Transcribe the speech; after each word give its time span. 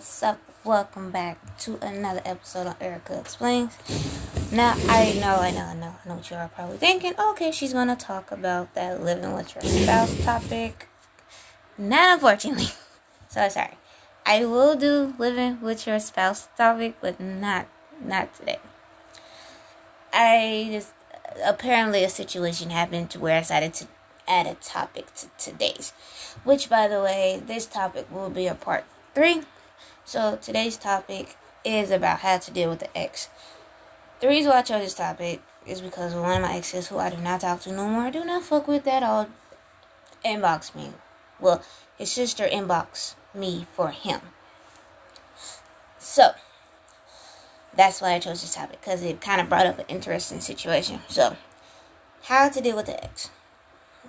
what's 0.00 0.22
up? 0.22 0.40
Welcome 0.64 1.10
back 1.10 1.58
to 1.58 1.78
another 1.82 2.22
episode 2.24 2.66
of 2.66 2.76
Erica 2.80 3.20
Explains. 3.20 3.76
Now, 4.50 4.72
I 4.88 5.12
know, 5.20 5.36
I 5.36 5.50
know, 5.50 5.60
I 5.60 5.74
know, 5.74 5.94
I 6.02 6.08
know 6.08 6.14
what 6.14 6.30
you 6.30 6.38
are 6.38 6.48
probably 6.48 6.78
thinking. 6.78 7.12
Okay, 7.20 7.52
she's 7.52 7.74
gonna 7.74 7.96
talk 7.96 8.32
about 8.32 8.72
that 8.72 9.04
living 9.04 9.34
with 9.34 9.54
your 9.54 9.62
spouse 9.62 10.24
topic. 10.24 10.88
Not 11.76 12.14
unfortunately. 12.14 12.68
So 13.28 13.46
sorry. 13.50 13.76
I 14.24 14.46
will 14.46 14.74
do 14.74 15.14
living 15.18 15.60
with 15.60 15.86
your 15.86 16.00
spouse 16.00 16.48
topic, 16.56 16.94
but 17.02 17.20
not 17.20 17.66
not 18.02 18.34
today. 18.34 18.58
I 20.14 20.70
just 20.72 20.94
apparently 21.44 22.04
a 22.04 22.08
situation 22.08 22.70
happened 22.70 23.10
to 23.10 23.20
where 23.20 23.36
I 23.36 23.40
decided 23.40 23.74
to 23.74 23.86
add 24.26 24.46
a 24.46 24.54
topic 24.54 25.14
to 25.16 25.26
today's, 25.36 25.92
which 26.42 26.70
by 26.70 26.88
the 26.88 27.02
way, 27.02 27.42
this 27.46 27.66
topic 27.66 28.10
will 28.10 28.30
be 28.30 28.46
a 28.46 28.54
part 28.54 28.84
three. 29.14 29.42
So 30.04 30.38
today's 30.40 30.76
topic 30.76 31.36
is 31.64 31.90
about 31.90 32.20
how 32.20 32.38
to 32.38 32.50
deal 32.50 32.70
with 32.70 32.80
the 32.80 32.96
ex. 32.96 33.28
The 34.20 34.28
reason 34.28 34.50
why 34.50 34.58
I 34.58 34.62
chose 34.62 34.82
this 34.82 34.94
topic 34.94 35.42
is 35.66 35.80
because 35.80 36.14
one 36.14 36.42
of 36.42 36.42
my 36.42 36.56
exes, 36.56 36.88
who 36.88 36.98
I 36.98 37.10
do 37.10 37.16
not 37.18 37.40
talk 37.40 37.60
to 37.62 37.72
no 37.72 37.88
more, 37.88 38.10
do 38.10 38.24
not 38.24 38.42
fuck 38.42 38.66
with 38.66 38.84
that 38.84 39.02
all, 39.02 39.28
inbox 40.24 40.74
me. 40.74 40.92
Well, 41.38 41.62
his 41.96 42.10
sister 42.10 42.46
inbox 42.46 43.14
me 43.34 43.66
for 43.74 43.90
him. 43.90 44.20
So 45.98 46.32
that's 47.74 48.00
why 48.00 48.12
I 48.14 48.18
chose 48.18 48.40
this 48.40 48.54
topic 48.54 48.80
because 48.80 49.02
it 49.02 49.20
kind 49.20 49.40
of 49.40 49.48
brought 49.48 49.66
up 49.66 49.78
an 49.78 49.86
interesting 49.88 50.40
situation. 50.40 51.00
So, 51.08 51.36
how 52.24 52.48
to 52.48 52.60
deal 52.60 52.76
with 52.76 52.86
the 52.86 53.02
ex? 53.02 53.30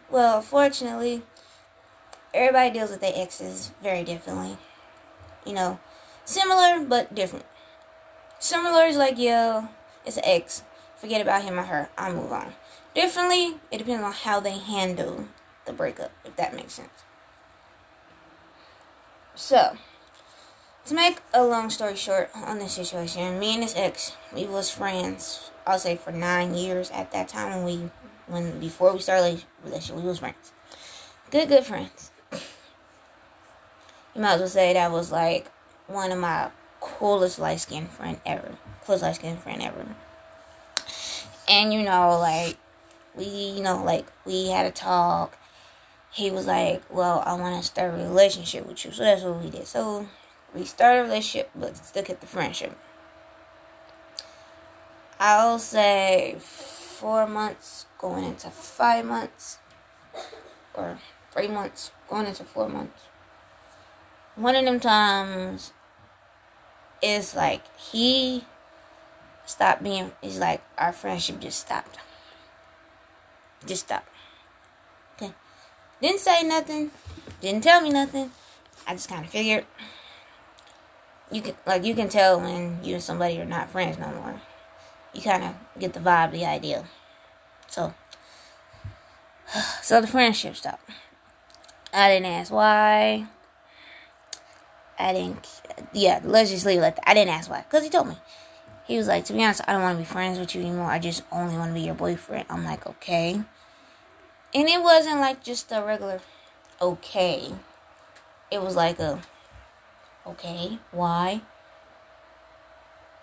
Well, 0.09 0.41
fortunately, 0.41 1.21
everybody 2.33 2.71
deals 2.71 2.91
with 2.91 3.01
their 3.01 3.13
exes 3.15 3.71
very 3.81 4.03
differently. 4.03 4.57
You 5.45 5.53
know, 5.53 5.79
similar 6.25 6.85
but 6.85 7.13
different. 7.13 7.45
Similar 8.39 8.85
is 8.85 8.97
like, 8.97 9.17
yo, 9.17 9.69
it's 10.05 10.17
an 10.17 10.25
ex. 10.25 10.63
Forget 10.97 11.21
about 11.21 11.43
him 11.43 11.59
or 11.59 11.63
her. 11.63 11.89
I'll 11.97 12.13
move 12.13 12.31
on. 12.31 12.53
Differently, 12.93 13.59
it 13.71 13.77
depends 13.77 14.03
on 14.03 14.11
how 14.11 14.39
they 14.39 14.57
handle 14.57 15.25
the 15.65 15.73
breakup, 15.73 16.11
if 16.25 16.35
that 16.35 16.55
makes 16.55 16.73
sense. 16.73 16.89
So, 19.35 19.77
to 20.85 20.93
make 20.93 21.19
a 21.33 21.43
long 21.43 21.69
story 21.69 21.95
short 21.95 22.29
on 22.35 22.59
this 22.59 22.73
situation, 22.73 23.39
me 23.39 23.53
and 23.53 23.63
this 23.63 23.75
ex, 23.75 24.15
we 24.33 24.45
was 24.45 24.69
friends. 24.69 25.51
I'll 25.65 25.79
say 25.79 25.95
for 25.95 26.11
nine 26.11 26.53
years 26.53 26.91
at 26.91 27.11
that 27.11 27.29
time 27.29 27.51
when 27.51 27.65
we, 27.65 27.89
when 28.27 28.59
before 28.59 28.93
we 28.93 28.99
started 28.99 29.43
relationship, 29.63 29.95
we 30.03 30.07
was 30.07 30.19
friends. 30.19 30.51
Good, 31.29 31.47
good 31.47 31.63
friends. 31.63 32.10
You 34.13 34.21
might 34.21 34.33
as 34.33 34.39
well 34.41 34.49
say 34.49 34.73
that 34.73 34.91
was 34.91 35.11
like 35.11 35.49
one 35.87 36.11
of 36.11 36.19
my 36.19 36.49
coolest 36.81 37.39
light 37.39 37.61
skinned 37.61 37.89
friend 37.89 38.19
ever, 38.25 38.57
coolest 38.85 39.03
light 39.03 39.15
skinned 39.15 39.39
friend 39.39 39.61
ever. 39.61 39.85
And 41.47 41.73
you 41.73 41.83
know, 41.83 42.19
like 42.19 42.57
we, 43.15 43.25
you 43.25 43.63
know, 43.63 43.83
like 43.83 44.05
we 44.25 44.49
had 44.49 44.65
a 44.65 44.71
talk. 44.71 45.37
He 46.11 46.29
was 46.29 46.45
like, 46.45 46.83
"Well, 46.89 47.23
I 47.25 47.33
want 47.35 47.61
to 47.61 47.65
start 47.65 47.93
a 47.93 47.97
relationship 47.97 48.67
with 48.67 48.83
you," 48.83 48.91
so 48.91 49.03
that's 49.03 49.23
what 49.23 49.41
we 49.41 49.49
did. 49.49 49.65
So 49.65 50.07
we 50.53 50.65
started 50.65 51.01
a 51.01 51.03
relationship, 51.03 51.49
but 51.55 51.77
still 51.77 52.03
kept 52.03 52.19
the 52.19 52.27
friendship. 52.27 52.77
I'll 55.19 55.59
say 55.59 56.35
four 56.39 57.27
months 57.27 57.85
going 57.97 58.25
into 58.25 58.49
five 58.49 59.05
months, 59.05 59.59
or 60.73 60.99
three 61.31 61.47
months 61.47 61.91
going 62.09 62.25
into 62.25 62.43
four 62.43 62.67
months. 62.67 63.03
One 64.35 64.55
of 64.55 64.65
them 64.65 64.79
times 64.79 65.73
is 67.01 67.35
like 67.35 67.63
he 67.77 68.45
stopped 69.45 69.83
being, 69.83 70.11
is 70.21 70.39
like 70.39 70.61
our 70.77 70.93
friendship 70.93 71.39
just 71.39 71.59
stopped. 71.59 71.97
Just 73.65 73.85
stopped. 73.85 74.09
Okay. 75.15 75.33
Didn't 76.01 76.19
say 76.19 76.43
nothing, 76.43 76.91
didn't 77.41 77.63
tell 77.63 77.81
me 77.81 77.89
nothing. 77.89 78.31
I 78.87 78.93
just 78.93 79.09
kind 79.09 79.25
of 79.25 79.31
figured 79.31 79.65
you 81.31 81.41
can 81.41 81.55
like 81.65 81.83
you 81.83 81.95
can 81.95 82.09
tell 82.09 82.39
when 82.39 82.83
you 82.83 82.95
and 82.95 83.03
somebody 83.03 83.39
are 83.39 83.45
not 83.45 83.69
friends 83.69 83.97
no 83.97 84.07
more. 84.11 84.41
You 85.13 85.21
kind 85.21 85.43
of 85.43 85.55
get 85.79 85.93
the 85.93 85.99
vibe, 85.99 86.31
the 86.31 86.45
idea. 86.45 86.85
So, 87.67 87.93
so 89.81 90.01
the 90.01 90.07
friendship 90.07 90.55
stopped. 90.55 90.89
I 91.93 92.09
didn't 92.09 92.27
ask 92.27 92.51
why. 92.51 93.27
I 95.01 95.13
didn't. 95.13 95.61
Yeah, 95.93 96.19
let's 96.23 96.51
just 96.51 96.65
leave 96.65 96.79
it 96.79 96.81
like 96.81 96.95
that. 96.95 97.09
I 97.09 97.13
didn't 97.13 97.33
ask 97.33 97.49
why, 97.49 97.63
cause 97.69 97.83
he 97.83 97.89
told 97.89 98.07
me. 98.07 98.17
He 98.85 98.97
was 98.97 99.07
like, 99.07 99.25
to 99.25 99.33
be 99.33 99.43
honest, 99.43 99.61
I 99.67 99.73
don't 99.73 99.83
want 99.83 99.97
to 99.97 100.03
be 100.03 100.05
friends 100.05 100.37
with 100.37 100.53
you 100.53 100.61
anymore. 100.61 100.89
I 100.89 100.99
just 100.99 101.23
only 101.31 101.55
want 101.55 101.69
to 101.69 101.73
be 101.73 101.81
your 101.81 101.95
boyfriend. 101.95 102.45
I'm 102.49 102.65
like, 102.65 102.85
okay. 102.85 103.41
And 104.53 104.67
it 104.67 104.81
wasn't 104.81 105.19
like 105.19 105.43
just 105.43 105.71
a 105.71 105.81
regular 105.81 106.19
okay. 106.81 107.53
It 108.49 108.61
was 108.61 108.75
like 108.75 108.99
a 108.99 109.21
okay, 110.25 110.79
why? 110.91 111.41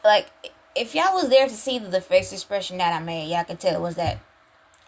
Like, 0.05 0.31
if 0.75 0.95
y'all 0.95 1.15
was 1.15 1.29
there 1.29 1.49
to 1.49 1.55
see 1.55 1.79
the 1.79 2.01
face 2.01 2.33
expression 2.33 2.79
that 2.79 2.95
I 2.95 3.05
made, 3.05 3.29
y'all 3.29 3.45
could 3.45 3.61
tell 3.61 3.75
it 3.75 3.83
was 3.83 3.97
that 3.97 4.21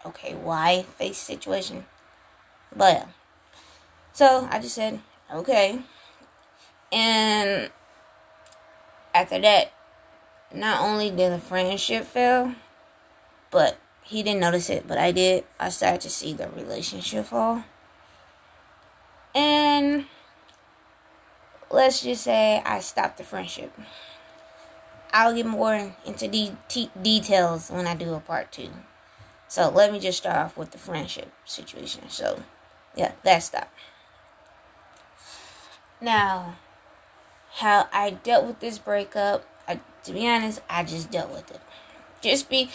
okay, 0.05 0.33
why 0.33 0.83
face 0.97 1.17
situation. 1.17 1.85
But. 2.75 3.07
So 4.13 4.47
I 4.49 4.59
just 4.59 4.75
said, 4.75 4.99
okay. 5.33 5.81
And 6.91 7.69
after 9.13 9.39
that, 9.39 9.71
not 10.53 10.81
only 10.81 11.09
did 11.09 11.31
the 11.31 11.39
friendship 11.39 12.05
fail, 12.05 12.55
but 13.49 13.77
he 14.03 14.23
didn't 14.23 14.41
notice 14.41 14.69
it, 14.69 14.87
but 14.87 14.97
I 14.97 15.11
did. 15.11 15.45
I 15.59 15.69
started 15.69 16.01
to 16.01 16.09
see 16.09 16.33
the 16.33 16.49
relationship 16.49 17.25
fall. 17.25 17.63
And 19.33 20.05
let's 21.69 22.01
just 22.01 22.23
say 22.23 22.61
I 22.65 22.79
stopped 22.79 23.17
the 23.17 23.23
friendship. 23.23 23.71
I'll 25.13 25.35
get 25.35 25.45
more 25.45 25.95
into 26.05 26.27
de- 26.27 26.89
details 27.01 27.69
when 27.69 27.87
I 27.87 27.95
do 27.95 28.13
a 28.13 28.19
part 28.19 28.51
two. 28.51 28.69
So 29.47 29.69
let 29.69 29.91
me 29.91 29.99
just 29.99 30.17
start 30.17 30.37
off 30.37 30.57
with 30.57 30.71
the 30.71 30.77
friendship 30.77 31.31
situation. 31.45 32.09
So, 32.09 32.43
yeah, 32.95 33.11
that 33.23 33.39
stopped. 33.39 33.73
Now, 35.99 36.55
how 37.55 37.87
I 37.91 38.11
dealt 38.11 38.45
with 38.45 38.59
this 38.59 38.77
breakup, 38.77 39.45
I, 39.67 39.79
to 40.03 40.13
be 40.13 40.27
honest, 40.27 40.61
I 40.69 40.83
just 40.83 41.11
dealt 41.11 41.31
with 41.31 41.51
it. 41.51 41.61
Just 42.21 42.49
be 42.49 42.69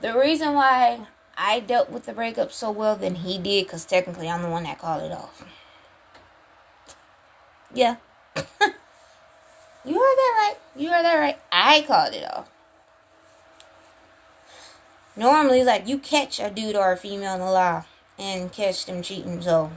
the 0.00 0.18
reason 0.18 0.54
why 0.54 1.06
I 1.36 1.60
dealt 1.60 1.90
with 1.90 2.06
the 2.06 2.12
breakup 2.12 2.52
so 2.52 2.70
well 2.70 2.96
than 2.96 3.16
he 3.16 3.38
did, 3.38 3.66
because 3.66 3.84
technically 3.84 4.28
I'm 4.28 4.42
the 4.42 4.48
one 4.48 4.64
that 4.64 4.78
called 4.78 5.02
it 5.02 5.12
off. 5.12 5.44
Yeah, 7.74 7.96
you 8.36 8.42
heard 9.94 10.16
that 10.16 10.34
right. 10.38 10.54
You 10.76 10.90
heard 10.90 11.04
that 11.04 11.18
right. 11.18 11.38
I 11.50 11.82
called 11.82 12.14
it 12.14 12.30
off. 12.30 12.50
Normally, 15.16 15.62
like 15.64 15.86
you 15.86 15.98
catch 15.98 16.40
a 16.40 16.50
dude 16.50 16.76
or 16.76 16.92
a 16.92 16.96
female 16.96 17.34
in 17.34 17.40
the 17.40 17.46
law 17.46 17.84
and 18.18 18.52
catch 18.52 18.86
them 18.86 19.02
cheating, 19.02 19.40
so 19.42 19.72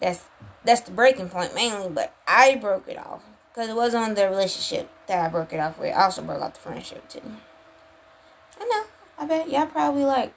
that's 0.00 0.24
that's 0.66 0.82
the 0.82 0.90
breaking 0.90 1.28
point 1.28 1.54
mainly. 1.54 1.88
But 1.88 2.14
I 2.26 2.56
broke 2.56 2.88
it 2.88 2.98
off 2.98 3.22
because 3.48 3.68
it 3.70 3.76
wasn't 3.76 4.04
on 4.04 4.14
the 4.14 4.28
relationship 4.28 4.90
that 5.06 5.24
I 5.24 5.28
broke 5.28 5.52
it 5.52 5.60
off 5.60 5.78
with. 5.78 5.94
I 5.94 6.04
also 6.04 6.22
broke 6.22 6.42
off 6.42 6.54
the 6.54 6.60
friendship 6.60 7.08
too. 7.08 7.22
I 8.60 8.64
know. 8.64 8.84
I 9.18 9.26
bet 9.26 9.50
y'all 9.50 9.66
probably 9.66 10.04
like 10.04 10.34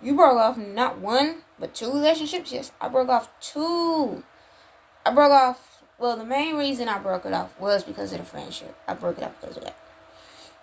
you 0.00 0.14
broke 0.14 0.38
off 0.38 0.56
not 0.56 0.98
one 0.98 1.42
but 1.58 1.74
two 1.74 1.92
relationships. 1.92 2.52
Yes, 2.52 2.72
I 2.80 2.88
broke 2.88 3.08
off 3.08 3.30
two. 3.40 4.22
I 5.04 5.12
broke 5.12 5.32
off. 5.32 5.82
Well, 5.98 6.16
the 6.16 6.24
main 6.24 6.56
reason 6.56 6.88
I 6.88 6.98
broke 6.98 7.26
it 7.26 7.32
off 7.32 7.58
was 7.58 7.82
because 7.82 8.12
of 8.12 8.18
the 8.18 8.24
friendship. 8.24 8.76
I 8.86 8.94
broke 8.94 9.18
it 9.18 9.24
off 9.24 9.40
because 9.40 9.56
of 9.56 9.64
that. 9.64 9.76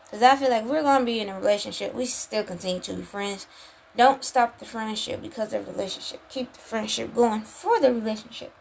Because 0.06 0.22
I 0.24 0.38
feel 0.38 0.50
like 0.50 0.64
we're 0.64 0.82
going 0.82 1.00
to 1.02 1.06
be 1.06 1.20
in 1.20 1.28
a 1.28 1.38
relationship. 1.38 1.94
We 1.94 2.06
still 2.06 2.44
continue 2.44 2.80
to 2.82 2.94
be 2.94 3.02
friends. 3.02 3.48
Don't 3.98 4.24
stop 4.24 4.60
the 4.60 4.66
friendship 4.66 5.22
because 5.22 5.54
of 5.54 5.66
the 5.66 5.72
relationship. 5.72 6.22
Keep 6.30 6.54
the 6.54 6.60
friendship 6.60 7.16
going 7.16 7.42
for 7.42 7.80
the 7.80 7.94
relationship. 7.94 8.54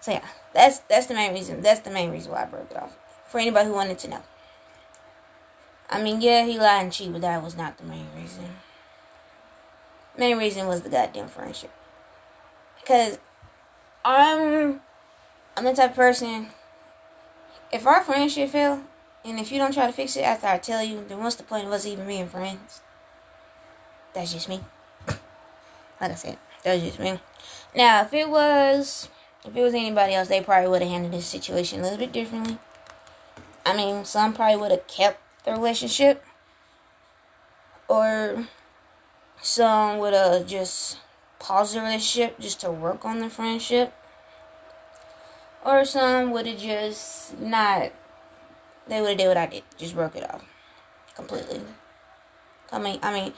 So 0.00 0.10
yeah, 0.12 0.26
that's 0.52 0.80
that's 0.80 1.06
the 1.06 1.14
main 1.14 1.32
reason. 1.32 1.60
That's 1.60 1.80
the 1.80 1.90
main 1.90 2.10
reason 2.10 2.32
why 2.32 2.42
I 2.42 2.46
broke 2.46 2.70
it 2.70 2.76
off. 2.76 2.96
For 3.28 3.38
anybody 3.38 3.68
who 3.68 3.74
wanted 3.74 3.98
to 4.00 4.08
know. 4.08 4.22
I 5.88 6.02
mean, 6.02 6.20
yeah, 6.20 6.44
he 6.44 6.58
lied 6.58 6.84
and 6.84 6.92
cheated, 6.92 7.12
but 7.12 7.22
that 7.22 7.42
was 7.42 7.56
not 7.56 7.78
the 7.78 7.84
main 7.84 8.06
reason. 8.16 8.44
Main 10.18 10.38
reason 10.38 10.66
was 10.66 10.82
the 10.82 10.88
goddamn 10.88 11.28
friendship. 11.28 11.70
Because 12.80 13.18
I'm 14.04 14.80
I'm 15.56 15.64
the 15.64 15.72
type 15.72 15.90
of 15.90 15.96
person 15.96 16.48
if 17.72 17.86
our 17.86 18.02
friendship 18.02 18.50
fail 18.50 18.82
and 19.24 19.38
if 19.38 19.50
you 19.50 19.58
don't 19.58 19.72
try 19.72 19.86
to 19.86 19.92
fix 19.92 20.16
it 20.16 20.22
after 20.22 20.46
I 20.46 20.58
tell 20.58 20.82
you, 20.82 21.04
then 21.08 21.18
what's 21.18 21.36
the 21.36 21.42
point 21.42 21.66
of 21.66 21.72
us 21.72 21.86
even 21.86 22.06
being 22.06 22.28
friends? 22.28 22.82
That's 24.14 24.32
just 24.32 24.48
me. 24.48 24.60
like 26.00 26.12
I 26.12 26.14
said, 26.14 26.38
that's 26.62 26.82
just 26.82 26.98
me. 26.98 27.18
Now, 27.74 28.02
if 28.02 28.12
it 28.12 28.28
was, 28.28 29.08
if 29.44 29.56
it 29.56 29.62
was 29.62 29.74
anybody 29.74 30.14
else, 30.14 30.28
they 30.28 30.40
probably 30.40 30.68
would 30.68 30.82
have 30.82 30.90
handled 30.90 31.14
this 31.14 31.26
situation 31.26 31.80
a 31.80 31.82
little 31.82 31.98
bit 31.98 32.12
differently. 32.12 32.58
I 33.64 33.76
mean, 33.76 34.04
some 34.04 34.34
probably 34.34 34.56
would 34.56 34.70
have 34.70 34.86
kept 34.86 35.20
the 35.44 35.52
relationship, 35.52 36.24
or 37.88 38.46
some 39.40 39.98
would 39.98 40.14
have 40.14 40.46
just 40.46 40.98
paused 41.38 41.74
the 41.74 41.80
relationship 41.80 42.38
just 42.38 42.60
to 42.60 42.70
work 42.70 43.04
on 43.04 43.20
the 43.20 43.30
friendship, 43.30 43.94
or 45.64 45.84
some 45.84 46.32
would 46.32 46.46
have 46.46 46.58
just 46.58 47.38
not. 47.40 47.92
They 48.88 49.00
would 49.00 49.10
have 49.10 49.18
did 49.18 49.28
what 49.28 49.36
I 49.36 49.46
did, 49.46 49.62
just 49.78 49.94
broke 49.94 50.16
it 50.16 50.28
off 50.28 50.44
completely. 51.14 51.62
I 52.70 52.78
mean, 52.78 52.98
I 53.02 53.12
mean, 53.12 53.32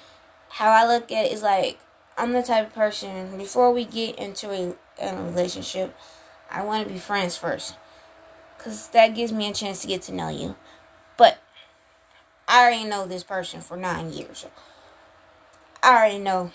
how 0.54 0.70
I 0.70 0.86
look 0.86 1.10
at 1.10 1.26
it 1.26 1.32
is 1.32 1.42
like 1.42 1.80
I'm 2.16 2.32
the 2.32 2.42
type 2.42 2.68
of 2.68 2.74
person 2.74 3.36
before 3.36 3.72
we 3.72 3.84
get 3.84 4.16
into 4.20 4.52
a, 4.52 4.74
a 5.02 5.24
relationship, 5.24 5.96
I 6.48 6.62
want 6.62 6.86
to 6.86 6.92
be 6.92 7.00
friends 7.00 7.36
first. 7.36 7.74
Cause 8.58 8.86
that 8.88 9.16
gives 9.16 9.32
me 9.32 9.50
a 9.50 9.52
chance 9.52 9.82
to 9.82 9.88
get 9.88 10.02
to 10.02 10.14
know 10.14 10.28
you. 10.28 10.54
But 11.16 11.42
I 12.46 12.62
already 12.62 12.84
know 12.84 13.04
this 13.04 13.24
person 13.24 13.62
for 13.62 13.76
nine 13.76 14.12
years. 14.12 14.46
I 15.82 15.96
already 15.96 16.18
know 16.18 16.52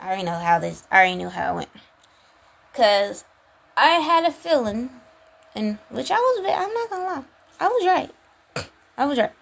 I 0.00 0.08
already 0.08 0.24
know 0.24 0.38
how 0.38 0.58
this 0.58 0.82
I 0.90 0.96
already 0.96 1.14
knew 1.14 1.28
how 1.28 1.52
it 1.52 1.56
went. 1.56 1.68
Cause 2.74 3.24
I 3.76 3.90
had 3.90 4.24
a 4.24 4.32
feeling 4.32 4.90
and 5.54 5.78
which 5.88 6.10
I 6.10 6.16
was 6.16 6.38
I'm 6.40 6.74
not 6.74 6.90
gonna 6.90 7.04
lie. 7.04 7.24
I 7.60 7.68
was 7.68 7.86
right. 7.86 8.68
I 8.98 9.06
was 9.06 9.18
right. 9.18 9.32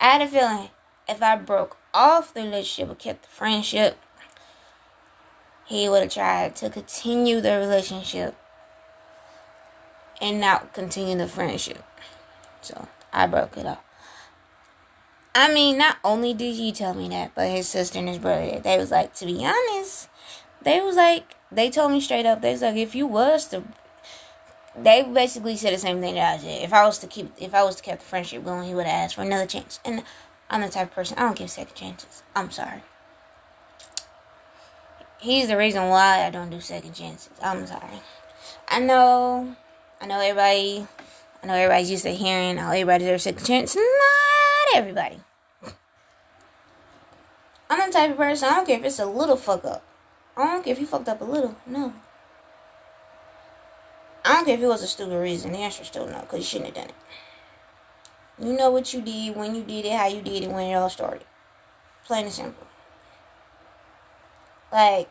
I 0.00 0.10
had 0.10 0.22
a 0.22 0.26
feeling 0.26 0.70
if 1.08 1.22
I 1.22 1.36
broke 1.36 1.76
off 1.94 2.34
the 2.34 2.42
relationship 2.42 2.92
or 2.92 2.96
kept 2.96 3.22
the 3.22 3.28
friendship, 3.28 3.96
he 5.64 5.88
would 5.88 6.02
have 6.02 6.12
tried 6.12 6.56
to 6.56 6.68
continue 6.68 7.40
the 7.40 7.56
relationship 7.56 8.34
and 10.20 10.40
not 10.40 10.74
continue 10.74 11.16
the 11.16 11.28
friendship. 11.28 11.82
So 12.60 12.88
I 13.12 13.26
broke 13.26 13.56
it 13.56 13.66
off. 13.66 13.80
I 15.34 15.52
mean, 15.52 15.78
not 15.78 15.96
only 16.04 16.32
did 16.32 16.54
he 16.54 16.70
tell 16.70 16.94
me 16.94 17.08
that, 17.08 17.32
but 17.34 17.48
his 17.48 17.68
sister 17.68 17.98
and 17.98 18.08
his 18.08 18.18
brother, 18.18 18.60
they 18.60 18.78
was 18.78 18.90
like, 18.90 19.14
to 19.14 19.26
be 19.26 19.44
honest, 19.44 20.08
they 20.62 20.80
was 20.80 20.96
like, 20.96 21.34
they 21.50 21.70
told 21.70 21.92
me 21.92 22.00
straight 22.00 22.26
up, 22.26 22.40
they 22.40 22.52
was 22.52 22.62
like, 22.62 22.76
if 22.76 22.94
you 22.94 23.06
was 23.06 23.48
to, 23.48 23.64
they 24.76 25.02
basically 25.02 25.56
said 25.56 25.74
the 25.74 25.78
same 25.78 26.00
thing 26.00 26.14
that 26.14 26.34
I 26.34 26.38
said. 26.38 26.62
If 26.62 26.72
I 26.72 26.84
was 26.84 26.98
to 26.98 27.08
keep, 27.08 27.32
if 27.36 27.52
I 27.52 27.64
was 27.64 27.76
to 27.76 27.82
keep 27.82 27.98
the 27.98 28.04
friendship 28.04 28.44
going, 28.44 28.68
he 28.68 28.74
would 28.74 28.86
have 28.86 29.06
asked 29.06 29.16
for 29.16 29.22
another 29.22 29.46
chance. 29.46 29.80
And 29.84 30.04
I'm 30.50 30.60
the 30.60 30.68
type 30.68 30.88
of 30.88 30.94
person, 30.94 31.18
I 31.18 31.22
don't 31.22 31.36
give 31.36 31.50
second 31.50 31.74
chances. 31.74 32.22
I'm 32.34 32.50
sorry. 32.50 32.82
He's 35.18 35.48
the 35.48 35.56
reason 35.56 35.88
why 35.88 36.24
I 36.24 36.30
don't 36.30 36.50
do 36.50 36.60
second 36.60 36.92
chances. 36.94 37.30
I'm 37.42 37.66
sorry. 37.66 38.00
I 38.68 38.80
know, 38.80 39.56
I 40.00 40.06
know 40.06 40.20
everybody, 40.20 40.86
I 41.42 41.46
know 41.46 41.54
everybody's 41.54 41.90
used 41.90 42.04
to 42.04 42.10
hearing, 42.10 42.58
oh, 42.58 42.70
everybody 42.70 43.04
deserves 43.04 43.24
second 43.24 43.44
chance. 43.44 43.74
Not 43.74 44.76
everybody. 44.76 45.20
I'm 47.70 47.90
the 47.90 47.92
type 47.92 48.10
of 48.10 48.16
person, 48.16 48.48
I 48.48 48.56
don't 48.56 48.66
care 48.66 48.78
if 48.78 48.84
it's 48.84 48.98
a 48.98 49.06
little 49.06 49.36
fuck 49.36 49.64
up. 49.64 49.82
I 50.36 50.44
don't 50.46 50.64
care 50.64 50.72
if 50.72 50.80
you 50.80 50.86
fucked 50.86 51.08
up 51.08 51.20
a 51.20 51.24
little. 51.24 51.56
No. 51.66 51.94
I 54.24 54.34
don't 54.34 54.44
care 54.46 54.54
if 54.54 54.62
it 54.62 54.66
was 54.66 54.82
a 54.82 54.86
stupid 54.86 55.16
reason. 55.16 55.52
The 55.52 55.58
answer 55.58 55.82
is 55.82 55.88
still 55.88 56.06
no, 56.06 56.20
because 56.20 56.38
you 56.40 56.44
shouldn't 56.44 56.74
have 56.74 56.86
done 56.86 56.88
it. 56.88 56.94
You 58.38 58.52
know 58.52 58.70
what 58.70 58.92
you 58.92 59.00
did, 59.00 59.36
when 59.36 59.54
you 59.54 59.62
did 59.62 59.84
it, 59.84 59.92
how 59.92 60.08
you 60.08 60.20
did 60.20 60.42
it, 60.42 60.50
when 60.50 60.70
it 60.70 60.74
all 60.74 60.90
started. 60.90 61.24
Plain 62.04 62.24
and 62.24 62.32
simple. 62.32 62.66
Like, 64.72 65.08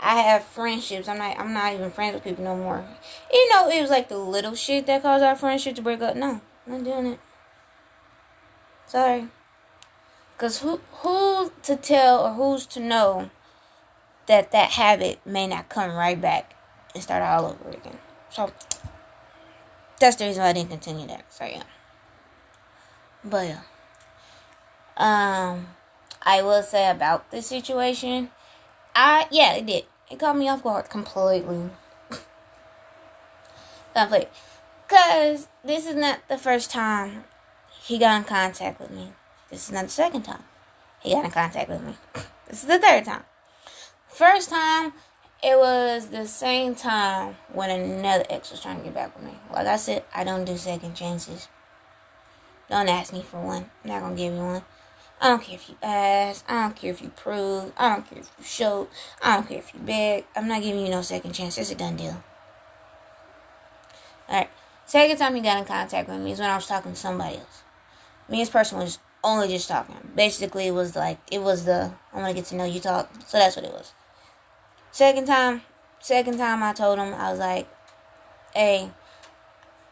I 0.00 0.20
have 0.20 0.44
friendships. 0.44 1.08
I'm 1.08 1.18
not. 1.18 1.38
I'm 1.38 1.52
not 1.52 1.74
even 1.74 1.90
friends 1.90 2.14
with 2.14 2.24
people 2.24 2.44
no 2.44 2.56
more. 2.56 2.84
You 3.32 3.48
know, 3.50 3.68
it 3.70 3.80
was 3.80 3.90
like 3.90 4.08
the 4.08 4.18
little 4.18 4.54
shit 4.54 4.86
that 4.86 5.02
caused 5.02 5.24
our 5.24 5.36
friendship 5.36 5.76
to 5.76 5.82
break 5.82 6.02
up. 6.02 6.16
No, 6.16 6.40
I'm 6.66 6.72
not 6.72 6.84
doing 6.84 7.06
it. 7.06 7.20
Sorry. 8.86 9.28
Cause 10.36 10.60
who 10.60 10.80
who 10.92 11.52
to 11.62 11.76
tell 11.76 12.24
or 12.24 12.32
who's 12.34 12.66
to 12.66 12.80
know 12.80 13.30
that 14.26 14.50
that 14.52 14.72
habit 14.72 15.20
may 15.24 15.46
not 15.46 15.68
come 15.68 15.92
right 15.92 16.20
back 16.20 16.54
and 16.92 17.02
start 17.02 17.22
all 17.22 17.46
over 17.46 17.70
again. 17.70 17.98
So 18.30 18.52
that's 20.00 20.16
the 20.16 20.26
reason 20.26 20.42
why 20.42 20.50
I 20.50 20.52
didn't 20.52 20.70
continue 20.70 21.06
that. 21.06 21.32
So 21.32 21.44
yeah. 21.44 21.62
But. 23.24 23.56
Um 24.96 25.68
I 26.26 26.40
will 26.42 26.62
say 26.62 26.88
about 26.88 27.30
this 27.30 27.46
situation, 27.46 28.30
I 28.94 29.26
yeah, 29.30 29.54
it 29.54 29.66
did. 29.66 29.84
It 30.10 30.18
caught 30.18 30.36
me 30.36 30.48
off 30.48 30.62
guard 30.62 30.88
completely. 30.88 31.70
completely. 33.94 34.28
Cause 34.88 35.48
this 35.64 35.86
is 35.86 35.96
not 35.96 36.20
the 36.28 36.38
first 36.38 36.70
time 36.70 37.24
he 37.82 37.98
got 37.98 38.18
in 38.18 38.24
contact 38.24 38.80
with 38.80 38.90
me. 38.90 39.12
This 39.50 39.66
is 39.66 39.72
not 39.72 39.84
the 39.84 39.90
second 39.90 40.22
time 40.22 40.44
he 41.02 41.12
got 41.12 41.24
in 41.24 41.30
contact 41.30 41.68
with 41.68 41.82
me. 41.82 41.96
This 42.46 42.62
is 42.62 42.68
the 42.68 42.78
third 42.78 43.06
time. 43.06 43.24
First 44.06 44.50
time, 44.50 44.92
it 45.42 45.58
was 45.58 46.08
the 46.08 46.26
same 46.26 46.74
time 46.74 47.36
when 47.52 47.70
another 47.70 48.24
ex 48.28 48.50
was 48.50 48.60
trying 48.60 48.78
to 48.78 48.84
get 48.84 48.94
back 48.94 49.16
with 49.16 49.24
me. 49.24 49.32
Like 49.50 49.66
I 49.66 49.76
said, 49.76 50.04
I 50.14 50.24
don't 50.24 50.44
do 50.44 50.56
second 50.56 50.94
chances. 50.94 51.48
Don't 52.70 52.88
ask 52.88 53.12
me 53.12 53.22
for 53.22 53.40
one. 53.40 53.70
I'm 53.84 53.90
not 53.90 54.00
gonna 54.00 54.16
give 54.16 54.32
you 54.32 54.40
one. 54.40 54.62
I 55.20 55.28
don't 55.28 55.42
care 55.42 55.54
if 55.56 55.68
you 55.68 55.76
ask. 55.82 56.44
I 56.48 56.62
don't 56.62 56.76
care 56.76 56.90
if 56.90 57.00
you 57.00 57.10
prove. 57.10 57.72
I 57.76 57.94
don't 57.94 58.08
care 58.08 58.18
if 58.18 58.30
you 58.38 58.44
show. 58.44 58.88
I 59.22 59.36
don't 59.36 59.48
care 59.48 59.58
if 59.58 59.72
you 59.72 59.80
beg. 59.80 60.24
I'm 60.34 60.48
not 60.48 60.62
giving 60.62 60.84
you 60.84 60.90
no 60.90 61.02
second 61.02 61.32
chance. 61.32 61.56
It's 61.56 61.70
a 61.70 61.74
done 61.74 61.96
deal. 61.96 62.22
Alright. 64.28 64.50
Second 64.86 65.16
time 65.16 65.34
he 65.34 65.40
got 65.40 65.58
in 65.58 65.64
contact 65.64 66.08
with 66.08 66.20
me 66.20 66.32
is 66.32 66.40
when 66.40 66.50
I 66.50 66.56
was 66.56 66.66
talking 66.66 66.92
to 66.92 66.98
somebody 66.98 67.36
else. 67.36 67.62
Me 68.28 68.38
and 68.38 68.42
this 68.42 68.50
person 68.50 68.78
was 68.78 68.98
only 69.22 69.48
just 69.48 69.68
talking. 69.68 69.96
Basically, 70.14 70.66
it 70.66 70.72
was 70.72 70.94
like, 70.94 71.18
it 71.30 71.40
was 71.40 71.64
the, 71.64 71.92
I 72.12 72.16
want 72.16 72.28
to 72.28 72.34
get 72.34 72.46
to 72.46 72.56
know 72.56 72.64
you 72.64 72.80
talk. 72.80 73.10
So 73.26 73.38
that's 73.38 73.56
what 73.56 73.64
it 73.64 73.72
was. 73.72 73.92
Second 74.92 75.26
time, 75.26 75.62
second 76.00 76.38
time 76.38 76.62
I 76.62 76.72
told 76.72 76.98
him, 76.98 77.14
I 77.14 77.30
was 77.30 77.40
like, 77.40 77.68
hey, 78.54 78.90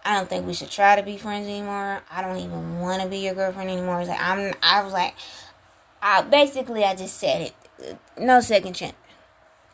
I 0.05 0.17
don't 0.17 0.29
think 0.29 0.47
we 0.47 0.55
should 0.55 0.71
try 0.71 0.97
to 0.97 1.03
be 1.03 1.17
friends 1.17 1.47
anymore. 1.47 2.03
I 2.11 2.23
don't 2.23 2.37
even 2.37 2.81
want 2.81 3.03
to 3.03 3.09
be 3.09 3.19
your 3.19 3.35
girlfriend 3.35 3.71
anymore. 3.71 4.05
Like 4.05 4.21
I'm. 4.21 4.53
I 4.63 4.83
was 4.83 4.93
like, 4.93 5.15
I 6.01 6.23
basically 6.23 6.85
I 6.85 6.97
just 6.97 7.19
said 7.19 7.53
it. 7.53 7.99
No 8.19 8.41
second 8.41 8.75
chance. 8.75 8.95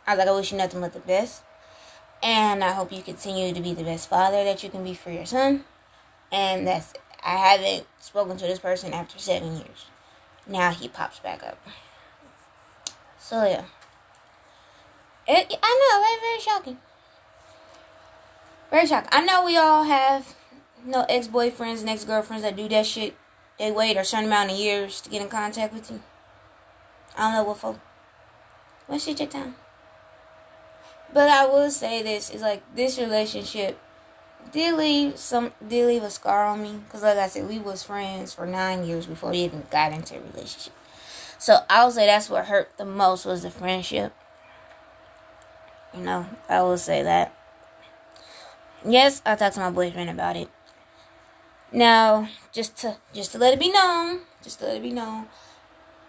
I 0.06 0.12
was 0.12 0.18
like, 0.18 0.28
I 0.28 0.32
wish 0.32 0.52
you 0.52 0.58
nothing 0.58 0.80
but 0.80 0.92
the 0.92 1.00
best, 1.00 1.42
and 2.22 2.62
I 2.62 2.72
hope 2.72 2.92
you 2.92 3.02
continue 3.02 3.54
to 3.54 3.60
be 3.60 3.74
the 3.74 3.84
best 3.84 4.08
father 4.08 4.44
that 4.44 4.62
you 4.62 4.70
can 4.70 4.84
be 4.84 4.94
for 4.94 5.10
your 5.10 5.26
son. 5.26 5.64
And 6.30 6.66
that's. 6.66 6.92
I 7.24 7.36
haven't 7.36 7.86
spoken 7.98 8.36
to 8.36 8.46
this 8.46 8.60
person 8.60 8.92
after 8.92 9.18
seven 9.18 9.56
years. 9.56 9.86
Now 10.46 10.70
he 10.70 10.88
pops 10.88 11.18
back 11.18 11.42
up. 11.42 11.58
So 13.18 13.44
yeah. 13.44 13.64
It, 15.26 15.58
I 15.62 15.90
know, 15.90 16.00
very 16.02 16.20
very 16.20 16.40
shocking. 16.40 16.87
Very 18.70 18.86
shocked. 18.86 19.08
I 19.10 19.24
know 19.24 19.44
we 19.44 19.56
all 19.56 19.84
have 19.84 20.34
you 20.84 20.92
know 20.92 21.06
ex 21.08 21.26
boyfriends 21.26 21.80
and 21.80 21.88
ex 21.88 22.04
girlfriends 22.04 22.42
that 22.42 22.56
do 22.56 22.68
that 22.68 22.86
shit. 22.86 23.16
They 23.58 23.72
wait 23.72 23.96
a 23.96 24.04
certain 24.04 24.26
amount 24.26 24.52
of 24.52 24.56
years 24.56 25.00
to 25.00 25.10
get 25.10 25.22
in 25.22 25.28
contact 25.28 25.72
with 25.72 25.90
you. 25.90 26.00
I 27.16 27.22
don't 27.22 27.32
know 27.32 27.44
what 27.44 27.58
for. 27.58 27.72
What 27.72 27.80
What's 28.86 29.06
your 29.06 29.28
time? 29.28 29.56
But 31.12 31.28
I 31.28 31.46
will 31.46 31.70
say 31.70 32.02
this 32.02 32.30
is 32.30 32.42
like 32.42 32.62
this 32.74 32.98
relationship 32.98 33.78
did 34.52 34.76
leave 34.76 35.18
some 35.18 35.52
did 35.66 35.86
leave 35.86 36.02
a 36.02 36.10
scar 36.10 36.46
on 36.46 36.62
me 36.62 36.80
because 36.84 37.02
like 37.02 37.18
I 37.18 37.28
said 37.28 37.48
we 37.48 37.58
was 37.58 37.82
friends 37.82 38.34
for 38.34 38.46
nine 38.46 38.84
years 38.84 39.06
before 39.06 39.30
we 39.30 39.38
even 39.38 39.64
got 39.70 39.92
into 39.92 40.16
a 40.16 40.20
relationship. 40.20 40.72
So 41.38 41.58
I 41.70 41.84
would 41.84 41.94
say 41.94 42.06
that's 42.06 42.28
what 42.28 42.46
hurt 42.46 42.76
the 42.76 42.84
most 42.84 43.24
was 43.24 43.42
the 43.42 43.50
friendship. 43.50 44.12
You 45.94 46.00
know, 46.00 46.26
I 46.48 46.62
will 46.62 46.78
say 46.78 47.02
that. 47.02 47.37
Yes, 48.86 49.22
I 49.26 49.34
talked 49.34 49.54
to 49.54 49.60
my 49.60 49.70
boyfriend 49.70 50.10
about 50.10 50.36
it. 50.36 50.48
Now, 51.72 52.28
just 52.52 52.76
to 52.78 52.96
just 53.12 53.32
to 53.32 53.38
let 53.38 53.52
it 53.52 53.60
be 53.60 53.70
known, 53.70 54.20
just 54.42 54.60
to 54.60 54.66
let 54.66 54.76
it 54.76 54.82
be 54.82 54.92
known, 54.92 55.26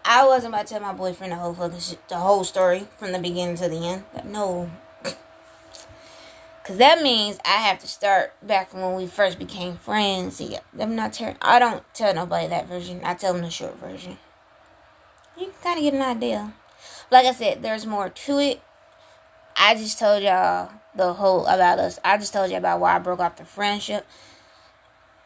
I 0.06 0.26
wasn't 0.26 0.54
about 0.54 0.68
to 0.68 0.74
tell 0.74 0.82
my 0.82 0.94
boyfriend 0.94 1.34
the 1.34 1.38
whole 1.38 1.54
fucking 1.54 1.98
the 2.08 2.18
whole 2.18 2.44
story 2.44 2.88
from 2.98 3.12
the 3.12 3.20
beginning 3.20 3.56
to 3.58 3.68
the 3.68 3.78
end. 3.78 4.04
No, 4.24 4.70
Cause 6.64 6.78
that 6.78 7.02
means 7.02 7.40
I 7.44 7.58
have 7.58 7.80
to 7.80 7.88
start 7.88 8.34
back 8.46 8.70
from 8.70 8.82
when 8.82 8.96
we 8.96 9.08
first 9.08 9.40
became 9.40 9.76
friends. 9.76 10.40
Yeah, 10.40 10.60
I'm 10.80 10.96
not 10.96 11.14
telling. 11.14 11.38
I 11.42 11.58
don't 11.58 11.84
tell 11.94 12.14
nobody 12.14 12.48
that 12.48 12.68
version. 12.68 13.02
I 13.04 13.16
tell 13.16 13.34
them 13.34 13.42
the 13.42 13.50
short 13.50 13.78
version. 13.80 14.20
You 15.38 15.48
can 15.48 15.56
kind 15.64 15.78
of 15.80 15.84
get 15.84 15.94
an 15.96 16.02
idea. 16.02 16.54
Like 17.12 17.26
I 17.26 17.34
said, 17.34 17.64
there's 17.64 17.88
more 17.88 18.10
to 18.10 18.38
it. 18.38 18.62
I 19.58 19.74
just 19.76 19.98
told 19.98 20.22
y'all 20.24 20.72
the 21.00 21.14
whole 21.14 21.46
about 21.48 21.80
us. 21.80 22.00
I 22.06 22.18
just 22.18 22.34
told 22.34 22.52
you 22.52 22.58
about 22.58 22.80
why 22.80 22.96
I 22.96 23.00
broke 23.00 23.20
off 23.20 23.38
the 23.38 23.46
friendship. 23.46 24.06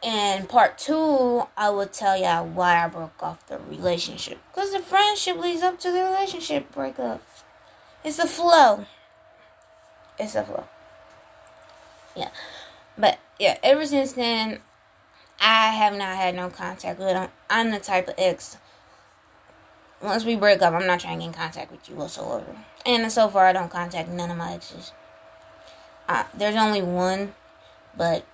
And 0.02 0.48
part 0.48 0.78
two, 0.78 1.44
I 1.56 1.70
will 1.70 1.86
tell 1.86 2.16
y'all 2.16 2.46
why 2.46 2.84
I 2.84 2.88
broke 2.88 3.22
off 3.22 3.46
the 3.46 3.58
relationship. 3.58 4.38
Because 4.52 4.72
the 4.72 4.80
friendship 4.80 5.38
leads 5.38 5.62
up 5.62 5.78
to 5.80 5.90
the 5.90 6.02
relationship 6.02 6.72
breakup. 6.72 7.22
It's 8.02 8.18
a 8.18 8.26
flow. 8.26 8.86
It's 10.18 10.34
a 10.34 10.44
flow 10.44 10.64
yeah. 12.14 12.30
But 12.96 13.18
yeah, 13.38 13.58
ever 13.62 13.86
since 13.86 14.12
then, 14.12 14.60
I 15.40 15.70
have 15.70 15.94
not 15.94 16.16
had 16.16 16.34
no 16.34 16.48
contact 16.48 16.98
with 16.98 17.08
him. 17.08 17.28
I'm 17.50 17.70
the 17.70 17.80
type 17.80 18.08
of 18.08 18.14
ex. 18.16 18.56
Once 20.02 20.24
we 20.24 20.36
break 20.36 20.62
up, 20.62 20.74
I'm 20.74 20.86
not 20.86 21.00
trying 21.00 21.18
to 21.18 21.24
get 21.24 21.28
in 21.28 21.34
contact 21.34 21.70
with 21.70 21.88
you 21.88 21.96
whatsoever. 21.96 22.56
And 22.84 23.10
so 23.10 23.28
far, 23.28 23.46
I 23.46 23.52
don't 23.52 23.70
contact 23.70 24.08
none 24.08 24.30
of 24.30 24.36
my 24.36 24.52
exes. 24.52 24.92
Uh, 26.08 26.24
there's 26.34 26.56
only 26.56 26.82
one, 26.82 27.34
but 27.96 28.24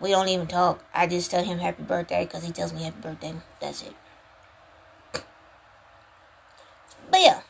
we 0.00 0.10
don't 0.10 0.28
even 0.28 0.46
talk. 0.46 0.82
I 0.92 1.06
just 1.06 1.30
tell 1.30 1.44
him 1.44 1.58
happy 1.58 1.82
birthday 1.82 2.24
because 2.24 2.44
he 2.44 2.52
tells 2.52 2.72
me 2.72 2.82
happy 2.82 3.00
birthday. 3.00 3.34
That's 3.60 3.82
it. 3.82 3.94
But 7.10 7.20
yeah, 7.20 7.40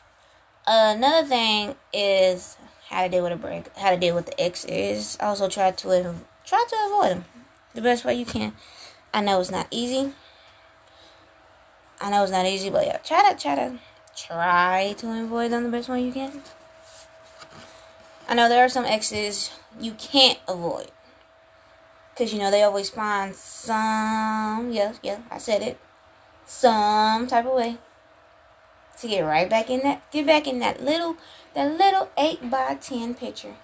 another 0.67 1.27
thing 1.27 1.75
is 1.91 2.57
how 2.89 3.03
to 3.03 3.09
deal 3.09 3.23
with 3.23 3.33
a 3.33 3.35
break, 3.35 3.75
how 3.77 3.91
to 3.91 3.97
deal 3.97 4.15
with 4.15 4.27
the 4.27 4.39
ex 4.39 4.65
is 4.65 5.17
Also, 5.19 5.49
try 5.49 5.71
to 5.71 6.15
try 6.45 6.65
to 6.69 6.75
avoid 6.85 7.09
them 7.11 7.25
the 7.73 7.81
best 7.81 8.05
way 8.05 8.15
you 8.15 8.25
can. 8.25 8.53
I 9.13 9.21
know 9.21 9.39
it's 9.39 9.51
not 9.51 9.67
easy. 9.71 10.13
I 12.01 12.09
know 12.09 12.23
it's 12.23 12.31
not 12.31 12.45
easy, 12.45 12.69
but 12.69 12.85
yeah, 12.85 12.97
try 12.97 13.31
to 13.31 13.37
try 13.37 13.55
to 13.55 13.79
try 14.15 14.95
to 14.97 15.23
avoid 15.23 15.51
them 15.51 15.63
the 15.63 15.69
best 15.69 15.89
way 15.89 16.03
you 16.03 16.13
can. 16.13 16.41
I 18.29 18.35
know 18.35 18.47
there 18.47 18.63
are 18.63 18.69
some 18.69 18.85
exes 18.85 19.49
you 19.79 19.93
can't 19.93 20.37
avoid. 20.47 20.91
Cause 22.15 22.31
you 22.31 22.37
know 22.37 22.51
they 22.51 22.63
always 22.63 22.89
find 22.89 23.35
some 23.35 24.71
yeah, 24.71 24.93
yeah, 25.01 25.19
I 25.31 25.39
said 25.39 25.63
it. 25.63 25.79
Some 26.45 27.25
type 27.27 27.45
of 27.45 27.55
way 27.55 27.77
to 28.99 29.07
get 29.07 29.21
right 29.21 29.49
back 29.49 29.69
in 29.69 29.79
that 29.81 30.09
get 30.11 30.27
back 30.27 30.47
in 30.47 30.59
that 30.59 30.83
little 30.83 31.17
that 31.55 31.75
little 31.75 32.09
8 32.17 32.51
by 32.51 32.75
10 32.75 33.15
picture. 33.15 33.55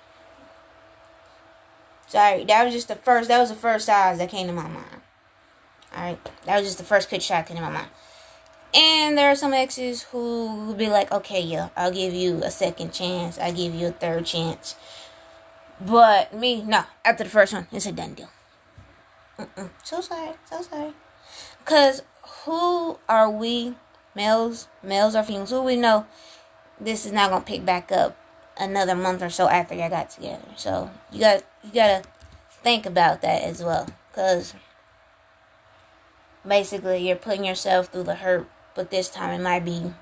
Sorry, 2.07 2.43
that 2.45 2.63
was 2.63 2.74
just 2.74 2.88
the 2.88 2.95
first, 2.95 3.27
that 3.27 3.39
was 3.39 3.50
the 3.50 3.55
first 3.55 3.86
size 3.86 4.17
that 4.17 4.29
came 4.29 4.48
to 4.48 4.53
my 4.53 4.67
mind. 4.67 5.01
Alright, 5.95 6.19
that 6.45 6.57
was 6.57 6.65
just 6.65 6.77
the 6.77 6.84
first 6.84 7.10
picture 7.10 7.34
that 7.34 7.48
came 7.48 7.57
to 7.57 7.63
my 7.63 7.69
mind. 7.69 7.88
And 8.75 9.17
there 9.17 9.29
are 9.29 9.36
some 9.36 9.53
exes 9.53 10.03
who 10.03 10.67
would 10.67 10.77
be 10.77 10.89
like, 10.89 11.12
okay, 11.12 11.41
yeah, 11.41 11.70
I'll 11.77 11.91
give 11.91 12.13
you 12.13 12.44
a 12.44 12.51
second 12.51 12.91
chance. 12.94 13.39
I'll 13.39 13.53
give 13.53 13.74
you 13.74 13.88
a 13.88 13.91
third 13.91 14.25
chance. 14.25 14.75
But 15.79 16.34
me, 16.34 16.62
no. 16.62 16.84
After 17.03 17.24
the 17.24 17.29
first 17.29 17.53
one, 17.53 17.67
it's 17.72 17.86
a 17.86 17.91
done 17.91 18.13
deal. 18.15 18.29
Mm-mm. 19.39 19.70
So 19.84 20.01
sorry. 20.01 20.34
So 20.50 20.62
sorry. 20.62 20.94
Because 21.60 22.01
who 22.44 23.00
are 23.08 23.29
we, 23.29 23.75
males, 24.13 24.67
males 24.84 25.15
or 25.15 25.24
females, 25.24 25.51
who 25.51 25.62
we 25.62 25.75
know 25.75 26.05
this 26.79 27.05
is 27.05 27.12
not 27.12 27.29
gonna 27.29 27.46
pick 27.46 27.65
back 27.65 27.91
up 27.91 28.17
another 28.58 28.96
month 28.96 29.22
or 29.22 29.29
so 29.29 29.48
after 29.48 29.75
y'all 29.75 29.89
got 29.89 30.10
together. 30.10 30.46
So 30.55 30.89
you 31.12 31.20
got 31.20 31.44
you 31.63 31.72
gotta 31.74 32.03
think 32.50 32.86
about 32.86 33.22
that 33.22 33.44
as 33.44 33.63
well, 33.63 33.88
cause 34.13 34.53
basically 36.48 37.08
you're 37.08 37.15
putting 37.15 37.46
yourself 37.46 37.88
through 37.88 38.03
the 38.03 38.15
hurt, 38.15 38.48
but 38.75 38.91
this 38.91 39.10
time 39.10 39.39
it 39.39 39.44
might 39.44 39.65
be 39.65 39.94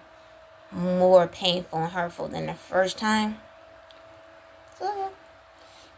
more 0.72 1.28
painful 1.28 1.80
and 1.80 1.92
hurtful 1.92 2.28
than 2.28 2.48
the 2.48 2.54
first 2.54 2.98
time. 2.98 3.38
So 4.80 4.86
yeah, 4.86 5.10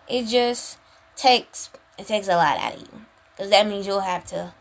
it 0.08 0.27
just 0.27 0.77
takes 1.15 1.70
it 1.98 2.08
takes 2.08 2.27
a 2.27 2.36
lot 2.36 2.58
out 2.58 2.75
of 2.75 2.82
you, 2.82 3.01
cause 3.38 3.50
that 3.50 3.65
means 3.67 3.88
you'll 3.88 4.01
have 4.01 4.25
to. 4.27 4.53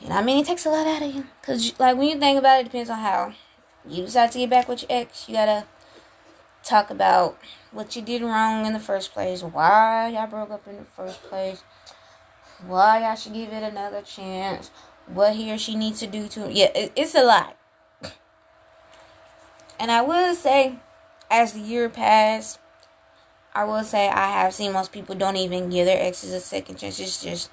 You 0.00 0.08
know, 0.08 0.14
I 0.14 0.22
mean, 0.22 0.38
it 0.38 0.46
takes 0.46 0.64
a 0.64 0.70
lot 0.70 0.86
out 0.86 1.02
of 1.02 1.12
you, 1.12 1.26
cause 1.42 1.74
like 1.80 1.96
when 1.96 2.08
you 2.08 2.18
think 2.18 2.38
about 2.38 2.58
it, 2.58 2.60
it 2.60 2.64
depends 2.64 2.88
on 2.88 2.98
how 2.98 3.32
you 3.86 4.04
decide 4.04 4.30
to 4.32 4.38
get 4.38 4.50
back 4.50 4.68
with 4.68 4.82
your 4.82 4.92
ex, 4.92 5.28
you 5.28 5.34
gotta 5.34 5.64
talk 6.62 6.90
about 6.90 7.38
what 7.72 7.96
you 7.96 8.02
did 8.02 8.22
wrong 8.22 8.66
in 8.66 8.72
the 8.72 8.80
first 8.80 9.12
place, 9.12 9.42
why 9.42 10.08
y'all 10.08 10.26
broke 10.26 10.50
up 10.50 10.68
in 10.68 10.76
the 10.76 10.84
first 10.84 11.22
place, 11.24 11.62
why 12.66 13.00
y'all 13.00 13.16
should 13.16 13.32
give 13.32 13.52
it 13.52 13.62
another 13.62 14.02
chance, 14.02 14.70
what 15.12 15.36
he 15.36 15.52
or 15.52 15.58
she 15.58 15.74
needs 15.74 16.00
to 16.00 16.06
do 16.06 16.28
to 16.28 16.52
yeah, 16.52 16.70
it, 16.74 16.92
it's 16.96 17.14
a 17.14 17.22
lot. 17.22 17.56
And 19.80 19.90
I 19.90 20.02
will 20.02 20.34
say, 20.34 20.76
as 21.30 21.52
the 21.52 21.60
year 21.60 21.88
passed, 21.88 22.58
I 23.54 23.64
will 23.64 23.84
say 23.84 24.08
I 24.08 24.30
have 24.30 24.54
seen 24.54 24.72
most 24.72 24.92
people 24.92 25.14
don't 25.14 25.36
even 25.36 25.70
give 25.70 25.86
their 25.86 26.02
exes 26.02 26.32
a 26.32 26.40
second 26.40 26.76
chance. 26.76 26.98
It's 26.98 27.22
just 27.22 27.50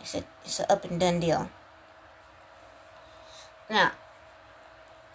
it's 0.00 0.14
a 0.14 0.24
it's 0.44 0.60
an 0.60 0.66
up 0.68 0.84
and 0.84 0.98
done 0.98 1.20
deal. 1.20 1.48
Now, 3.70 3.92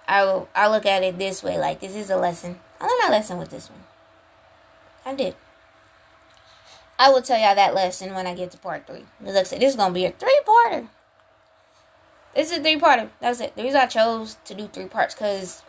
I 0.07 0.23
will, 0.23 0.49
I 0.55 0.67
look 0.69 0.85
at 0.85 1.03
it 1.03 1.19
this 1.19 1.43
way, 1.43 1.57
like 1.57 1.79
this 1.79 1.95
is 1.95 2.09
a 2.09 2.17
lesson. 2.17 2.59
I 2.79 2.85
learned 2.85 3.01
my 3.03 3.17
lesson 3.17 3.37
with 3.37 3.49
this 3.49 3.69
one. 3.69 3.83
I 5.05 5.15
did. 5.15 5.35
I 6.99 7.09
will 7.09 7.21
tell 7.21 7.37
y'all 7.37 7.55
that 7.55 7.75
lesson 7.75 8.13
when 8.13 8.25
I 8.25 8.33
get 8.33 8.51
to 8.51 8.57
part 8.57 8.87
three. 8.87 9.05
Because 9.19 9.35
like 9.35 9.41
I 9.41 9.43
said, 9.43 9.61
this 9.61 9.71
is 9.71 9.75
gonna 9.75 9.93
be 9.93 10.05
a 10.05 10.11
three 10.11 10.39
parter. 10.45 10.87
This 12.35 12.51
is 12.51 12.59
a 12.59 12.61
three 12.61 12.77
parter. 12.77 13.09
That's 13.19 13.39
it. 13.39 13.55
The 13.55 13.63
reason 13.63 13.81
I 13.81 13.85
chose 13.87 14.37
to 14.45 14.53
do 14.53 14.67
three 14.67 14.85
parts 14.85 15.15
because 15.15 15.63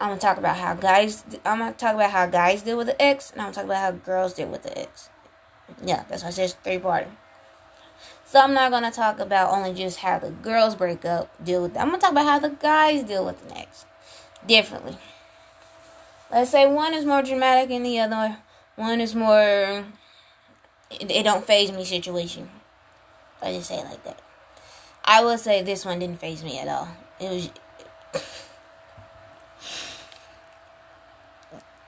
I'm 0.00 0.08
gonna 0.08 0.20
talk 0.20 0.38
about 0.38 0.56
how 0.56 0.74
guys. 0.74 1.24
I'm 1.44 1.58
gonna 1.58 1.72
talk 1.72 1.94
about 1.94 2.10
how 2.10 2.26
guys 2.26 2.62
deal 2.62 2.78
with 2.78 2.86
the 2.86 3.00
ex, 3.02 3.30
and 3.32 3.40
I'm 3.40 3.46
gonna 3.46 3.54
talk 3.54 3.64
about 3.64 3.76
how 3.76 3.90
girls 3.92 4.34
deal 4.34 4.48
with 4.48 4.62
the 4.62 4.78
ex. 4.78 5.10
Yeah, 5.84 6.04
that's 6.08 6.22
why 6.22 6.28
I 6.28 6.32
said 6.32 6.54
three 6.64 6.78
parter. 6.78 7.10
So 8.24 8.38
I'm 8.38 8.54
not 8.54 8.70
gonna 8.70 8.90
talk 8.90 9.18
about 9.18 9.52
only 9.52 9.74
just 9.74 9.98
how 9.98 10.18
the 10.18 10.30
girls 10.30 10.74
break 10.76 11.04
up, 11.04 11.28
deal 11.44 11.62
with. 11.62 11.74
Them. 11.74 11.82
I'm 11.82 11.88
gonna 11.88 12.00
talk 12.00 12.12
about 12.12 12.26
how 12.26 12.38
the 12.38 12.50
guys 12.50 13.02
deal 13.02 13.26
with 13.26 13.46
the 13.46 13.54
next 13.54 13.86
differently. 14.46 14.96
Let's 16.30 16.50
say 16.50 16.66
one 16.66 16.94
is 16.94 17.04
more 17.04 17.22
dramatic 17.22 17.68
than 17.70 17.82
the 17.82 17.98
other. 17.98 18.38
One 18.76 19.00
is 19.00 19.14
more. 19.14 19.84
It, 20.90 21.10
it 21.10 21.24
don't 21.24 21.44
faze 21.44 21.72
me 21.72 21.84
situation. 21.84 22.48
I 23.42 23.52
just 23.52 23.68
say 23.68 23.78
it 23.78 23.84
like 23.84 24.04
that. 24.04 24.20
I 25.04 25.24
will 25.24 25.38
say 25.38 25.62
this 25.62 25.84
one 25.84 25.98
didn't 25.98 26.20
faze 26.20 26.44
me 26.44 26.58
at 26.58 26.68
all. 26.68 26.88
It 27.18 27.30
was 27.30 27.50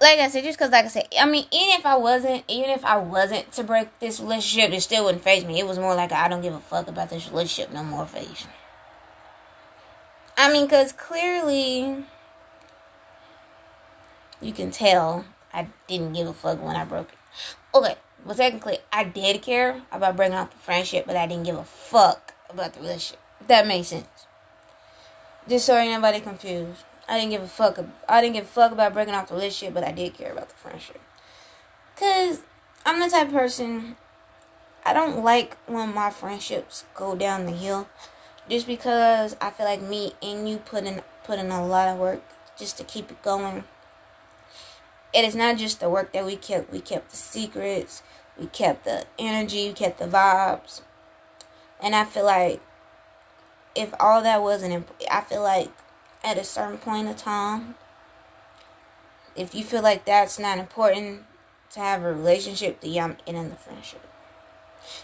like 0.02 0.18
I 0.18 0.28
said, 0.28 0.42
just 0.42 0.58
because, 0.58 0.72
like 0.72 0.84
I 0.84 0.88
said, 0.88 1.06
I 1.18 1.26
mean, 1.26 1.46
even 1.52 1.78
if 1.78 1.86
I 1.86 1.96
wasn't, 1.96 2.42
even 2.48 2.70
if 2.70 2.84
I 2.84 2.96
wasn't 2.96 3.52
to 3.52 3.62
break 3.62 3.88
this 4.00 4.18
relationship, 4.20 4.72
it 4.72 4.80
still 4.80 5.04
wouldn't 5.04 5.22
faze 5.22 5.44
me. 5.44 5.60
It 5.60 5.66
was 5.66 5.78
more 5.78 5.94
like 5.94 6.10
I 6.12 6.28
don't 6.28 6.42
give 6.42 6.54
a 6.54 6.60
fuck 6.60 6.88
about 6.88 7.08
this 7.08 7.28
relationship 7.28 7.72
no 7.72 7.84
more 7.84 8.04
phase. 8.04 8.46
I 10.36 10.52
mean, 10.52 10.64
because 10.64 10.92
clearly 10.92 12.04
you 14.40 14.52
can 14.52 14.72
tell 14.72 15.24
I 15.54 15.68
didn't 15.86 16.14
give 16.14 16.26
a 16.26 16.32
fuck 16.32 16.60
when 16.60 16.74
I 16.74 16.84
broke 16.84 17.12
it. 17.12 17.18
Okay, 17.74 17.94
well, 18.24 18.34
technically, 18.34 18.78
I 18.92 19.04
did 19.04 19.40
care 19.40 19.82
about 19.92 20.16
breaking 20.16 20.34
up 20.34 20.50
the 20.50 20.58
friendship, 20.58 21.06
but 21.06 21.16
I 21.16 21.26
didn't 21.26 21.44
give 21.44 21.56
a 21.56 21.64
fuck 21.64 22.31
about 22.52 22.74
the 22.74 22.80
relationship. 22.80 23.18
that 23.46 23.66
makes 23.66 23.88
sense. 23.88 24.26
Just 25.48 25.66
so 25.66 25.76
ain't 25.76 25.92
nobody 25.92 26.20
confused. 26.20 26.84
I 27.08 27.18
didn't 27.18 27.30
give 27.30 27.42
a 27.42 27.48
fuck. 27.48 27.78
I 28.08 28.20
didn't 28.20 28.34
give 28.34 28.44
a 28.44 28.48
fuck 28.48 28.72
about 28.72 28.94
breaking 28.94 29.14
off 29.14 29.28
the 29.28 29.34
relationship, 29.34 29.74
but 29.74 29.84
I 29.84 29.92
did 29.92 30.14
care 30.14 30.32
about 30.32 30.48
the 30.48 30.54
friendship. 30.54 31.00
Cause 31.96 32.40
I'm 32.86 33.00
the 33.00 33.08
type 33.08 33.28
of 33.28 33.34
person. 33.34 33.96
I 34.84 34.92
don't 34.92 35.22
like 35.22 35.56
when 35.66 35.94
my 35.94 36.10
friendships 36.10 36.84
go 36.94 37.14
down 37.14 37.46
the 37.46 37.52
hill, 37.52 37.88
just 38.48 38.66
because 38.66 39.36
I 39.40 39.50
feel 39.50 39.66
like 39.66 39.82
me 39.82 40.14
and 40.22 40.48
you 40.48 40.58
put 40.58 40.84
in 40.84 41.02
put 41.24 41.38
in 41.38 41.50
a 41.50 41.64
lot 41.64 41.88
of 41.88 41.98
work 41.98 42.22
just 42.56 42.78
to 42.78 42.84
keep 42.84 43.10
it 43.10 43.22
going. 43.22 43.64
It 45.12 45.24
is 45.24 45.36
not 45.36 45.58
just 45.58 45.80
the 45.80 45.90
work 45.90 46.12
that 46.12 46.24
we 46.24 46.36
kept. 46.36 46.72
We 46.72 46.80
kept 46.80 47.10
the 47.10 47.16
secrets. 47.16 48.02
We 48.38 48.46
kept 48.46 48.84
the 48.84 49.04
energy. 49.18 49.68
We 49.68 49.74
kept 49.74 49.98
the 49.98 50.06
vibes. 50.06 50.80
And 51.82 51.94
I 51.96 52.04
feel 52.04 52.24
like 52.24 52.60
if 53.74 53.92
all 53.98 54.22
that 54.22 54.40
wasn't, 54.40 54.86
I 55.10 55.20
feel 55.22 55.42
like 55.42 55.70
at 56.24 56.38
a 56.38 56.44
certain 56.44 56.78
point 56.78 57.08
of 57.08 57.16
time. 57.16 57.74
If 59.34 59.54
you 59.54 59.64
feel 59.64 59.82
like 59.82 60.04
that's 60.04 60.38
not 60.38 60.58
important 60.58 61.22
to 61.72 61.80
have 61.80 62.02
a 62.02 62.12
relationship, 62.12 62.80
then 62.80 62.98
I'm 62.98 63.16
in 63.26 63.48
the 63.48 63.56
friendship. 63.56 64.06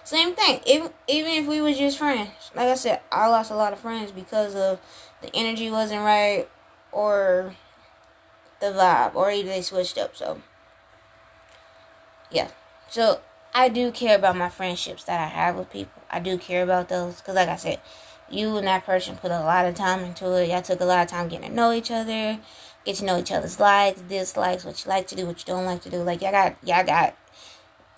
Same 0.04 0.34
thing. 0.34 0.60
Even 0.66 0.90
even 1.06 1.32
if 1.32 1.46
we 1.46 1.60
was 1.60 1.78
just 1.78 1.98
friends, 1.98 2.30
like 2.54 2.68
I 2.68 2.74
said, 2.74 3.00
I 3.10 3.28
lost 3.28 3.50
a 3.50 3.56
lot 3.56 3.72
of 3.72 3.78
friends 3.78 4.12
because 4.12 4.54
of 4.54 4.80
the 5.22 5.34
energy 5.34 5.70
wasn't 5.70 6.02
right 6.02 6.48
or 6.92 7.54
the 8.60 8.66
vibe, 8.66 9.14
or 9.14 9.30
either 9.30 9.48
they 9.48 9.62
switched 9.62 9.96
up. 9.96 10.16
So 10.16 10.42
yeah, 12.30 12.48
so 12.88 13.20
I 13.54 13.68
do 13.68 13.90
care 13.92 14.16
about 14.16 14.36
my 14.36 14.48
friendships 14.48 15.04
that 15.04 15.20
I 15.20 15.28
have 15.28 15.56
with 15.56 15.70
people. 15.70 15.97
I 16.10 16.20
do 16.20 16.38
care 16.38 16.62
about 16.62 16.88
those 16.88 17.16
because, 17.16 17.34
like 17.34 17.48
I 17.48 17.56
said, 17.56 17.80
you 18.30 18.56
and 18.56 18.66
that 18.66 18.84
person 18.84 19.16
put 19.16 19.30
a 19.30 19.40
lot 19.40 19.66
of 19.66 19.74
time 19.74 20.04
into 20.04 20.32
it. 20.36 20.48
Y'all 20.48 20.62
took 20.62 20.80
a 20.80 20.84
lot 20.84 21.02
of 21.02 21.08
time 21.08 21.28
getting 21.28 21.50
to 21.50 21.54
know 21.54 21.72
each 21.72 21.90
other, 21.90 22.38
get 22.84 22.96
to 22.96 23.04
know 23.04 23.18
each 23.18 23.32
other's 23.32 23.58
likes, 23.58 24.00
dislikes, 24.02 24.64
what 24.64 24.84
you 24.84 24.88
like 24.88 25.06
to 25.08 25.14
do, 25.14 25.26
what 25.26 25.38
you 25.40 25.46
don't 25.46 25.64
like 25.64 25.82
to 25.82 25.90
do. 25.90 25.98
Like 26.02 26.20
y'all 26.22 26.32
got, 26.32 26.56
y'all 26.64 26.84
got, 26.84 27.16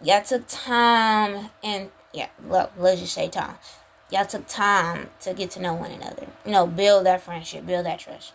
y'all 0.03 0.23
took 0.23 0.45
time 0.49 1.51
and 1.63 1.91
yeah, 2.13 2.29
well, 2.45 2.71
let's 2.77 3.01
just 3.01 3.15
say 3.15 3.29
time. 3.29 3.57
Y'all 4.11 4.27
took 4.27 4.47
time 4.49 5.09
to 5.21 5.33
get 5.33 5.51
to 5.53 5.63
know 5.63 5.75
one 5.75 5.93
another. 5.93 6.27
You 6.45 6.51
know, 6.51 6.67
build 6.67 7.07
that 7.07 7.23
friendship, 7.23 7.65
build 7.65 7.87
that 7.87 8.01
trust. 8.01 8.33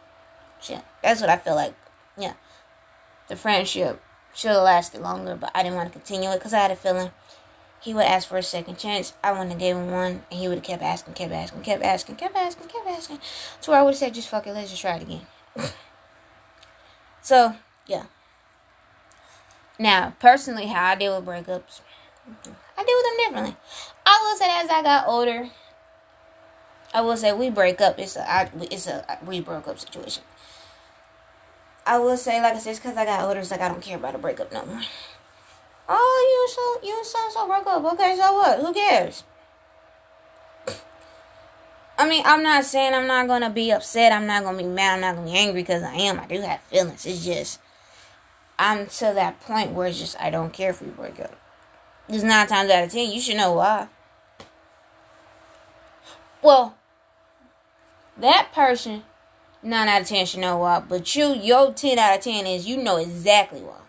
Yeah, 0.70 0.82
that's 1.04 1.22
what 1.22 1.30
I 1.30 1.38
feel 1.38 1.56
like. 1.56 1.76
Yeah, 2.18 2.34
the 3.28 3.36
friendship 3.36 4.02
should 4.34 4.52
have 4.52 4.64
lasted 4.64 5.02
longer, 5.02 5.36
but 5.36 5.52
I 5.54 5.64
didn't 5.64 5.76
want 5.76 5.92
to 5.92 6.00
continue 6.00 6.30
it 6.30 6.36
because 6.36 6.54
I 6.54 6.60
had 6.60 6.72
a 6.72 6.76
feeling 6.76 7.12
he 7.82 7.94
would 7.94 8.06
ask 8.06 8.28
for 8.28 8.38
a 8.38 8.44
second 8.44 8.78
chance. 8.78 9.14
I 9.24 9.32
wouldn't 9.32 9.52
have 9.52 9.60
gave 9.60 9.76
him 9.76 9.92
one, 9.92 10.24
and 10.32 10.40
he 10.40 10.48
would 10.48 10.58
have 10.58 10.64
kept 10.64 10.82
asking, 10.82 11.14
kept 11.14 11.32
asking, 11.32 11.62
kept 11.62 11.84
asking, 11.84 12.16
kept 12.16 12.36
asking, 12.36 12.68
kept 12.68 12.88
asking. 12.88 13.20
So 13.62 13.74
I 13.74 13.82
would 13.82 13.92
have 13.92 13.98
said, 13.98 14.14
just 14.14 14.30
fuck 14.30 14.48
it, 14.48 14.54
let's 14.54 14.70
just 14.70 14.82
try 14.82 14.96
it 14.96 15.04
again. 15.04 15.22
so, 17.22 17.56
yeah. 17.88 18.06
Now, 19.78 20.16
personally, 20.20 20.68
how 20.68 20.86
I 20.86 20.96
deal 20.96 21.16
with 21.16 21.28
breakups, 21.28 21.82
I 22.78 22.84
deal 22.84 22.96
with 22.96 23.06
them 23.06 23.18
differently. 23.18 23.58
I 24.06 24.20
will 24.24 24.38
say 24.38 24.50
as 24.50 24.70
I 24.70 24.82
got 24.82 25.08
older, 25.08 25.50
I 26.94 27.02
will 27.02 27.18
say 27.18 27.34
we 27.34 27.50
break 27.50 27.82
up. 27.82 28.00
It's 28.00 28.16
a 28.16 28.30
I, 28.30 28.50
it's 28.72 28.88
a 28.88 29.20
we 29.26 29.42
broke 29.42 29.68
up 29.68 29.80
situation. 29.80 30.24
I 31.86 32.00
will 32.00 32.18
say, 32.18 32.42
like 32.42 32.56
I 32.56 32.60
said, 32.60 32.72
it's 32.72 32.80
because 32.80 32.98
I 32.98 33.06
got 33.06 33.22
older. 33.22 33.40
It's 33.40 33.52
like 33.52 33.62
I 33.62 33.68
don't 33.68 33.82
care 33.82 33.98
about 33.98 34.16
a 34.16 34.18
breakup 34.18 34.52
no 34.52 34.66
more. 34.66 34.82
Oh, 35.88 36.26
you 36.32 36.54
so 36.54 36.88
you 36.88 37.04
so 37.04 37.20
so 37.30 37.48
broke 37.48 37.68
up. 37.68 37.94
Okay, 37.94 38.16
so 38.20 38.34
what? 38.34 38.60
Who 38.60 38.74
cares? 38.74 39.24
I 41.98 42.10
mean, 42.10 42.24
I'm 42.26 42.44
not 42.44 42.66
saying 42.66 42.94
I'm 42.94 43.08
not 43.08 43.28
gonna 43.28 43.50
be 43.50 43.72
upset. 43.72 44.12
I'm 44.12 44.26
not 44.26 44.44
gonna 44.44 44.58
be 44.58 44.66
mad. 44.66 44.96
I'm 44.96 45.02
not 45.02 45.16
gonna 45.16 45.32
be 45.32 45.38
angry 45.38 45.62
because 45.62 45.84
I 45.84 45.94
am. 45.94 46.20
I 46.20 46.26
do 46.26 46.42
have 46.42 46.62
feelings. 46.62 47.06
It's 47.06 47.24
just 47.24 47.60
I'm 48.58 48.88
to 48.88 49.12
that 49.14 49.40
point 49.42 49.72
where 49.72 49.88
it's 49.88 50.00
just 50.00 50.20
I 50.20 50.30
don't 50.30 50.54
care 50.54 50.72
if 50.72 50.82
we 50.82 50.90
break 50.90 51.20
up. 51.20 51.36
It's 52.08 52.24
nine 52.24 52.48
times 52.48 52.70
out 52.70 52.84
of 52.84 52.92
ten, 52.92 53.12
you 53.12 53.20
should 53.20 53.38
know 53.38 53.54
why. 53.54 53.88
Well, 56.42 56.76
that 58.18 58.52
person, 58.54 59.04
nine 59.64 59.88
out 59.88 60.02
of 60.02 60.08
ten 60.08 60.26
should 60.26 60.40
know 60.40 60.58
why. 60.58 60.80
But 60.80 61.16
you, 61.16 61.34
your 61.34 61.74
ten 61.74 61.98
out 61.98 62.18
of 62.18 62.24
ten 62.24 62.46
is 62.46 62.68
you 62.68 62.78
know 62.78 62.98
exactly 62.98 63.62
why. 63.62 63.80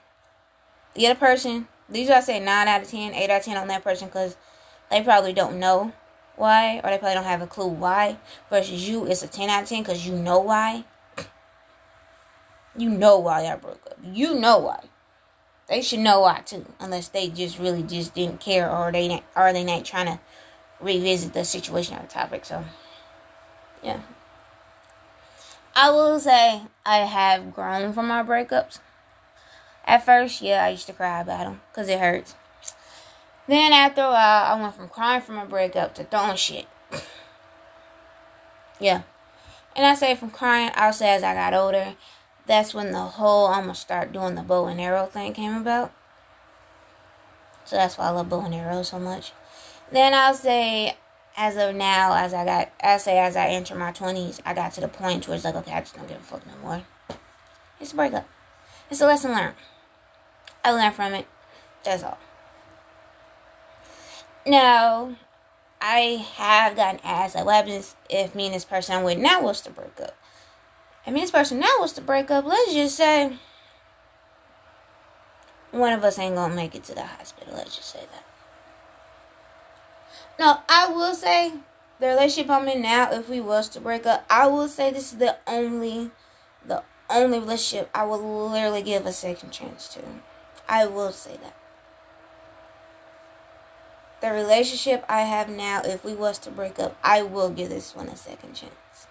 The 0.95 1.07
other 1.09 1.19
person, 1.19 1.69
these 1.88 2.11
I 2.11 2.21
say 2.21 2.40
nine 2.40 2.69
out 2.69 2.83
of 2.83 2.88
ten, 2.88 3.14
eight 3.14 3.31
out 3.31 3.40
of 3.40 3.45
ten 3.45 3.57
on 3.57 3.69
that 3.69 3.85
person 3.85 4.09
because 4.09 4.37
they 4.90 5.02
probably 5.02 5.33
don't 5.33 5.59
know 5.59 5.93
why, 6.37 6.81
or 6.83 6.90
they 6.90 6.99
probably 6.99 7.14
don't 7.14 7.25
have 7.25 7.43
a 7.43 7.47
clue 7.47 7.69
why. 7.69 8.19
Versus 8.50 8.88
you, 8.88 9.07
it's 9.07 9.23
a 9.23 9.28
ten 9.28 9.49
out 9.49 9.62
of 9.62 9.69
ten 9.69 9.83
because 9.83 10.07
you 10.07 10.14
know 10.14 10.38
why. 10.38 10.85
You 12.76 12.91
know 12.91 13.19
why 13.19 13.45
y'all 13.45 13.56
broke 13.56 13.87
up. 13.87 13.99
You 14.04 14.34
know 14.34 14.58
why. 14.58 14.84
They 15.69 15.82
should 15.82 16.00
know 16.00 16.21
why 16.21 16.43
too, 16.45 16.67
unless 16.78 17.08
they 17.08 17.28
just 17.28 17.58
really 17.58 17.82
just 17.82 18.15
didn't 18.15 18.41
care, 18.41 18.71
or 18.71 18.93
they 18.93 19.23
or 19.34 19.52
they 19.52 19.65
not 19.65 19.84
trying 19.84 20.06
to 20.06 20.21
revisit 20.80 21.32
the 21.32 21.45
situation 21.45 21.97
or 21.97 22.02
the 22.02 22.08
topic. 22.08 22.45
So, 22.45 22.65
yeah. 23.82 24.00
I 25.75 25.91
will 25.91 26.21
say 26.21 26.63
I 26.84 26.99
have 26.99 27.52
grown 27.54 27.93
from 27.93 28.08
my 28.08 28.23
breakups. 28.23 28.78
At 29.86 30.04
first, 30.04 30.42
yeah, 30.42 30.64
I 30.64 30.70
used 30.70 30.86
to 30.86 30.92
cry 30.92 31.20
about 31.20 31.44
them 31.44 31.60
because 31.70 31.88
it 31.88 32.00
hurts. 32.00 32.34
Then 33.46 33.72
after 33.72 34.02
a 34.02 34.08
while, 34.08 34.44
I 34.44 34.60
went 34.60 34.75
from 34.75 34.88
crying 34.88 35.22
from 35.22 35.38
a 35.38 35.46
breakup 35.46 35.94
to 35.94 36.04
throwing 36.04 36.36
shit. 36.36 36.66
yeah. 38.80 39.02
And 39.76 39.86
I 39.86 39.94
say 39.94 40.14
from 40.16 40.30
crying, 40.30 40.70
I'll 40.75 40.92
say 40.92 41.10
as 41.10 41.22
I 41.22 41.34
got 41.34 41.54
older, 41.54 41.94
that's 42.46 42.75
when 42.75 42.92
the 42.92 42.99
whole 42.99 43.46
I'm 43.46 43.62
gonna 43.62 43.75
start 43.75 44.12
doing 44.12 44.34
the 44.34 44.42
bow 44.42 44.66
and 44.66 44.80
arrow 44.80 45.06
thing 45.06 45.32
came 45.32 45.54
about. 45.54 45.92
So 47.64 47.76
that's 47.76 47.99
why 47.99 48.06
I 48.06 48.10
love 48.10 48.28
bow 48.28 48.44
and 48.44 48.54
arrow 48.54 48.82
so 48.82 48.99
much. 48.99 49.32
Then 49.92 50.14
I'll 50.14 50.34
say 50.34 50.96
as 51.36 51.56
of 51.56 51.76
now, 51.76 52.14
as 52.14 52.32
I 52.32 52.44
got, 52.44 52.72
I 52.82 52.96
say 52.96 53.18
as 53.18 53.36
I 53.36 53.49
enter 53.49 53.75
my 53.76 53.92
twenties, 53.92 54.40
I 54.44 54.54
got 54.54 54.72
to 54.72 54.80
the 54.80 54.88
point 54.88 55.28
where 55.28 55.36
it's 55.36 55.44
like, 55.44 55.54
okay, 55.54 55.72
I 55.72 55.80
just 55.80 55.94
don't 55.94 56.08
give 56.08 56.16
a 56.16 56.20
fuck 56.20 56.46
no 56.46 56.52
more. 56.62 56.82
It's 57.80 57.92
a 57.92 57.96
breakup. 57.96 58.26
It's 58.90 59.00
a 59.00 59.06
lesson 59.06 59.32
learned. 59.32 59.54
I 60.67 60.73
learned 60.73 60.95
from 60.97 61.15
it. 61.15 61.26
That's 61.85 62.02
all. 62.02 62.19
Now, 64.45 65.17
I 65.81 66.26
have 66.35 66.75
gotten 66.75 67.00
asked, 67.05 67.37
like, 67.37 67.45
what 67.45 67.55
happens 67.55 67.95
if 68.11 68.35
me 68.35 68.47
and 68.47 68.55
this 68.55 68.65
person 68.65 68.97
I'm 68.97 69.05
with 69.05 69.19
now 69.19 69.43
was 69.43 69.61
to 69.63 69.71
break 69.71 70.00
up? 70.00 70.17
If 71.07 71.13
me 71.13 71.21
and 71.21 71.23
this 71.23 71.31
person 71.31 71.61
now 71.61 71.76
was 71.79 71.93
to 71.93 72.00
break 72.00 72.33
up, 72.33 72.45
let's 72.45 72.73
just 72.73 72.97
say 72.97 73.39
one 75.71 75.93
of 75.93 76.02
us 76.02 76.19
ain't 76.19 76.35
gonna 76.35 76.55
make 76.55 76.75
it 76.75 76.83
to 76.85 76.95
the 76.95 77.05
hospital. 77.05 77.55
Let's 77.55 77.76
just 77.76 77.91
say 77.93 78.00
that. 78.00 78.25
No, 80.41 80.59
I 80.69 80.89
will 80.89 81.15
say 81.15 81.52
the 82.00 82.09
relationship 82.09 82.50
I'm 82.50 82.67
in 82.67 82.83
now, 82.83 83.13
if 83.13 83.29
we 83.29 83.41
was 83.41 83.69
to 83.71 83.81
break 83.81 84.05
up, 84.05 84.26
I 84.29 84.49
will 84.49 84.69
say 84.69 84.91
this 84.91 85.13
is 85.13 85.19
the 85.19 85.37
only, 85.47 86.11
the 86.67 86.83
only 87.09 87.39
relationship 87.39 87.89
I 87.95 88.05
will 88.05 88.50
literally 88.50 88.83
give 88.83 89.07
a 89.07 89.13
second 89.13 89.52
chance 89.52 89.87
to. 89.95 90.00
I 90.69 90.87
will 90.87 91.13
say 91.13 91.39
that. 91.43 91.57
The 94.21 94.31
relationship 94.31 95.05
I 95.09 95.23
have 95.23 95.49
now, 95.49 95.83
if 95.85 96.05
we 96.05 96.15
was 96.15 96.39
to 96.41 96.50
break 96.50 96.79
up, 96.79 96.97
I 97.05 97.23
will 97.23 97.50
give 97.50 97.69
this 97.69 97.95
one 97.95 98.09
a 98.09 98.17
second 98.17 98.55
chance. 98.55 99.07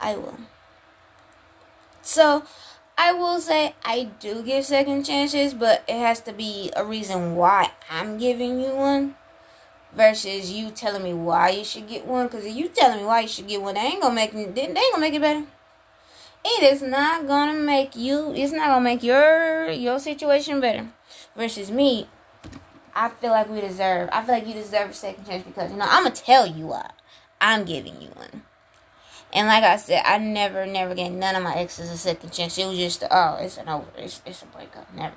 I 0.00 0.16
will. 0.16 0.38
So, 2.02 2.44
I 2.98 3.12
will 3.12 3.40
say 3.40 3.74
I 3.84 4.10
do 4.20 4.42
give 4.42 4.64
second 4.64 5.04
chances, 5.04 5.54
but 5.54 5.84
it 5.88 5.98
has 5.98 6.20
to 6.22 6.32
be 6.32 6.70
a 6.74 6.84
reason 6.84 7.36
why 7.36 7.72
I'm 7.90 8.18
giving 8.18 8.60
you 8.60 8.74
one 8.74 9.16
versus 9.94 10.50
you 10.50 10.70
telling 10.70 11.02
me 11.02 11.14
why 11.14 11.50
you 11.50 11.64
should 11.64 11.88
get 11.88 12.06
one. 12.06 12.26
Because 12.26 12.44
if 12.44 12.54
you 12.54 12.68
telling 12.68 12.98
me 12.98 13.04
why 13.04 13.20
you 13.20 13.28
should 13.28 13.48
get 13.48 13.62
one, 13.62 13.74
they 13.74 13.80
ain't 13.80 14.02
gonna 14.02 14.14
make 14.14 14.32
they 14.32 14.40
ain't 14.40 14.74
gonna 14.74 14.98
make 15.00 15.14
it 15.14 15.20
better. 15.20 15.44
It 16.44 16.62
is 16.62 16.82
not 16.82 17.26
gonna 17.26 17.58
make 17.58 17.96
you. 17.96 18.32
It's 18.34 18.52
not 18.52 18.68
gonna 18.68 18.80
make 18.80 19.02
your 19.02 19.70
your 19.70 19.98
situation 19.98 20.60
better. 20.60 20.88
Versus 21.34 21.70
me, 21.70 22.08
I 22.94 23.08
feel 23.08 23.30
like 23.30 23.50
we 23.50 23.60
deserve. 23.60 24.08
I 24.12 24.22
feel 24.24 24.34
like 24.36 24.46
you 24.46 24.54
deserve 24.54 24.90
a 24.90 24.94
second 24.94 25.26
chance 25.26 25.44
because 25.44 25.70
you 25.70 25.76
know 25.76 25.86
I'm 25.88 26.04
gonna 26.04 26.14
tell 26.14 26.46
you 26.46 26.68
why 26.68 26.90
I'm 27.40 27.64
giving 27.64 28.00
you 28.00 28.08
one. 28.10 28.42
And 29.32 29.48
like 29.48 29.64
I 29.64 29.76
said, 29.76 30.02
I 30.06 30.18
never, 30.18 30.66
never 30.66 30.94
gave 30.94 31.12
none 31.12 31.34
of 31.34 31.42
my 31.42 31.54
exes 31.54 31.90
a 31.90 31.98
second 31.98 32.30
chance. 32.30 32.56
It 32.56 32.66
was 32.66 32.78
just, 32.78 33.04
oh, 33.10 33.36
it's 33.40 33.58
an 33.58 33.68
over, 33.68 33.86
it's, 33.98 34.22
it's 34.24 34.42
a 34.42 34.46
breakup. 34.46 34.92
Never. 34.94 35.16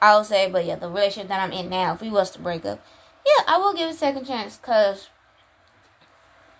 I 0.00 0.16
will 0.16 0.24
say, 0.24 0.50
but 0.50 0.64
yeah, 0.64 0.76
the 0.76 0.88
relationship 0.88 1.28
that 1.28 1.40
I'm 1.40 1.52
in 1.52 1.68
now, 1.68 1.94
if 1.94 2.00
we 2.00 2.10
was 2.10 2.30
to 2.32 2.40
break 2.40 2.64
up, 2.64 2.84
yeah, 3.24 3.44
I 3.46 3.58
will 3.58 3.72
give 3.72 3.88
a 3.88 3.94
second 3.94 4.26
chance, 4.26 4.56
cause 4.56 5.10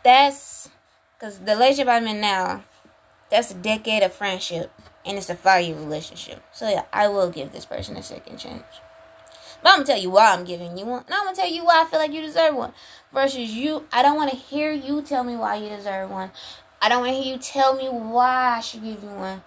that's, 0.04 0.70
cause 1.18 1.40
the 1.40 1.54
relationship 1.54 1.88
I'm 1.88 2.06
in 2.06 2.20
now, 2.20 2.62
that's 3.32 3.50
a 3.50 3.54
decade 3.54 4.02
of 4.02 4.12
friendship, 4.12 4.70
and 5.06 5.16
it's 5.16 5.30
a 5.30 5.34
five 5.34 5.64
year 5.64 5.74
relationship. 5.74 6.42
So 6.52 6.68
yeah, 6.68 6.84
I 6.92 7.08
will 7.08 7.30
give 7.30 7.50
this 7.50 7.64
person 7.64 7.96
a 7.96 8.02
second 8.02 8.36
chance. 8.36 8.62
But 9.62 9.70
I'm 9.70 9.76
gonna 9.78 9.86
tell 9.86 9.98
you 9.98 10.10
why 10.10 10.32
I'm 10.32 10.44
giving 10.44 10.76
you 10.76 10.84
one. 10.84 11.04
And 11.06 11.14
I'm 11.14 11.24
gonna 11.24 11.36
tell 11.36 11.50
you 11.50 11.64
why 11.64 11.82
I 11.82 11.90
feel 11.90 11.98
like 11.98 12.12
you 12.12 12.20
deserve 12.20 12.54
one. 12.54 12.74
Versus 13.12 13.50
you, 13.52 13.86
I 13.90 14.02
don't 14.02 14.16
wanna 14.16 14.34
hear 14.34 14.70
you 14.70 15.00
tell 15.00 15.24
me 15.24 15.34
why 15.34 15.56
you 15.56 15.70
deserve 15.70 16.10
one. 16.10 16.30
I 16.82 16.90
don't 16.90 17.00
wanna 17.00 17.14
hear 17.14 17.34
you 17.34 17.38
tell 17.38 17.74
me 17.74 17.88
why 17.88 18.56
I 18.58 18.60
should 18.60 18.82
give 18.82 19.02
you 19.02 19.08
one. 19.08 19.42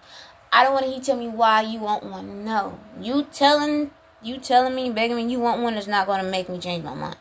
I 0.52 0.64
don't 0.64 0.74
wanna 0.74 0.86
hear 0.86 0.96
you 0.96 1.02
tell 1.02 1.16
me 1.16 1.28
why 1.28 1.60
you 1.62 1.78
want 1.78 2.02
one. 2.02 2.44
No. 2.44 2.80
You 3.00 3.24
telling 3.32 3.92
you 4.20 4.38
telling 4.38 4.74
me, 4.74 4.90
begging 4.90 5.16
me 5.16 5.30
you 5.30 5.38
want 5.38 5.62
one 5.62 5.74
is 5.74 5.86
not 5.86 6.08
gonna 6.08 6.28
make 6.28 6.48
me 6.48 6.58
change 6.58 6.82
my 6.82 6.94
mind. 6.94 7.18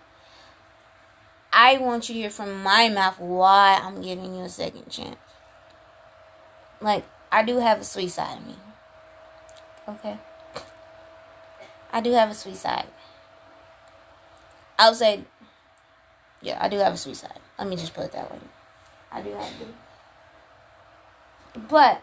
I 1.54 1.78
want 1.78 2.10
you 2.10 2.16
to 2.16 2.22
hear 2.22 2.30
from 2.32 2.64
my 2.64 2.90
mouth 2.90 3.20
why 3.20 3.80
I'm 3.82 4.02
giving 4.02 4.36
you 4.36 4.46
a 4.46 4.50
second 4.50 4.90
chance. 4.90 5.16
Like, 6.82 7.06
I 7.32 7.44
do 7.44 7.58
have 7.60 7.82
a 7.82 7.84
sweet 7.84 8.10
side 8.10 8.38
of 8.38 8.48
me. 8.48 8.56
Okay? 9.88 10.18
I 11.92 12.02
do 12.02 12.12
have 12.12 12.30
a 12.30 12.34
sweet 12.34 12.58
side. 12.58 12.88
I 14.78 14.90
would 14.90 14.98
say, 14.98 15.24
yeah, 16.42 16.58
I 16.60 16.68
do 16.68 16.78
have 16.78 16.94
a 16.94 16.98
sweet 16.98 17.16
side. 17.16 17.40
Let 17.58 17.68
me 17.68 17.76
just 17.76 17.94
put 17.94 18.06
it 18.06 18.12
that 18.12 18.32
way. 18.32 18.40
I 19.12 19.22
do 19.22 19.32
have 19.32 19.60
to. 19.60 19.66
But, 21.70 22.02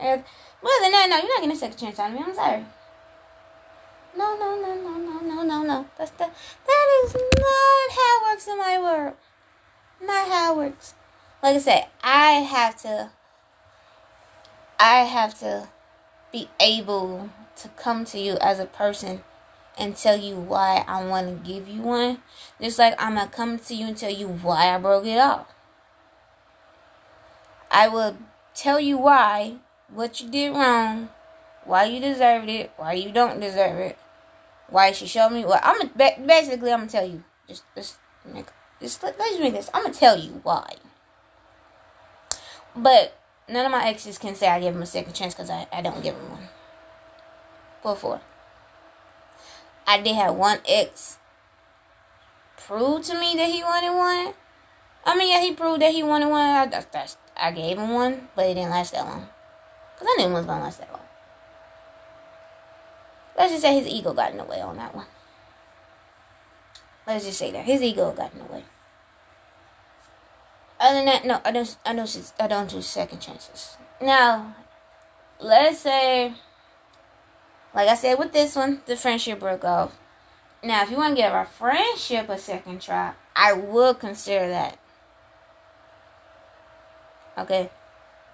if, 0.00 0.18
other 0.18 0.82
than 0.82 0.92
that, 0.92 1.06
no, 1.08 1.16
you're 1.16 1.28
not 1.28 1.36
getting 1.36 1.52
a 1.52 1.56
second 1.56 1.78
chance 1.78 1.98
on 1.98 2.14
me. 2.14 2.20
I'm 2.24 2.34
sorry. 2.34 2.64
No, 4.16 4.36
no, 4.36 4.60
no, 4.60 4.74
no, 4.74 4.98
no, 4.98 5.20
no, 5.20 5.42
no, 5.42 5.62
no. 5.62 5.86
That's 5.96 6.10
the 6.12 6.24
that 6.24 7.02
is 7.04 7.14
not 7.14 7.90
how 7.94 8.16
it 8.16 8.32
works 8.32 8.48
in 8.48 8.58
my 8.58 8.78
world. 8.78 9.14
Not 10.02 10.28
how 10.28 10.52
it 10.52 10.56
works. 10.56 10.94
Like 11.42 11.56
I 11.56 11.58
said, 11.58 11.86
I 12.02 12.32
have 12.32 12.76
to 12.82 13.10
I 14.82 15.04
have 15.04 15.38
to 15.40 15.68
be 16.32 16.48
able 16.58 17.28
to 17.56 17.68
come 17.76 18.06
to 18.06 18.18
you 18.18 18.38
as 18.40 18.58
a 18.58 18.64
person 18.64 19.22
and 19.76 19.94
tell 19.94 20.16
you 20.16 20.36
why 20.36 20.84
I 20.88 21.04
want 21.04 21.28
to 21.28 21.52
give 21.52 21.68
you 21.68 21.82
one. 21.82 22.22
Just 22.58 22.78
like 22.78 22.94
I'm 22.98 23.16
going 23.16 23.28
to 23.28 23.34
come 23.34 23.58
to 23.58 23.74
you 23.74 23.88
and 23.88 23.96
tell 23.96 24.10
you 24.10 24.26
why 24.28 24.74
I 24.74 24.78
broke 24.78 25.04
it 25.04 25.18
off. 25.18 25.46
I 27.70 27.88
will 27.88 28.16
tell 28.54 28.80
you 28.80 28.96
why, 28.96 29.56
what 29.92 30.18
you 30.18 30.30
did 30.30 30.54
wrong, 30.54 31.10
why 31.64 31.84
you 31.84 32.00
deserved 32.00 32.48
it, 32.48 32.72
why 32.78 32.94
you 32.94 33.12
don't 33.12 33.38
deserve 33.38 33.78
it, 33.78 33.98
why 34.70 34.92
she 34.92 35.06
showed 35.06 35.30
me. 35.30 35.44
Well, 35.44 35.60
I'm 35.62 35.88
basically 36.26 36.72
I'm 36.72 36.80
gonna 36.80 36.90
tell 36.90 37.06
you. 37.06 37.22
Just, 37.46 37.64
just, 37.76 37.96
make, 38.24 38.46
just 38.80 39.02
let, 39.02 39.18
let's 39.18 39.38
read 39.38 39.54
this. 39.54 39.68
I'm 39.74 39.82
gonna 39.82 39.94
tell 39.94 40.18
you 40.18 40.40
why. 40.42 40.76
But 42.74 43.19
none 43.50 43.66
of 43.66 43.72
my 43.72 43.86
exes 43.88 44.18
can 44.18 44.34
say 44.34 44.48
I 44.48 44.60
gave 44.60 44.74
him 44.74 44.82
a 44.82 44.86
second 44.86 45.12
chance 45.12 45.34
because 45.34 45.50
I, 45.50 45.66
I 45.72 45.82
don't 45.82 46.02
give 46.02 46.14
him 46.14 46.30
one. 46.30 46.48
Four 47.82 47.96
four. 47.96 48.20
I 49.86 50.00
did 50.00 50.14
have 50.14 50.34
one 50.34 50.58
ex 50.68 51.18
prove 52.56 53.02
to 53.02 53.18
me 53.18 53.34
that 53.36 53.50
he 53.50 53.62
wanted 53.62 53.96
one. 53.96 54.34
I 55.04 55.16
mean, 55.16 55.30
yeah, 55.30 55.40
he 55.40 55.54
proved 55.54 55.82
that 55.82 55.92
he 55.92 56.02
wanted 56.02 56.28
one. 56.28 56.40
I, 56.40 56.66
that's, 56.66 57.16
I 57.36 57.50
gave 57.50 57.78
him 57.78 57.90
one, 57.90 58.28
but 58.36 58.46
it 58.46 58.54
didn't 58.54 58.70
last 58.70 58.92
that 58.92 59.04
long. 59.04 59.28
Because 59.94 60.08
I 60.08 60.22
knew 60.22 60.30
it 60.30 60.34
was 60.34 60.46
going 60.46 60.58
to 60.58 60.64
last 60.64 60.78
that 60.78 60.92
long. 60.92 61.00
Let's 63.36 63.52
just 63.52 63.62
say 63.62 63.74
his 63.74 63.88
ego 63.88 64.12
got 64.12 64.30
in 64.30 64.36
the 64.36 64.44
way 64.44 64.60
on 64.60 64.76
that 64.76 64.94
one. 64.94 65.06
Let's 67.06 67.24
just 67.24 67.38
say 67.38 67.50
that. 67.52 67.64
His 67.64 67.82
ego 67.82 68.12
got 68.12 68.32
in 68.34 68.38
the 68.40 68.44
way. 68.44 68.64
Other 70.80 70.96
than 70.96 71.04
that, 71.04 71.26
no, 71.26 71.40
I 71.44 71.52
don't 71.52 71.76
I 71.84 71.94
don't 71.94 72.32
I 72.40 72.46
don't 72.46 72.70
do 72.70 72.80
second 72.80 73.20
chances. 73.20 73.76
Now, 74.00 74.56
let's 75.38 75.80
say 75.80 76.34
like 77.74 77.88
I 77.88 77.94
said 77.94 78.18
with 78.18 78.32
this 78.32 78.56
one, 78.56 78.80
the 78.86 78.96
friendship 78.96 79.40
broke 79.40 79.64
off. 79.64 79.96
Now, 80.62 80.82
if 80.82 80.90
you 80.90 80.96
want 80.96 81.16
to 81.16 81.22
give 81.22 81.32
our 81.32 81.46
friendship 81.46 82.28
a 82.28 82.38
second 82.38 82.80
try, 82.80 83.12
I 83.36 83.52
would 83.52 83.98
consider 83.98 84.48
that. 84.48 84.78
Okay. 87.38 87.70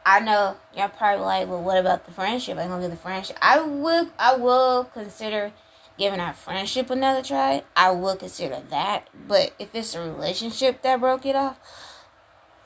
I 0.04 0.20
know 0.20 0.56
you're 0.76 0.88
probably 0.88 1.24
like, 1.24 1.48
well, 1.48 1.62
what 1.62 1.78
about 1.78 2.06
the 2.06 2.12
friendship? 2.12 2.58
I'm 2.58 2.68
gonna 2.68 2.82
give 2.82 2.92
the 2.92 2.96
friendship. 2.96 3.36
I 3.42 3.60
will, 3.60 4.08
I 4.18 4.36
will 4.36 4.84
consider 4.84 5.52
giving 5.98 6.20
our 6.20 6.32
friendship 6.32 6.90
another 6.90 7.22
try. 7.22 7.64
I 7.74 7.90
will 7.90 8.16
consider 8.16 8.62
that. 8.70 9.08
But 9.26 9.52
if 9.58 9.74
it's 9.74 9.94
a 9.94 10.00
relationship 10.00 10.82
that 10.82 11.00
broke 11.00 11.26
it 11.26 11.34
off, 11.34 11.58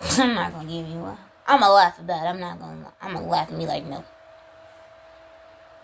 I'm 0.01 0.35
not 0.35 0.53
gonna 0.53 0.69
give 0.69 0.89
you 0.89 0.99
one. 0.99 1.19
I'm 1.47 1.61
gonna 1.61 1.73
laugh 1.73 1.99
about 1.99 2.25
it. 2.25 2.29
I'm 2.29 2.41
not 2.41 2.59
gonna. 2.59 2.93
I'm 3.03 3.15
gonna 3.15 3.29
laugh 3.29 3.51
at 3.51 3.57
me 3.57 3.67
like 3.67 3.85
no. 3.85 4.05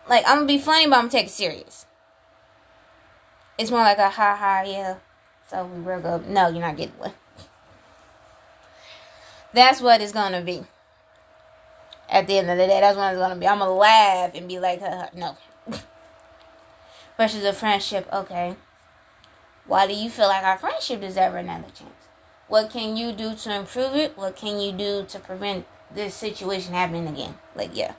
Like 0.08 0.24
I'm 0.26 0.38
gonna 0.38 0.46
be 0.46 0.58
funny, 0.58 0.86
but 0.86 0.96
I'm 0.96 1.02
gonna 1.02 1.10
take 1.10 1.26
it 1.26 1.30
serious. 1.30 1.86
It's 3.58 3.70
more 3.70 3.80
like 3.80 3.98
a 3.98 4.08
ha 4.08 4.36
ha 4.36 4.62
yeah. 4.66 4.96
So 5.50 5.64
we 5.66 5.82
broke 5.82 6.04
up. 6.04 6.26
No, 6.26 6.48
you're 6.48 6.60
not 6.60 6.76
getting 6.76 6.98
one. 6.98 7.12
That's 9.52 9.80
what 9.80 10.00
it's 10.00 10.12
gonna 10.12 10.42
be. 10.42 10.64
At 12.08 12.26
the 12.26 12.38
end 12.38 12.50
of 12.50 12.56
the 12.58 12.66
day, 12.66 12.80
that's 12.80 12.96
what 12.96 13.12
it's 13.12 13.20
gonna 13.20 13.36
be. 13.36 13.48
I'm 13.48 13.58
gonna 13.58 13.72
laugh 13.72 14.32
and 14.34 14.48
be 14.48 14.58
like, 14.58 14.80
no. 15.14 15.36
Versus 17.16 17.44
a 17.44 17.52
friendship, 17.52 18.08
okay. 18.12 18.56
Why 19.66 19.86
do 19.86 19.94
you 19.94 20.10
feel 20.10 20.28
like 20.28 20.44
our 20.44 20.58
friendship 20.58 21.00
deserves 21.00 21.34
another 21.36 21.68
chance? 21.74 22.05
What 22.48 22.70
can 22.70 22.96
you 22.96 23.12
do 23.12 23.34
to 23.34 23.54
improve 23.54 23.94
it? 23.94 24.16
What 24.16 24.36
can 24.36 24.60
you 24.60 24.72
do 24.72 25.04
to 25.08 25.18
prevent 25.18 25.66
this 25.92 26.14
situation 26.14 26.74
happening 26.74 27.08
again? 27.08 27.36
Like, 27.54 27.76
yeah. 27.76 27.94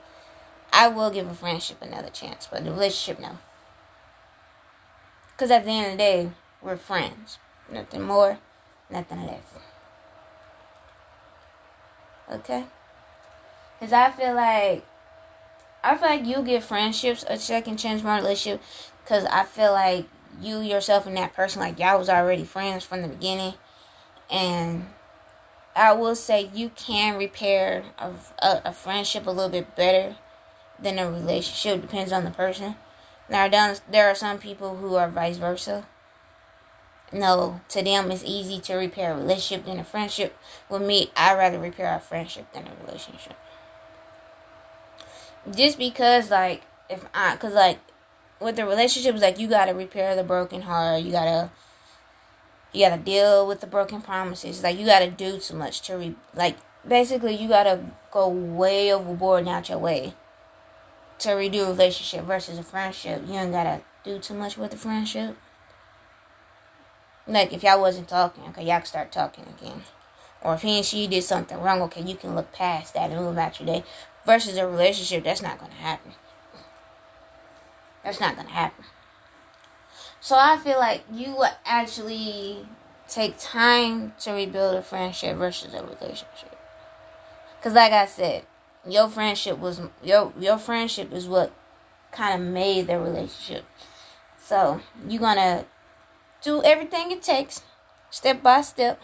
I 0.72 0.88
will 0.88 1.10
give 1.10 1.28
a 1.28 1.34
friendship 1.34 1.82
another 1.82 2.10
chance, 2.10 2.48
but 2.50 2.64
the 2.64 2.72
relationship, 2.72 3.22
no. 3.22 3.38
Because 5.32 5.52
at 5.52 5.66
the 5.66 5.72
end 5.72 5.86
of 5.86 5.92
the 5.94 5.98
day, 5.98 6.30
we're 6.62 6.78
friends. 6.78 7.40
Nothing 7.72 8.02
more, 8.02 8.40
nothing 8.90 9.26
less. 9.26 9.44
Okay? 12.32 12.66
Because 13.80 13.94
I 13.94 14.12
feel 14.12 14.34
like, 14.34 14.86
I 15.84 15.96
feel 15.96 16.10
like 16.10 16.26
you 16.26 16.42
give 16.42 16.64
friendships 16.64 17.24
a 17.28 17.38
second 17.38 17.78
chance 17.78 18.04
more 18.04 18.16
relationship. 18.16 18.62
Because 19.04 19.26
I 19.26 19.44
feel 19.44 19.72
like 19.72 20.06
you 20.42 20.60
yourself 20.60 21.06
and 21.06 21.16
that 21.18 21.34
person, 21.34 21.62
like 21.62 21.80
y'all 21.80 22.00
was 22.00 22.10
already 22.10 22.44
friends 22.44 22.84
from 22.84 23.02
the 23.02 23.08
beginning. 23.08 23.54
And 24.30 24.88
I 25.76 25.94
will 25.94 26.16
say 26.16 26.50
you 26.54 26.70
can 26.70 27.18
repair 27.18 27.86
a, 27.98 28.12
a, 28.40 28.62
a 28.66 28.74
friendship 28.74 29.26
a 29.28 29.32
little 29.32 29.50
bit 29.50 29.76
better 29.76 30.16
than 30.80 31.00
a 31.00 31.10
relationship. 31.10 31.82
Depends 31.82 32.12
on 32.12 32.24
the 32.26 32.32
person. 32.32 32.76
Now, 33.30 33.48
there 33.48 34.10
are 34.10 34.16
some 34.16 34.38
people 34.40 34.78
who 34.78 34.96
are 34.96 35.10
vice 35.10 35.38
versa. 35.38 35.86
No, 37.12 37.62
to 37.70 37.82
them 37.82 38.12
it's 38.12 38.24
easy 38.26 38.60
to 38.62 38.76
repair 38.76 39.14
a 39.14 39.18
relationship 39.18 39.66
than 39.66 39.80
a 39.80 39.84
friendship. 39.84 40.38
With 40.70 40.82
me, 40.82 41.12
I'd 41.16 41.38
rather 41.38 41.60
repair 41.60 41.96
a 41.96 42.00
friendship 42.00 42.52
than 42.54 42.68
a 42.68 42.86
relationship. 42.86 43.34
Just 45.50 45.78
because, 45.78 46.30
like, 46.30 46.64
if 46.90 47.06
I, 47.14 47.38
cause 47.38 47.54
like, 47.54 47.80
with 48.40 48.56
the 48.56 48.66
relationships, 48.66 49.22
like 49.22 49.40
you 49.40 49.48
gotta 49.48 49.74
repair 49.74 50.16
the 50.16 50.24
broken 50.24 50.62
heart. 50.62 51.04
You 51.04 51.12
gotta, 51.12 51.50
you 52.74 52.86
gotta 52.86 53.02
deal 53.02 53.48
with 53.48 53.62
the 53.62 53.68
broken 53.68 54.02
promises. 54.02 54.64
Like 54.64 54.78
you 54.78 54.86
gotta 54.86 55.10
do 55.10 55.40
too 55.40 55.56
much 55.56 55.82
to 55.82 55.98
re, 55.98 56.16
like, 56.36 56.58
basically 56.88 57.36
you 57.36 57.48
gotta 57.48 57.82
go 58.12 58.28
way 58.28 58.94
overboard 58.94 59.42
and 59.42 59.50
out 59.50 59.70
your 59.70 59.80
way 59.80 60.14
to 61.20 61.30
redo 61.30 61.66
a 61.66 61.72
relationship 61.72 62.26
versus 62.26 62.58
a 62.58 62.64
friendship. 62.64 63.24
You 63.28 63.34
ain't 63.36 63.52
gotta 63.52 63.82
do 64.04 64.20
too 64.20 64.34
much 64.34 64.58
with 64.58 64.74
a 64.74 64.78
friendship. 64.78 65.36
Like 67.28 67.52
if 67.52 67.64
y'all 67.64 67.82
wasn't 67.82 68.08
talking, 68.08 68.44
okay, 68.50 68.64
y'all 68.64 68.78
can 68.78 68.86
start 68.86 69.12
talking 69.12 69.46
again. 69.58 69.84
Or 70.42 70.54
if 70.54 70.62
he 70.62 70.78
and 70.78 70.86
she 70.86 71.08
did 71.08 71.24
something 71.24 71.60
wrong, 71.60 71.82
okay, 71.84 72.02
you 72.02 72.16
can 72.16 72.36
look 72.36 72.54
past 72.54 72.94
that 72.94 73.10
and 73.10 73.20
move 73.20 73.34
about 73.34 73.60
your 73.60 73.68
day. 73.68 73.84
Versus 74.26 74.58
a 74.58 74.68
relationship, 74.68 75.24
that's 75.24 75.42
not 75.42 75.58
gonna 75.58 75.74
happen. 75.74 76.14
That's 78.04 78.20
not 78.20 78.36
gonna 78.36 78.50
happen. 78.50 78.86
So 80.20 80.36
I 80.38 80.58
feel 80.58 80.80
like 80.80 81.04
you 81.12 81.36
would 81.38 81.52
actually 81.66 82.66
take 83.08 83.36
time 83.40 84.14
to 84.20 84.32
rebuild 84.32 84.76
a 84.76 84.82
friendship 84.82 85.38
versus 85.38 85.74
a 85.74 85.84
relationship. 85.84 86.58
Cause 87.62 87.74
like 87.74 87.92
I 87.92 88.06
said, 88.06 88.44
your 88.88 89.10
friendship 89.10 89.58
was 89.60 89.82
your 90.04 90.34
your 90.40 90.58
friendship 90.58 91.12
is 91.12 91.28
what 91.28 91.52
kind 92.12 92.42
of 92.42 92.48
made 92.48 92.88
the 92.88 93.00
relationship. 93.00 93.66
So 94.40 94.82
you're 95.08 95.20
gonna 95.20 95.66
do 96.42 96.64
everything 96.64 97.12
it 97.12 97.22
takes, 97.22 97.64
step 98.10 98.42
by 98.42 98.62
step, 98.62 99.02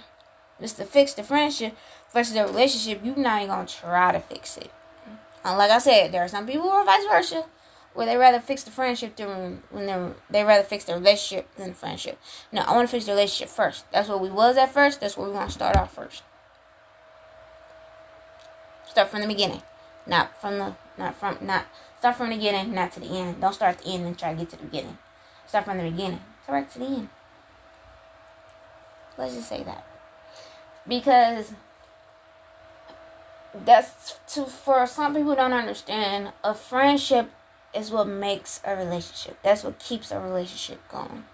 just 0.62 0.78
to 0.78 0.86
fix 0.86 1.14
the 1.14 1.24
friendship 1.24 1.76
versus 2.14 2.34
the 2.34 2.46
relationship. 2.46 3.02
You're 3.04 3.18
not 3.18 3.42
even 3.42 3.50
gonna 3.50 3.68
try 3.68 4.12
to 4.12 4.20
fix 4.20 4.58
it. 4.58 4.72
And 5.44 5.58
like 5.58 5.72
I 5.72 5.80
said, 5.80 6.12
there 6.12 6.24
are 6.24 6.30
some 6.30 6.48
people 6.48 6.64
who 6.64 6.70
are 6.70 6.86
vice 6.86 7.06
versa, 7.06 7.46
where 7.94 8.06
they 8.06 8.18
rather 8.18 8.40
fix 8.40 8.64
the 8.64 8.72
friendship 8.72 9.16
than 9.16 9.62
when 9.70 9.86
they 9.86 10.12
they 10.30 10.44
rather 10.44 10.64
fix 10.64 10.86
the 10.86 10.94
relationship 10.94 11.48
than 11.56 11.70
the 11.70 11.76
friendship. 11.76 12.20
No, 12.52 12.62
I 12.62 12.76
want 12.76 12.88
to 12.88 12.92
fix 12.92 13.06
the 13.06 13.12
relationship 13.12 13.50
first. 13.50 13.86
That's 13.92 14.10
what 14.10 14.22
we 14.22 14.30
was 14.30 14.58
at 14.58 14.74
first. 14.74 15.00
That's 15.00 15.18
where 15.18 15.28
we 15.28 15.34
want 15.34 15.50
to 15.50 15.54
start 15.54 15.76
off 15.78 15.94
first. 15.94 16.24
Start 18.88 19.10
from 19.10 19.22
the 19.22 19.28
beginning. 19.28 19.62
Not 20.06 20.40
from 20.40 20.58
the 20.58 20.76
not 20.98 21.16
from 21.16 21.38
not 21.42 21.66
start 22.00 22.16
from 22.16 22.30
the 22.30 22.36
beginning, 22.36 22.74
not 22.74 22.92
to 22.94 23.00
the 23.00 23.08
end. 23.08 23.40
Don't 23.42 23.54
start 23.54 23.78
at 23.78 23.84
the 23.84 23.90
end 23.90 24.06
and 24.06 24.18
try 24.18 24.34
to 24.34 24.40
get 24.40 24.50
to 24.50 24.58
the 24.58 24.64
beginning. 24.64 24.98
Start 25.48 25.66
from 25.66 25.78
the 25.78 25.90
beginning. 25.90 26.22
Start 26.44 26.72
to 26.72 26.80
the 26.80 26.86
end. 26.86 27.10
Let's 29.18 29.36
just 29.36 29.50
say 29.50 29.64
that. 29.64 29.86
Because 30.88 31.54
that's 33.66 34.20
to 34.34 34.46
for 34.46 34.86
some 34.88 35.14
people 35.14 35.36
don't 35.36 35.54
understand, 35.54 36.34
a 36.44 36.54
friendship 36.54 37.30
is 37.74 37.92
what 37.92 38.08
makes 38.08 38.60
a 38.64 38.76
relationship. 38.76 39.38
That's 39.44 39.64
what 39.64 39.80
keeps 39.80 40.12
a 40.12 40.20
relationship 40.20 40.80
going. 40.90 41.26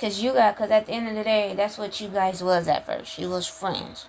Cause 0.00 0.20
you 0.20 0.32
got, 0.32 0.56
cause 0.56 0.70
at 0.70 0.86
the 0.86 0.92
end 0.92 1.08
of 1.08 1.16
the 1.16 1.24
day, 1.24 1.54
that's 1.56 1.76
what 1.76 2.00
you 2.00 2.08
guys 2.08 2.42
was 2.42 2.68
at 2.68 2.86
first. 2.86 3.18
You 3.18 3.30
was 3.30 3.46
friends. 3.46 4.06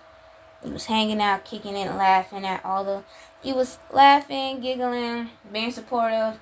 You 0.64 0.72
was 0.72 0.86
hanging 0.86 1.20
out, 1.20 1.44
kicking 1.44 1.76
it, 1.76 1.88
laughing 1.88 2.44
at 2.46 2.64
all 2.64 2.84
the 2.84 3.02
You 3.42 3.54
was 3.54 3.78
laughing, 3.90 4.60
giggling, 4.60 5.30
being 5.50 5.72
supportive, 5.72 6.38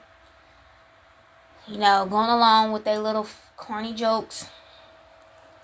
you 1.66 1.78
know, 1.78 2.06
going 2.06 2.28
along 2.28 2.72
with 2.72 2.84
their 2.84 2.98
little 2.98 3.26
corny 3.56 3.94
jokes, 3.94 4.48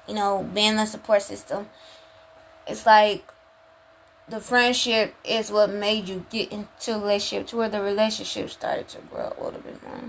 you 0.06 0.14
know, 0.14 0.48
being 0.54 0.76
the 0.76 0.86
support 0.86 1.22
system. 1.22 1.68
It's 2.66 2.86
like 2.86 3.33
the 4.28 4.40
friendship 4.40 5.14
is 5.24 5.50
what 5.50 5.70
made 5.70 6.08
you 6.08 6.24
get 6.30 6.50
into 6.50 6.94
a 6.94 6.98
relationship 6.98 7.46
to 7.48 7.56
where 7.56 7.68
the 7.68 7.80
relationship 7.80 8.50
started 8.50 8.88
to 8.88 8.98
grow 9.10 9.32
a 9.38 9.44
little 9.44 9.60
bit 9.60 9.82
more. 9.82 10.00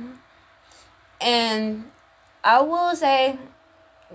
And 1.19 1.91
I 2.43 2.61
will 2.61 2.95
say, 2.95 3.37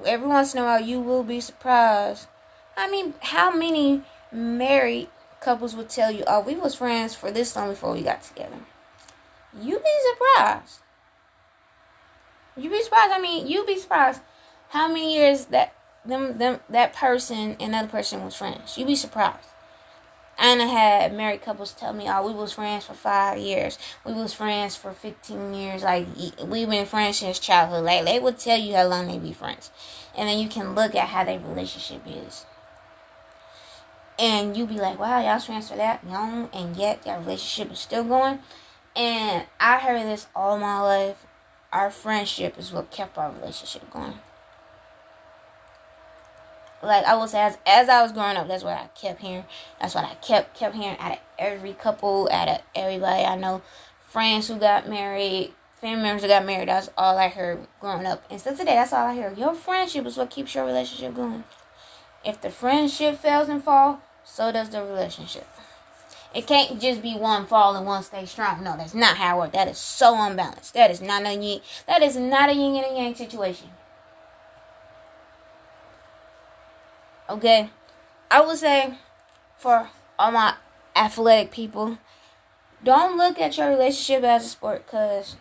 every 0.06 0.26
once 0.26 0.54
in 0.54 0.60
a 0.60 0.64
while, 0.64 0.80
you 0.80 1.00
will 1.00 1.22
be 1.22 1.40
surprised. 1.40 2.28
I 2.76 2.90
mean, 2.90 3.14
how 3.20 3.50
many 3.50 4.02
married 4.32 5.08
couples 5.40 5.74
would 5.74 5.88
tell 5.88 6.10
you, 6.10 6.24
"Oh, 6.26 6.40
we 6.40 6.54
was 6.54 6.74
friends 6.74 7.14
for 7.14 7.30
this 7.30 7.56
long 7.56 7.70
before 7.70 7.92
we 7.92 8.02
got 8.02 8.22
together"? 8.22 8.60
You'd 9.58 9.82
be 9.82 9.98
surprised. 10.12 10.80
You'd 12.56 12.70
be 12.70 12.82
surprised. 12.82 13.12
I 13.12 13.18
mean, 13.18 13.46
you'd 13.46 13.66
be 13.66 13.78
surprised 13.78 14.20
how 14.70 14.86
many 14.88 15.14
years 15.14 15.46
that 15.46 15.74
them 16.04 16.38
them 16.38 16.60
that 16.68 16.92
person 16.92 17.56
and 17.60 17.74
other 17.74 17.88
person 17.88 18.24
was 18.24 18.36
friends. 18.36 18.78
You'd 18.78 18.86
be 18.86 18.96
surprised. 18.96 19.49
And 20.42 20.62
I 20.62 20.66
had 20.66 21.14
married 21.14 21.42
couples 21.42 21.74
tell 21.74 21.92
me, 21.92 22.08
"Oh, 22.08 22.26
we 22.26 22.32
was 22.32 22.54
friends 22.54 22.86
for 22.86 22.94
five 22.94 23.36
years. 23.36 23.78
We 24.06 24.14
was 24.14 24.32
friends 24.32 24.74
for 24.74 24.92
fifteen 24.92 25.52
years. 25.52 25.82
Like 25.82 26.06
we've 26.42 26.68
been 26.68 26.86
friends 26.86 27.18
since 27.18 27.38
childhood." 27.38 27.84
Like 27.84 28.06
they 28.06 28.18
would 28.18 28.38
tell 28.38 28.56
you 28.56 28.74
how 28.74 28.86
long 28.86 29.06
they 29.06 29.18
be 29.18 29.34
friends, 29.34 29.70
and 30.16 30.26
then 30.30 30.38
you 30.38 30.48
can 30.48 30.74
look 30.74 30.94
at 30.94 31.08
how 31.08 31.24
their 31.24 31.38
relationship 31.38 32.00
is, 32.06 32.46
and 34.18 34.56
you 34.56 34.66
be 34.66 34.80
like, 34.80 34.98
"Wow, 34.98 35.20
y'all 35.20 35.38
friends 35.40 35.68
for 35.68 35.76
that 35.76 36.02
young, 36.08 36.48
and 36.54 36.74
yet 36.74 37.04
your 37.04 37.18
relationship 37.18 37.70
is 37.74 37.80
still 37.80 38.04
going." 38.04 38.40
And 38.96 39.44
I 39.60 39.78
heard 39.78 40.06
this 40.06 40.26
all 40.34 40.58
my 40.58 40.80
life. 40.80 41.26
Our 41.70 41.90
friendship 41.90 42.58
is 42.58 42.72
what 42.72 42.90
kept 42.90 43.18
our 43.18 43.30
relationship 43.30 43.90
going 43.90 44.18
like 46.82 47.04
I 47.04 47.14
was 47.16 47.34
as 47.34 47.58
as 47.66 47.88
I 47.88 48.02
was 48.02 48.12
growing 48.12 48.36
up, 48.36 48.48
that's 48.48 48.64
what 48.64 48.76
I 48.76 48.88
kept 48.94 49.20
hearing. 49.20 49.44
That's 49.80 49.94
what 49.94 50.04
I 50.04 50.14
kept 50.14 50.56
kept 50.56 50.74
hearing 50.74 50.98
out 50.98 51.12
of 51.12 51.18
every 51.38 51.72
couple, 51.72 52.28
out 52.30 52.48
of 52.48 52.60
everybody 52.74 53.24
I 53.24 53.36
know, 53.36 53.62
friends 54.08 54.48
who 54.48 54.56
got 54.56 54.88
married, 54.88 55.52
family 55.80 56.04
members 56.04 56.22
who 56.22 56.28
got 56.28 56.46
married. 56.46 56.68
That's 56.68 56.90
all 56.96 57.18
I 57.18 57.28
heard 57.28 57.66
growing 57.80 58.06
up. 58.06 58.24
And 58.30 58.40
still 58.40 58.56
today, 58.56 58.74
that's 58.74 58.92
all 58.92 59.06
I 59.06 59.14
hear. 59.14 59.32
Your 59.36 59.54
friendship 59.54 60.06
is 60.06 60.16
what 60.16 60.30
keeps 60.30 60.54
your 60.54 60.64
relationship 60.64 61.14
going. 61.14 61.44
If 62.24 62.40
the 62.40 62.50
friendship 62.50 63.18
fails 63.18 63.48
and 63.48 63.62
fall, 63.62 64.00
so 64.24 64.52
does 64.52 64.70
the 64.70 64.82
relationship. 64.82 65.46
It 66.34 66.46
can't 66.46 66.80
just 66.80 67.02
be 67.02 67.14
one 67.14 67.46
fall 67.46 67.74
and 67.74 67.84
one 67.84 68.02
stay 68.04 68.24
strong. 68.24 68.62
No, 68.62 68.76
that's 68.76 68.94
not 68.94 69.16
how 69.16 69.36
it 69.36 69.38
works. 69.40 69.52
That 69.54 69.68
is 69.68 69.78
so 69.78 70.14
unbalanced. 70.16 70.74
That 70.74 70.90
is 70.90 71.00
not 71.00 71.26
a 71.26 71.34
yin. 71.34 71.60
That 71.88 72.02
is 72.02 72.16
not 72.16 72.50
a 72.50 72.54
yin 72.54 72.76
and 72.76 72.96
a 72.96 73.00
yang 73.00 73.14
situation. 73.14 73.70
Okay, 77.30 77.70
I 78.28 78.40
would 78.40 78.58
say 78.58 78.94
for 79.56 79.88
all 80.18 80.32
my 80.32 80.54
athletic 80.96 81.52
people, 81.52 81.96
don't 82.82 83.16
look 83.16 83.38
at 83.38 83.56
your 83.56 83.68
relationship 83.68 84.24
as 84.24 84.46
a 84.46 84.48
sport 84.48 84.84
because 84.84 85.36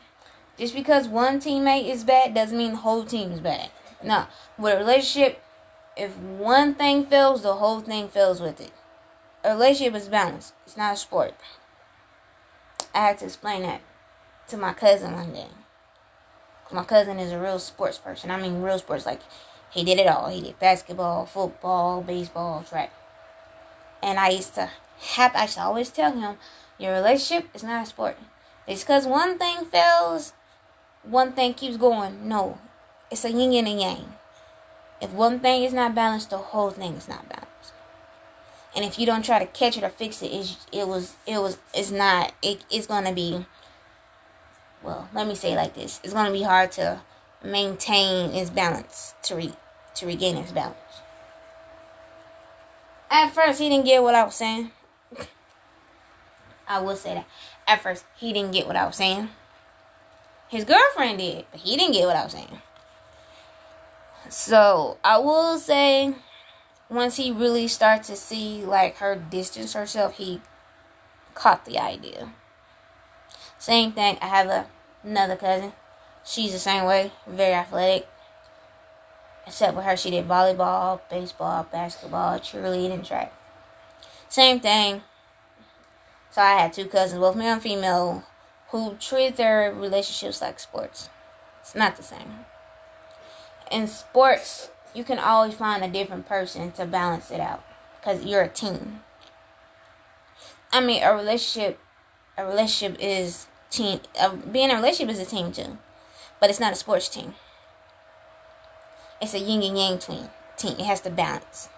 just 0.56 0.76
because 0.76 1.08
one 1.08 1.40
teammate 1.40 1.90
is 1.90 2.04
bad 2.04 2.36
doesn't 2.36 2.56
mean 2.56 2.74
the 2.74 2.78
whole 2.78 3.06
team 3.06 3.32
is 3.32 3.40
bad. 3.40 3.72
No, 4.04 4.28
with 4.56 4.76
a 4.76 4.78
relationship, 4.78 5.42
if 5.98 6.16
one 6.16 6.76
thing 6.76 7.08
fails, 7.08 7.42
the 7.42 7.56
whole 7.56 7.80
thing 7.80 8.08
fails 8.08 8.40
with 8.40 8.62
it. 8.62 8.72
A 9.44 9.54
relationship 9.54 9.96
is 9.96 10.10
balanced. 10.10 10.54
It's 10.68 10.78
not 10.78 10.94
a 10.94 10.98
sport. 10.98 11.34
I 12.94 13.00
had 13.00 13.18
to 13.18 13.26
explain 13.26 13.64
that 13.64 13.82
to 14.50 14.58
my 14.58 14.74
cousin 14.74 15.14
one 15.14 15.34
day. 15.34 15.48
My 16.72 16.84
cousin 16.84 17.18
is 17.18 17.32
a 17.32 17.40
real 17.40 17.58
sports 17.58 17.98
person. 17.98 18.30
I 18.30 18.40
mean, 18.40 18.62
real 18.62 18.78
sports 18.78 19.08
like 19.08 19.22
he 19.72 19.84
did 19.84 20.00
it 20.00 20.08
all. 20.08 20.30
He 20.30 20.42
did 20.42 20.60
basketball, 20.60 21.26
football, 21.26 22.02
baseball, 22.02 22.64
track. 22.68 22.92
And 24.02 24.18
I 24.18 24.30
used 24.30 24.56
to 24.56 24.70
have, 25.16 25.36
I 25.36 25.44
used 25.44 25.56
to 25.56 25.62
always 25.62 25.90
tell 25.90 26.12
him, 26.12 26.38
your 26.78 26.94
relationship 26.94 27.50
is 27.54 27.64
not 27.64 27.84
a 27.84 27.86
sport. 27.86 28.18
It's 28.68 28.84
because 28.84 29.06
one 29.06 29.38
thing 29.38 29.66
fails, 29.66 30.34
one 31.04 31.34
thing 31.34 31.54
keeps 31.54 31.78
going. 31.78 32.28
No, 32.28 32.58
it's 33.12 33.26
a 33.26 33.32
yin 33.32 33.54
and 33.54 33.68
a 33.68 33.82
yang. 33.82 34.14
If 35.02 35.12
one 35.12 35.40
thing 35.40 35.64
is 35.64 35.74
not 35.74 35.96
balanced, 35.96 36.30
the 36.30 36.38
whole 36.38 36.72
thing 36.72 36.94
is 36.94 37.08
not 37.08 37.28
balanced. 37.28 37.74
And 38.76 38.86
if 38.86 39.00
you 39.00 39.06
don't 39.06 39.26
try 39.26 39.40
to 39.40 39.48
catch 39.48 39.78
it 39.78 39.84
or 39.84 39.90
fix 39.90 40.22
it, 40.22 40.28
it, 40.28 40.58
it 40.72 40.88
was, 40.88 41.16
it 41.26 41.40
was, 41.40 41.58
it's 41.74 41.92
not, 41.92 42.34
it, 42.42 42.64
it's 42.70 42.88
gonna 42.88 43.14
be. 43.14 43.46
Well, 44.84 45.10
let 45.14 45.28
me 45.28 45.36
say 45.36 45.56
like 45.56 45.74
this: 45.74 46.00
it's 46.04 46.14
gonna 46.14 46.32
be 46.32 46.44
hard 46.44 46.72
to 46.74 47.02
maintain 47.44 48.32
its 48.32 48.50
balance 48.50 49.16
to 49.24 49.36
re- 49.36 49.54
to 49.96 50.06
regain 50.06 50.38
its 50.38 50.52
balance. 50.52 50.78
At 53.10 53.34
first, 53.34 53.60
he 53.60 53.70
didn't 53.70 53.86
get 53.86 54.04
what 54.04 54.16
I 54.16 54.24
was 54.24 54.36
saying. 54.36 54.72
I 56.68 56.80
will 56.80 56.96
say 56.96 57.16
that. 57.16 57.28
At 57.68 57.82
first, 57.82 58.06
he 58.18 58.32
didn't 58.32 58.52
get 58.52 58.68
what 58.68 58.76
I 58.76 58.86
was 58.86 58.96
saying. 58.96 59.30
His 60.48 60.64
girlfriend 60.64 61.18
did, 61.18 61.46
but 61.52 61.62
he 61.62 61.76
didn't 61.76 61.94
get 61.94 62.06
what 62.06 62.16
I 62.16 62.24
was 62.24 62.34
saying. 62.34 62.62
So, 64.30 64.98
I 65.04 65.18
will 65.18 65.58
say, 65.58 66.14
once 66.90 67.18
he 67.18 67.32
really 67.32 67.68
started 67.68 68.04
to 68.06 68.16
see, 68.16 68.64
like, 68.64 68.98
her 68.98 69.16
distance 69.16 69.74
herself, 69.74 70.18
he 70.18 70.42
caught 71.34 71.66
the 71.66 71.80
idea. 71.80 72.34
Same 73.58 73.92
thing, 73.92 74.18
I 74.22 74.28
have 74.28 74.48
a, 74.48 74.68
another 75.04 75.36
cousin 75.36 75.74
She's 76.30 76.52
the 76.52 76.60
same 76.60 76.86
way, 76.86 77.12
very 77.26 77.56
athletic. 77.56 78.08
Except 79.48 79.76
with 79.76 79.84
her, 79.84 79.98
she 79.98 80.12
did 80.12 80.28
volleyball, 80.28 81.02
baseball, 81.10 81.66
basketball, 81.72 82.38
cheerleading, 82.38 83.04
track. 83.04 83.34
Same 84.28 84.60
thing. 84.60 85.02
So 86.30 86.44
I 86.44 86.52
had 86.60 86.72
two 86.72 86.86
cousins, 86.86 87.20
both 87.20 87.36
male 87.36 87.54
and 87.54 87.62
female, 87.64 88.24
who 88.68 88.94
treat 89.00 89.38
their 89.38 89.74
relationships 89.74 90.40
like 90.40 90.60
sports. 90.60 91.10
It's 91.62 91.74
not 91.74 91.98
the 91.98 92.04
same. 92.04 92.46
In 93.72 93.88
sports, 93.88 94.70
you 94.94 95.04
can 95.04 95.18
always 95.18 95.56
find 95.56 95.84
a 95.84 95.88
different 95.88 96.28
person 96.28 96.72
to 96.74 96.86
balance 96.86 97.32
it 97.32 97.40
out 97.40 97.64
because 98.00 98.24
you're 98.24 98.44
a 98.44 98.50
team. 98.50 99.00
I 100.72 100.80
mean, 100.80 101.02
a 101.02 101.12
relationship, 101.12 101.80
a 102.38 102.46
relationship 102.46 103.00
is 103.02 103.48
team. 103.72 104.02
Uh, 104.20 104.36
being 104.36 104.70
a 104.70 104.76
relationship 104.76 105.12
is 105.16 105.20
a 105.20 105.26
team 105.26 105.52
too 105.52 105.80
but 106.40 106.50
it's 106.50 106.60
not 106.60 106.74
a 106.74 106.76
sports 106.76 107.10
team. 107.10 107.36
It's 109.22 109.34
a 109.34 109.40
yin 109.40 109.64
and 109.64 109.78
yang 109.78 110.00
team. 110.00 110.30
Team. 110.58 110.76
It 110.80 110.86
has 110.86 111.02
to 111.02 111.10
balance. 111.10 111.70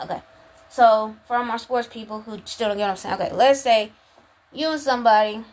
Okay. 0.00 0.20
So 0.68 1.16
for 1.26 1.36
all 1.36 1.44
my 1.44 1.56
sports 1.56 1.88
people 1.88 2.20
who 2.22 2.40
still 2.44 2.68
don't 2.68 2.76
get 2.76 2.84
what 2.84 2.90
I'm 2.90 2.96
saying, 2.96 3.14
okay, 3.14 3.32
let's 3.32 3.60
say 3.60 3.92
you 4.52 4.68
and 4.68 4.80
somebody, 4.80 5.44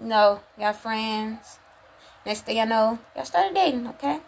you 0.00 0.06
know, 0.06 0.40
got 0.58 0.76
friends. 0.76 1.58
Next 2.24 2.42
thing 2.42 2.58
I 2.60 2.64
know, 2.64 2.98
y'all 3.14 3.24
started 3.24 3.54
dating, 3.54 3.86
okay? 3.88 4.20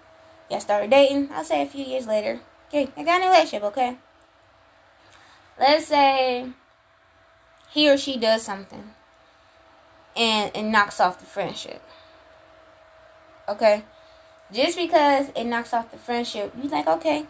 Y'all 0.50 0.60
started 0.60 0.90
dating, 0.90 1.30
I'll 1.32 1.44
say 1.44 1.62
a 1.62 1.66
few 1.66 1.84
years 1.84 2.06
later. 2.06 2.40
Okay, 2.68 2.88
I 2.96 3.02
got 3.02 3.20
a 3.22 3.26
relationship, 3.26 3.62
okay? 3.64 3.98
Let's 5.58 5.86
say 5.86 6.50
he 7.70 7.90
or 7.90 7.98
she 7.98 8.16
does 8.16 8.42
something 8.42 8.94
and 10.16 10.50
it 10.54 10.62
knocks 10.62 11.00
off 11.00 11.20
the 11.20 11.26
friendship. 11.26 11.82
Okay? 13.50 13.84
Just 14.52 14.76
because 14.78 15.28
it 15.36 15.44
knocks 15.44 15.74
off 15.74 15.90
the 15.90 15.98
friendship, 15.98 16.52
you 16.60 16.68
think, 16.68 16.86
okay, 16.86 17.26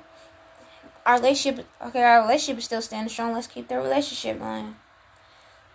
our 1.04 1.16
relationship, 1.16 1.66
okay, 1.83 2.02
our 2.02 2.22
relationship 2.22 2.59
is 2.59 2.64
still 2.64 2.83
standing 2.83 3.09
strong. 3.09 3.33
Let's 3.33 3.46
keep 3.46 3.68
the 3.68 3.78
relationship 3.78 4.38
going. 4.38 4.76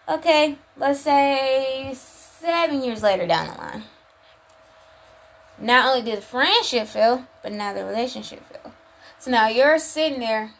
Okay, 0.08 0.58
let's 0.78 1.02
say 1.02 1.92
seven 1.96 2.84
years 2.84 3.02
later 3.02 3.26
down 3.26 3.48
the 3.48 3.62
line. 3.62 3.84
Not 5.58 5.88
only 5.88 6.04
did 6.04 6.20
the 6.20 6.22
friendship 6.22 6.88
fail, 6.88 7.26
but 7.42 7.52
now 7.52 7.74
the 7.74 7.86
relationship 7.86 8.44
fail. 8.52 8.74
So 9.20 9.32
now 9.32 9.48
you're 9.48 9.80
sitting 9.80 10.20
there 10.20 10.52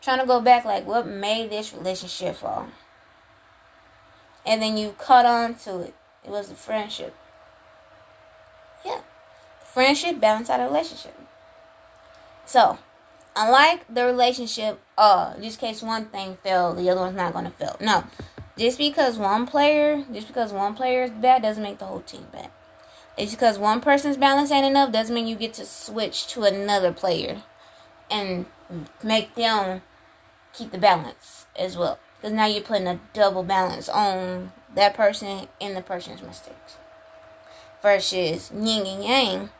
trying 0.00 0.20
to 0.20 0.26
go 0.26 0.40
back, 0.40 0.64
like, 0.64 0.86
what 0.86 1.06
made 1.06 1.50
this 1.50 1.74
relationship 1.74 2.36
fall? 2.36 2.68
And 4.46 4.62
then 4.62 4.76
you 4.76 4.94
cut 4.98 5.26
on 5.26 5.54
to 5.56 5.80
it. 5.80 5.94
It 6.24 6.30
was 6.30 6.48
the 6.48 6.54
friendship. 6.54 7.14
Yeah. 8.84 9.00
Friendship 9.74 10.20
balance 10.20 10.48
out 10.48 10.60
a 10.60 10.62
relationship. 10.62 11.18
So, 12.46 12.78
unlike 13.34 13.84
the 13.92 14.04
relationship, 14.04 14.78
uh, 14.96 15.34
in 15.36 15.50
case 15.50 15.82
one 15.82 16.04
thing 16.04 16.38
failed, 16.44 16.78
the 16.78 16.88
other 16.88 17.00
one's 17.00 17.16
not 17.16 17.32
gonna 17.32 17.50
fail. 17.50 17.76
No. 17.80 18.04
Just 18.56 18.78
because 18.78 19.18
one 19.18 19.48
player, 19.48 20.04
just 20.12 20.28
because 20.28 20.52
one 20.52 20.74
player 20.74 21.02
is 21.02 21.10
bad 21.10 21.42
doesn't 21.42 21.60
make 21.60 21.78
the 21.78 21.86
whole 21.86 22.02
team 22.02 22.28
bad. 22.30 22.50
It's 23.18 23.32
because 23.32 23.58
one 23.58 23.80
person's 23.80 24.16
balance 24.16 24.52
ain't 24.52 24.64
enough 24.64 24.92
doesn't 24.92 25.12
mean 25.12 25.26
you 25.26 25.34
get 25.34 25.54
to 25.54 25.66
switch 25.66 26.28
to 26.28 26.44
another 26.44 26.92
player 26.92 27.42
and 28.08 28.46
make 29.02 29.34
them 29.34 29.82
keep 30.52 30.70
the 30.70 30.78
balance 30.78 31.46
as 31.56 31.76
well. 31.76 31.98
Because 32.16 32.32
now 32.32 32.46
you're 32.46 32.62
putting 32.62 32.86
a 32.86 33.00
double 33.12 33.42
balance 33.42 33.88
on 33.88 34.52
that 34.72 34.94
person 34.94 35.48
and 35.60 35.76
the 35.76 35.82
person's 35.82 36.22
mistakes. 36.22 36.76
Versus 37.82 38.52
yin 38.52 38.86
and 38.86 39.04
yang, 39.04 39.50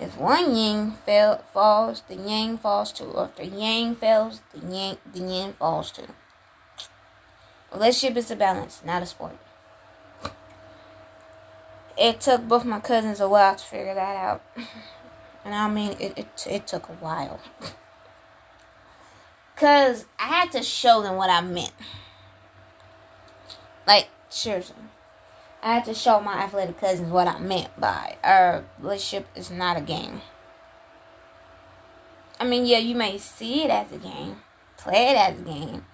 if 0.00 0.16
one 0.18 0.54
yin 0.54 0.92
fail, 1.04 1.42
falls, 1.52 2.02
the 2.08 2.16
yang 2.16 2.58
falls 2.58 2.92
too. 2.92 3.04
Or 3.04 3.26
if 3.26 3.36
the 3.36 3.46
yang 3.46 3.96
fails, 3.96 4.40
the 4.52 4.66
yang 4.66 4.98
the 5.12 5.20
yin 5.20 5.52
falls 5.54 5.90
too. 5.90 6.06
Relationship 7.72 8.16
is 8.16 8.30
a 8.30 8.36
balance, 8.36 8.82
not 8.84 9.02
a 9.02 9.06
sport. 9.06 9.36
it 11.96 12.20
took 12.20 12.46
both 12.46 12.64
my 12.64 12.80
cousins 12.80 13.20
a 13.20 13.28
while 13.28 13.54
to 13.56 13.64
figure 13.64 13.94
that 13.94 14.16
out. 14.16 14.42
And 15.44 15.54
I 15.54 15.68
mean, 15.68 15.92
it, 16.00 16.18
it, 16.18 16.46
it 16.50 16.66
took 16.66 16.88
a 16.88 16.92
while. 16.94 17.40
Because 19.54 20.04
I 20.18 20.24
had 20.24 20.52
to 20.52 20.62
show 20.62 21.00
them 21.00 21.16
what 21.16 21.30
I 21.30 21.40
meant. 21.40 21.72
Like, 23.86 24.08
seriously. 24.28 24.76
I 25.66 25.74
had 25.74 25.84
to 25.86 25.94
show 25.94 26.20
my 26.20 26.34
athletic 26.34 26.78
cousins 26.78 27.10
what 27.10 27.26
I 27.26 27.40
meant 27.40 27.80
by 27.80 28.18
our 28.22 28.62
relationship 28.78 29.26
is 29.34 29.50
not 29.50 29.76
a 29.76 29.80
game. 29.80 30.20
I 32.38 32.46
mean, 32.46 32.66
yeah, 32.66 32.78
you 32.78 32.94
may 32.94 33.18
see 33.18 33.64
it 33.64 33.70
as 33.70 33.90
a 33.90 33.98
game, 33.98 34.42
play 34.76 35.08
it 35.08 35.16
as 35.16 35.40
a 35.40 35.42
game, 35.42 35.84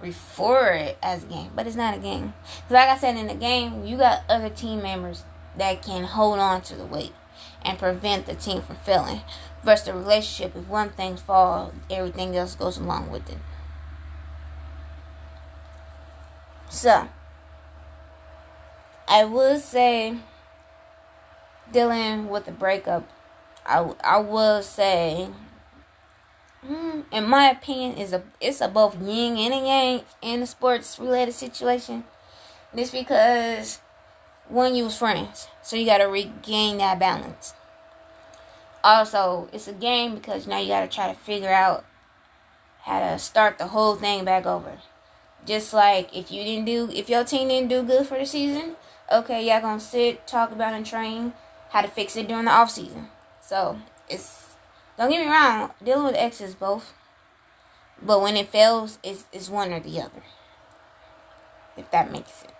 refer 0.00 0.70
it 0.74 0.98
as 1.02 1.24
a 1.24 1.26
game, 1.26 1.50
but 1.52 1.66
it's 1.66 1.74
not 1.74 1.96
a 1.96 1.98
game. 1.98 2.32
Because, 2.58 2.70
like 2.70 2.88
I 2.90 2.96
said, 2.96 3.16
in 3.16 3.26
the 3.26 3.34
game, 3.34 3.84
you 3.84 3.96
got 3.96 4.22
other 4.28 4.50
team 4.50 4.82
members 4.82 5.24
that 5.56 5.82
can 5.82 6.04
hold 6.04 6.38
on 6.38 6.62
to 6.62 6.76
the 6.76 6.86
weight 6.86 7.12
and 7.62 7.76
prevent 7.76 8.26
the 8.26 8.36
team 8.36 8.62
from 8.62 8.76
failing. 8.76 9.22
Versus 9.64 9.86
the 9.86 9.94
relationship, 9.94 10.54
if 10.54 10.68
one 10.68 10.90
thing 10.90 11.16
falls, 11.16 11.74
everything 11.90 12.36
else 12.36 12.54
goes 12.54 12.78
along 12.78 13.10
with 13.10 13.28
it. 13.28 13.38
So, 16.70 17.08
I 19.08 19.24
would 19.24 19.60
say 19.60 20.18
dealing 21.72 22.28
with 22.28 22.44
the 22.44 22.52
breakup, 22.52 23.08
I, 23.64 23.94
I 24.04 24.18
will 24.18 24.62
say, 24.62 25.30
hmm, 26.64 27.00
in 27.10 27.28
my 27.28 27.50
opinion, 27.50 27.96
is 27.96 28.12
a 28.12 28.22
it's 28.40 28.60
a 28.60 28.68
both 28.68 29.00
yin 29.00 29.36
and 29.38 29.54
a 29.54 29.66
yang 29.66 30.00
in 30.20 30.40
the 30.40 30.46
sports 30.46 30.98
related 30.98 31.32
situation. 31.32 32.04
This 32.74 32.90
because 32.90 33.80
when 34.48 34.74
you 34.74 34.84
was 34.84 34.96
friends. 34.96 35.48
So 35.62 35.76
you 35.76 35.86
gotta 35.86 36.08
regain 36.08 36.78
that 36.78 36.98
balance. 36.98 37.54
Also, 38.82 39.48
it's 39.52 39.68
a 39.68 39.72
game 39.72 40.14
because 40.14 40.46
now 40.46 40.58
you 40.58 40.68
gotta 40.68 40.88
try 40.88 41.08
to 41.08 41.18
figure 41.18 41.52
out 41.52 41.84
how 42.82 43.00
to 43.00 43.18
start 43.18 43.58
the 43.58 43.68
whole 43.68 43.96
thing 43.96 44.24
back 44.24 44.46
over. 44.46 44.78
Just 45.44 45.72
like 45.72 46.14
if 46.16 46.30
you 46.30 46.42
didn't 46.44 46.64
do 46.64 46.90
if 46.92 47.08
your 47.08 47.24
team 47.24 47.48
didn't 47.48 47.68
do 47.68 47.82
good 47.82 48.06
for 48.06 48.18
the 48.18 48.26
season, 48.26 48.76
okay, 49.12 49.46
y'all 49.46 49.60
gonna 49.60 49.80
sit, 49.80 50.26
talk 50.26 50.52
about 50.52 50.74
and 50.74 50.86
train 50.86 51.32
how 51.70 51.82
to 51.82 51.88
fix 51.88 52.16
it 52.16 52.28
during 52.28 52.46
the 52.46 52.50
off 52.50 52.70
season. 52.70 53.08
So 53.40 53.78
it's 54.08 54.46
don't 54.96 55.10
get 55.10 55.24
me 55.24 55.30
wrong, 55.30 55.70
dealing 55.82 56.04
with 56.04 56.16
X 56.16 56.40
is 56.40 56.54
both. 56.54 56.92
But 58.02 58.20
when 58.20 58.36
it 58.36 58.48
fails, 58.48 58.98
it's, 59.02 59.24
it's 59.32 59.48
one 59.48 59.72
or 59.72 59.80
the 59.80 60.00
other. 60.00 60.22
If 61.76 61.90
that 61.90 62.10
makes 62.10 62.32
sense. 62.32 62.52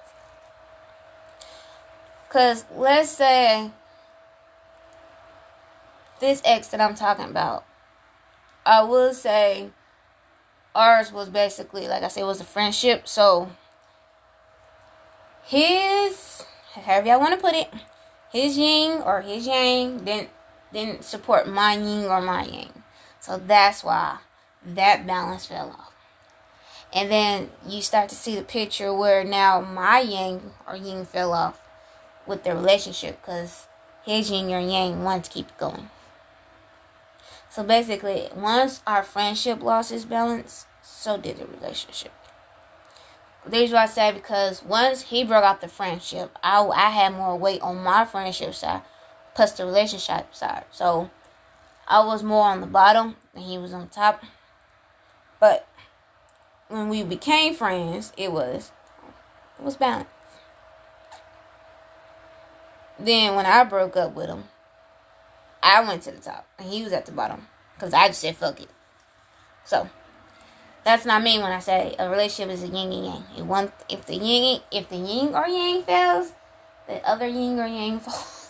Because 2.29 2.65
let's 2.75 3.11
say 3.11 3.71
this 6.21 6.43
ex 6.45 6.69
that 6.69 6.81
I'm 6.81 6.95
talking 6.95 7.25
about, 7.25 7.65
I 8.67 8.83
will 8.83 9.15
say 9.15 9.71
ours 10.75 11.13
was 11.13 11.29
basically, 11.29 11.89
like 11.89 12.03
I 12.03 12.09
said, 12.09 12.25
was 12.25 12.41
a 12.41 12.45
friendship. 12.45 13.09
So 13.09 13.51
his, 15.49 16.45
however 16.75 17.09
y'all 17.09 17.21
want 17.21 17.35
to 17.35 17.41
put 17.41 17.55
it, 17.55 17.73
his 18.31 18.59
yin 18.59 19.01
or 19.01 19.23
his 19.23 19.47
yang 19.47 20.05
didn't 20.05 20.29
didn't 20.75 21.05
support 21.05 21.49
my 21.49 21.73
yin 21.73 22.05
or 22.05 22.21
my 22.21 22.45
yang. 22.45 22.83
So 23.21 23.39
that's 23.39 23.83
why 23.83 24.19
that 24.63 25.07
balance 25.07 25.47
fell 25.47 25.71
off. 25.71 25.95
And 26.93 27.11
then 27.11 27.51
you 27.67 27.81
start 27.81 28.11
to 28.11 28.15
see 28.15 28.37
the 28.37 28.43
picture 28.43 28.93
where 28.93 29.25
now 29.25 29.63
my 29.63 30.01
yang 30.01 30.53
or 30.67 30.77
yin 30.77 31.07
fell 31.07 31.33
off 31.33 31.59
with 32.27 32.45
the 32.45 32.55
relationship 32.55 33.19
because 33.23 33.69
his 34.05 34.31
yin 34.31 34.53
or 34.53 34.61
yang 34.61 35.03
wanted 35.03 35.25
to 35.25 35.31
keep 35.31 35.57
going. 35.57 35.89
So 37.49 37.63
basically, 37.63 38.29
once 38.37 38.83
our 38.87 39.03
friendship 39.03 39.63
lost 39.63 39.93
its 39.93 40.05
balance, 40.05 40.67
so 40.83 41.17
did 41.17 41.39
the 41.39 41.47
relationship. 41.47 42.13
The 43.49 43.57
reason 43.57 43.77
why 43.77 43.85
I 43.85 43.87
say 43.87 44.13
because 44.13 44.63
once 44.63 45.03
he 45.03 45.25
broke 45.25 45.43
off 45.45 45.63
the 45.63 45.69
friendship, 45.69 46.37
I, 46.43 46.61
I 46.61 46.91
had 46.91 47.15
more 47.15 47.35
weight 47.35 47.63
on 47.63 47.83
my 47.83 48.05
friendship 48.05 48.55
side, 48.55 48.83
plus 49.35 49.53
the 49.53 49.65
relationship 49.65 50.35
side. 50.35 50.65
So 50.71 51.09
I 51.87 52.05
was 52.05 52.23
more 52.23 52.45
on 52.45 52.61
the 52.61 52.67
bottom 52.67 53.17
and 53.35 53.45
he 53.45 53.57
was 53.57 53.73
on 53.73 53.89
top. 53.89 54.23
But 55.41 55.67
when 56.69 56.91
we 56.91 57.03
became 57.03 57.55
friends, 57.55 58.13
it 58.19 58.33
was 58.33 58.71
it 59.59 59.65
was 59.65 59.77
balanced. 59.77 60.11
Then 62.99 63.35
when 63.35 63.47
I 63.47 63.65
broke 63.65 63.97
up 63.97 64.15
with 64.15 64.27
him, 64.27 64.45
I 65.63 65.83
went 65.83 66.03
to 66.03 66.11
the 66.11 66.19
top 66.19 66.47
and 66.59 66.69
he 66.69 66.85
was 66.85 66.93
at 66.93 67.07
the 67.07 67.13
bottom 67.13 67.47
because 67.75 67.95
I 67.95 68.09
just 68.09 68.21
said 68.21 68.37
fuck 68.37 68.61
it. 68.61 68.69
So 69.65 69.89
that's 70.89 71.05
not 71.05 71.23
me 71.23 71.39
when 71.39 71.53
I 71.53 71.59
say 71.59 71.95
a 71.99 72.09
relationship 72.09 72.55
is 72.55 72.63
a 72.63 72.67
yin 72.67 72.91
and 72.91 73.05
yang. 73.05 73.25
If 73.37 73.45
one, 73.45 73.71
if 73.91 74.07
the 74.07 74.17
yin, 74.17 74.63
if 74.73 74.89
the 74.89 74.97
yin 74.97 75.35
or 75.35 75.47
yang 75.47 75.83
fails, 75.83 76.33
the 76.87 77.07
other 77.07 77.27
yin 77.29 77.59
or 77.59 77.67
yang 77.67 78.01
falls. 78.05 78.49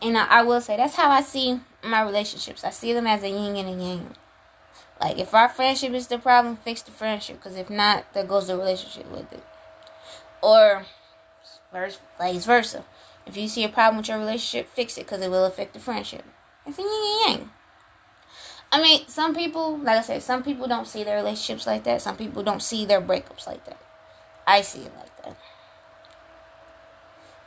And 0.00 0.16
I, 0.16 0.26
I 0.26 0.42
will 0.44 0.60
say 0.60 0.76
that's 0.76 0.94
how 0.94 1.10
I 1.10 1.20
see 1.20 1.60
my 1.82 2.00
relationships. 2.02 2.62
I 2.62 2.70
see 2.70 2.92
them 2.92 3.08
as 3.08 3.24
a 3.24 3.28
yin 3.28 3.56
and 3.56 3.68
a 3.68 3.84
yang. 3.84 4.14
Like 5.00 5.18
if 5.18 5.34
our 5.34 5.48
friendship 5.48 5.92
is 5.94 6.06
the 6.06 6.18
problem, 6.18 6.58
fix 6.58 6.82
the 6.82 6.92
friendship. 6.92 7.42
Because 7.42 7.58
if 7.58 7.68
not, 7.68 8.04
there 8.14 8.24
goes 8.24 8.46
the 8.46 8.56
relationship 8.56 9.10
with 9.10 9.32
it. 9.32 9.42
Or 10.40 10.86
vice 11.72 12.44
versa. 12.44 12.84
If 13.26 13.36
you 13.36 13.48
see 13.48 13.64
a 13.64 13.68
problem 13.68 13.96
with 13.96 14.08
your 14.08 14.18
relationship, 14.18 14.68
fix 14.68 14.96
it 14.96 15.06
because 15.06 15.22
it 15.22 15.30
will 15.30 15.44
affect 15.44 15.74
the 15.74 15.80
friendship. 15.80 16.24
It's 16.66 16.78
a 16.78 16.82
yin 16.82 17.24
and 17.26 17.40
yang. 17.40 17.50
I 18.72 18.80
mean, 18.80 19.06
some 19.06 19.34
people, 19.34 19.76
like 19.76 19.98
I 19.98 20.00
said, 20.00 20.22
some 20.22 20.42
people 20.42 20.66
don't 20.66 20.86
see 20.86 21.04
their 21.04 21.16
relationships 21.16 21.66
like 21.66 21.84
that. 21.84 22.00
Some 22.00 22.16
people 22.16 22.42
don't 22.42 22.62
see 22.62 22.86
their 22.86 23.02
breakups 23.02 23.46
like 23.46 23.64
that. 23.66 23.78
I 24.46 24.62
see 24.62 24.80
it 24.80 24.92
like 24.96 25.24
that. 25.24 25.36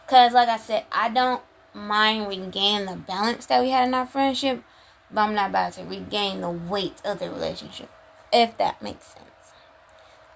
Because, 0.05 0.33
like 0.33 0.49
I 0.49 0.57
said, 0.57 0.85
I 0.91 1.09
don't 1.09 1.41
mind 1.73 2.27
regaining 2.27 2.85
the 2.85 2.95
balance 2.95 3.47
that 3.47 3.61
we 3.61 3.71
had 3.71 3.87
in 3.87 3.95
our 3.95 4.05
friendship, 4.05 4.63
but 5.09 5.21
I'm 5.21 5.33
not 5.33 5.49
about 5.49 5.73
to 5.73 5.83
regain 5.83 6.41
the 6.41 6.51
weight 6.51 7.01
of 7.03 7.17
the 7.17 7.31
relationship, 7.31 7.89
if 8.31 8.55
that 8.59 8.83
makes 8.83 9.07
sense. 9.07 9.25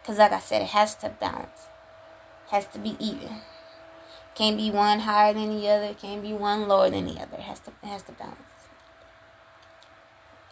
Because, 0.01 0.17
like 0.17 0.31
I 0.31 0.39
said, 0.39 0.63
it 0.63 0.69
has 0.69 0.95
to 0.95 1.09
balance, 1.09 1.67
it 2.47 2.55
has 2.55 2.65
to 2.67 2.79
be 2.79 2.97
even. 2.99 3.41
Can't 4.33 4.57
be 4.57 4.71
one 4.71 5.01
higher 5.01 5.33
than 5.33 5.49
the 5.49 5.67
other. 5.67 5.93
Can't 5.93 6.21
be 6.21 6.33
one 6.33 6.67
lower 6.67 6.89
than 6.89 7.05
the 7.05 7.21
other. 7.21 7.35
It 7.37 7.41
has 7.41 7.59
to 7.59 7.71
it 7.83 7.87
has 7.87 8.03
to 8.03 8.13
balance. 8.13 8.48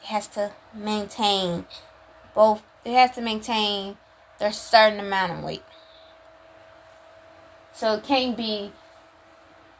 Has 0.07 0.27
to 0.29 0.53
maintain 0.73 1.65
both. 2.33 2.63
It 2.85 2.93
has 2.93 3.11
to 3.15 3.21
maintain 3.21 3.97
their 4.39 4.53
certain 4.53 4.99
amount 4.99 5.33
of 5.33 5.43
weight. 5.43 5.63
So 7.73 7.95
it 7.95 8.03
can't 8.03 8.35
be 8.35 8.71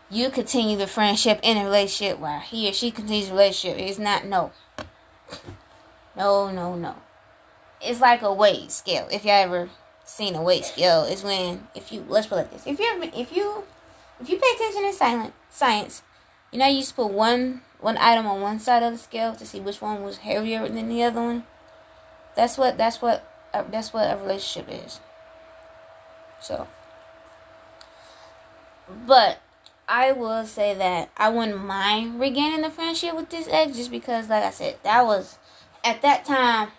you 0.09 0.29
continue 0.29 0.77
the 0.77 0.87
friendship 0.87 1.39
in 1.43 1.57
a 1.57 1.63
relationship 1.63 2.19
while 2.19 2.39
he 2.39 2.69
or 2.69 2.73
she 2.73 2.91
continues 2.91 3.27
the 3.27 3.33
relationship. 3.33 3.79
It's 3.79 3.99
not 3.99 4.25
no. 4.25 4.51
No, 6.15 6.51
no, 6.51 6.75
no. 6.75 6.95
It's 7.81 8.01
like 8.01 8.21
a 8.21 8.33
weight 8.33 8.71
scale. 8.71 9.07
If 9.11 9.25
you 9.25 9.31
ever 9.31 9.69
seen 10.03 10.35
a 10.35 10.41
weight 10.41 10.65
scale, 10.65 11.03
is 11.03 11.23
when 11.23 11.67
if 11.75 11.91
you 11.91 12.05
let's 12.07 12.27
put 12.27 12.35
it 12.35 12.41
like 12.41 12.51
this. 12.51 12.67
If 12.67 12.79
you 12.79 13.01
if 13.13 13.35
you 13.35 13.63
if 14.19 14.29
you 14.29 14.37
pay 14.39 14.55
attention 14.55 14.83
to 14.83 14.93
silent 14.93 15.33
science, 15.49 16.01
you 16.51 16.59
know 16.59 16.67
you 16.67 16.83
to 16.83 16.93
put 16.93 17.11
one 17.11 17.61
one 17.79 17.97
item 17.97 18.25
on 18.25 18.41
one 18.41 18.59
side 18.59 18.83
of 18.83 18.91
the 18.91 18.97
scale 18.97 19.35
to 19.35 19.45
see 19.45 19.59
which 19.59 19.81
one 19.81 20.03
was 20.03 20.17
heavier 20.17 20.67
than 20.67 20.89
the 20.89 21.03
other 21.03 21.21
one. 21.21 21.43
That's 22.35 22.57
what 22.57 22.77
that's 22.77 23.01
what 23.01 23.25
uh, 23.53 23.63
that's 23.69 23.93
what 23.93 24.11
a 24.11 24.17
relationship 24.17 24.67
is. 24.85 24.99
So, 26.39 26.67
but 29.05 29.39
I 29.87 30.11
will 30.11 30.45
say 30.45 30.73
that 30.75 31.09
I 31.17 31.29
wouldn't 31.29 31.63
mind 31.63 32.19
regaining 32.19 32.61
the 32.61 32.69
friendship 32.69 33.15
with 33.15 33.29
this 33.29 33.47
ex 33.49 33.77
just 33.77 33.91
because, 33.91 34.29
like 34.29 34.43
I 34.43 34.51
said, 34.51 34.77
that 34.83 35.05
was 35.05 35.37
at 35.83 36.01
that 36.01 36.25
time. 36.25 36.69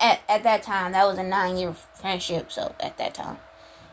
At 0.00 0.20
at 0.28 0.42
that 0.42 0.64
time, 0.64 0.92
that 0.92 1.06
was 1.06 1.18
a 1.18 1.22
nine 1.22 1.56
year 1.56 1.72
friendship. 1.72 2.50
So 2.50 2.74
at 2.80 2.98
that 2.98 3.14
time, 3.14 3.38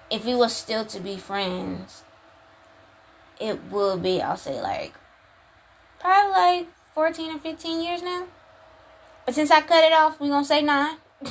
if 0.10 0.26
we 0.26 0.36
were 0.36 0.49
still 0.49 0.86
to 0.86 0.99
be 0.99 1.18
friends, 1.18 2.03
it 3.39 3.72
will 3.72 3.97
be, 3.97 4.22
I'll 4.22 4.38
say, 4.38 4.60
like, 4.62 4.93
probably 5.99 6.31
like 6.31 6.67
14 6.93 7.35
or 7.35 7.39
15 7.39 7.83
years 7.83 8.01
now. 8.01 8.25
But 9.25 9.35
since 9.35 9.51
I 9.51 9.61
cut 9.61 9.83
it 9.83 9.93
off, 9.93 10.19
we're 10.19 10.29
going 10.29 10.43
to 10.43 10.47
say 10.47 10.61
nine. 10.61 10.97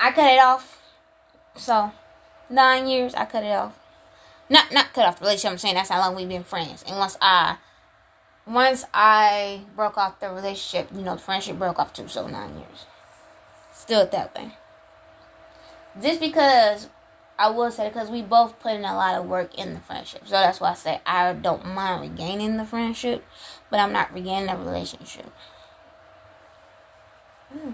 I 0.00 0.12
cut 0.12 0.32
it 0.32 0.38
off. 0.38 0.80
So, 1.54 1.92
nine 2.48 2.86
years, 2.86 3.14
I 3.14 3.24
cut 3.24 3.44
it 3.44 3.52
off. 3.52 3.78
Not 4.48 4.72
not 4.72 4.92
cut 4.92 5.06
off 5.06 5.18
the 5.18 5.24
relationship, 5.24 5.52
I'm 5.52 5.58
saying 5.58 5.74
that's 5.74 5.88
how 5.88 5.98
long 5.98 6.14
we've 6.14 6.28
been 6.28 6.44
friends. 6.44 6.84
And 6.86 6.98
once 6.98 7.16
I, 7.20 7.56
once 8.46 8.84
I 8.92 9.62
broke 9.74 9.96
off 9.96 10.20
the 10.20 10.28
relationship, 10.28 10.88
you 10.94 11.02
know, 11.02 11.14
the 11.14 11.20
friendship 11.22 11.58
broke 11.58 11.78
off 11.78 11.92
too, 11.92 12.08
so 12.08 12.26
nine 12.26 12.56
years. 12.56 12.86
Still 13.72 14.06
that 14.06 14.34
way. 14.34 14.52
Just 16.00 16.20
because 16.20 16.88
I 17.42 17.50
will 17.50 17.72
say 17.72 17.88
because 17.88 18.08
we 18.08 18.22
both 18.22 18.60
put 18.60 18.74
in 18.74 18.84
a 18.84 18.94
lot 18.94 19.16
of 19.16 19.26
work 19.26 19.52
in 19.58 19.74
the 19.74 19.80
friendship, 19.80 20.22
so 20.26 20.34
that's 20.34 20.60
why 20.60 20.70
I 20.70 20.74
say 20.74 21.00
I 21.04 21.32
don't 21.32 21.66
mind 21.66 22.00
regaining 22.00 22.56
the 22.56 22.64
friendship, 22.64 23.24
but 23.68 23.80
I'm 23.80 23.92
not 23.92 24.14
regaining 24.14 24.46
the 24.46 24.56
relationship. 24.56 25.26
Hmm. 27.52 27.72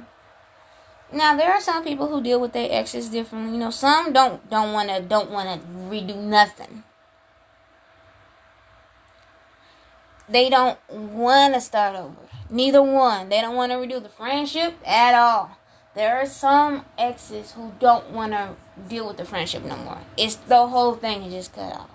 Now 1.13 1.37
there 1.37 1.53
are 1.53 1.61
some 1.61 1.85
people 1.85 2.09
who 2.09 2.23
deal 2.23 2.41
with 2.41 2.55
their 2.55 2.67
exes 2.71 3.11
differently. 3.11 3.53
You 3.53 3.59
know, 3.59 3.71
some 3.71 4.15
don't 4.15 4.49
don't 4.49 4.73
want 4.73 4.89
to 4.89 5.03
don't 5.03 5.31
want 5.31 5.61
to 5.61 5.69
redo 5.69 6.17
nothing. 6.17 6.83
They 10.31 10.49
don't 10.49 10.79
want 10.89 11.53
to 11.53 11.61
start 11.61 11.95
over. 11.95 12.17
Neither 12.49 12.83
one. 12.83 13.29
They 13.29 13.43
don't 13.43 13.55
want 13.55 13.73
to 13.73 13.77
redo 13.77 14.03
the 14.03 14.09
friendship 14.09 14.77
at 14.87 15.15
all. 15.15 15.58
There 15.99 16.17
are 16.17 16.27
some 16.27 16.85
exes 16.97 17.51
who 17.51 17.73
don't 17.81 18.11
want 18.11 18.31
to 18.31 18.55
deal 18.89 19.09
with 19.09 19.17
the 19.17 19.25
friendship 19.25 19.65
no 19.65 19.75
more. 19.75 19.99
It's 20.17 20.37
the 20.37 20.69
whole 20.69 20.95
thing 20.95 21.25
is 21.25 21.33
just 21.33 21.53
cut 21.53 21.73
off. 21.73 21.91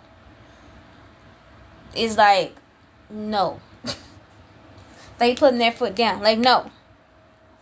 It's 1.96 2.18
like, 2.18 2.54
no. 3.10 3.62
they 5.20 5.36
putting 5.36 5.58
their 5.58 5.72
foot 5.72 5.96
down. 5.96 6.22
Like, 6.22 6.38
no. 6.38 6.70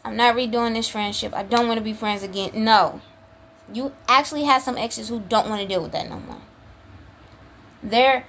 I'm 0.04 0.16
not 0.16 0.36
redoing 0.36 0.74
this 0.74 0.90
friendship. 0.90 1.32
I 1.36 1.44
don't 1.44 1.68
want 1.68 1.78
to 1.78 1.84
be 1.84 1.94
friends 1.94 2.24
again. 2.24 2.50
No. 2.56 3.02
You 3.72 3.92
actually 4.08 4.46
have 4.46 4.64
some 4.64 4.80
exes 4.80 5.10
who 5.10 5.20
don't 5.20 5.48
want 5.48 5.62
to 5.62 5.68
deal 5.68 5.84
with 5.84 5.92
that 5.92 6.10
no 6.10 6.20
more. 6.22 6.42
They're 7.84 8.26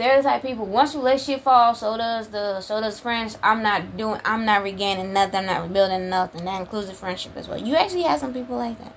they're 0.00 0.16
the 0.16 0.28
type 0.28 0.42
people 0.42 0.64
once 0.64 0.94
relationship 0.94 1.44
falls, 1.44 1.80
so 1.80 1.96
does 1.96 2.28
the 2.28 2.60
so 2.62 2.80
does 2.80 2.98
friends. 2.98 3.36
I'm 3.42 3.62
not 3.62 3.96
doing 3.96 4.20
I'm 4.24 4.46
not 4.46 4.62
regaining 4.62 5.12
nothing, 5.12 5.40
I'm 5.40 5.46
not 5.46 5.62
rebuilding 5.62 6.08
nothing. 6.08 6.44
That 6.46 6.60
includes 6.60 6.88
the 6.88 6.94
friendship 6.94 7.36
as 7.36 7.48
well. 7.48 7.58
You 7.58 7.76
actually 7.76 8.02
have 8.02 8.18
some 8.18 8.32
people 8.32 8.56
like 8.56 8.78
that. 8.78 8.94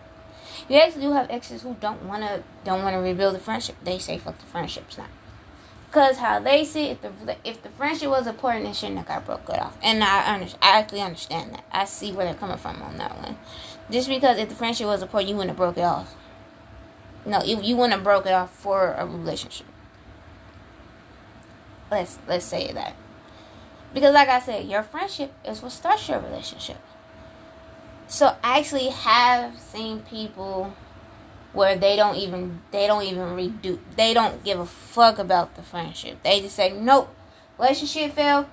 You 0.69 0.77
actually 0.77 1.01
do 1.01 1.11
have 1.11 1.29
exes 1.29 1.61
who 1.61 1.75
don't 1.81 2.03
wanna 2.03 2.43
don't 2.63 2.83
wanna 2.83 3.01
rebuild 3.01 3.35
the 3.35 3.39
friendship. 3.39 3.75
They 3.83 3.99
say 3.99 4.17
fuck 4.17 4.39
the 4.39 4.45
friendship's 4.45 4.97
not. 4.97 5.09
Cause 5.91 6.17
how 6.17 6.39
they 6.39 6.63
see 6.63 6.85
if 6.85 7.01
the 7.01 7.11
if 7.43 7.61
the 7.61 7.69
friendship 7.69 8.09
was 8.09 8.25
important, 8.25 8.67
it 8.67 8.75
shouldn't 8.75 8.97
have 8.99 9.07
got 9.07 9.25
broke 9.25 9.49
off. 9.49 9.77
And 9.83 10.03
I 10.03 10.33
under, 10.33 10.47
I 10.61 10.79
actually 10.79 11.01
understand 11.01 11.53
that. 11.53 11.65
I 11.71 11.83
see 11.83 12.13
where 12.13 12.25
they're 12.25 12.33
coming 12.33 12.57
from 12.57 12.81
on 12.81 12.97
that 12.97 13.21
one. 13.21 13.37
Just 13.91 14.07
because 14.07 14.37
if 14.37 14.47
the 14.47 14.55
friendship 14.55 14.87
was 14.87 15.01
important, 15.01 15.29
you 15.29 15.35
wouldn't 15.35 15.51
have 15.51 15.57
broke 15.57 15.77
it 15.77 15.83
off. 15.83 16.15
No, 17.25 17.43
you 17.43 17.61
you 17.61 17.75
wouldn't 17.75 17.93
have 17.93 18.03
broke 18.03 18.25
it 18.25 18.31
off 18.31 18.51
for 18.51 18.93
a 18.93 19.05
relationship. 19.05 19.67
Let's 21.93 22.19
let's 22.27 22.45
say 22.45 22.71
that. 22.73 22.95
Because 23.93 24.13
like 24.13 24.29
I 24.29 24.39
said, 24.39 24.65
your 24.67 24.83
friendship 24.83 25.31
is 25.45 25.61
what 25.61 25.71
starts 25.71 26.09
your 26.09 26.19
relationship. 26.19 26.77
So 28.07 28.35
I 28.43 28.59
actually 28.59 28.89
have 28.89 29.59
seen 29.59 30.01
people 30.01 30.73
where 31.53 31.75
they 31.75 31.95
don't 31.95 32.15
even 32.15 32.61
they 32.71 32.87
don't 32.87 33.03
even 33.03 33.29
redo 33.37 33.77
they 33.95 34.13
don't 34.13 34.43
give 34.43 34.59
a 34.59 34.65
fuck 34.65 35.19
about 35.19 35.55
the 35.55 35.61
friendship. 35.61 36.23
They 36.23 36.41
just 36.41 36.55
say 36.55 36.73
nope, 36.73 37.13
relationship 37.59 38.13
failed, 38.13 38.47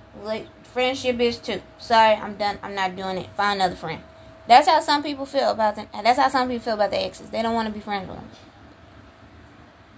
friendship 0.62 1.18
is 1.20 1.38
too. 1.38 1.62
Sorry, 1.78 2.14
I'm 2.14 2.36
done. 2.36 2.58
I'm 2.62 2.74
not 2.74 2.94
doing 2.94 3.18
it. 3.18 3.30
Find 3.36 3.60
another 3.60 3.76
friend. 3.76 4.02
That's 4.46 4.68
how 4.68 4.80
some 4.80 5.02
people 5.02 5.26
feel 5.26 5.50
about 5.50 5.76
them. 5.76 5.86
That's 5.92 6.18
how 6.18 6.28
some 6.28 6.48
people 6.48 6.64
feel 6.64 6.74
about 6.74 6.90
their 6.90 7.06
exes. 7.06 7.30
They 7.30 7.42
don't 7.42 7.54
want 7.54 7.68
to 7.68 7.74
be 7.74 7.80
friends 7.80 8.08
with 8.08 8.18
them. 8.18 8.28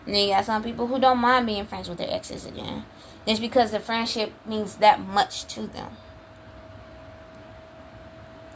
And 0.07 0.15
then 0.15 0.29
you 0.29 0.35
got 0.35 0.45
some 0.45 0.63
people 0.63 0.87
who 0.87 0.99
don't 0.99 1.19
mind 1.19 1.47
being 1.47 1.65
friends 1.65 1.89
with 1.89 1.99
their 1.99 2.13
exes 2.13 2.45
again. 2.45 2.85
Just 3.27 3.41
because 3.41 3.71
the 3.71 3.81
friendship 3.81 4.33
means 4.45 4.77
that 4.77 5.01
much 5.01 5.45
to 5.55 5.67
them. 5.67 5.97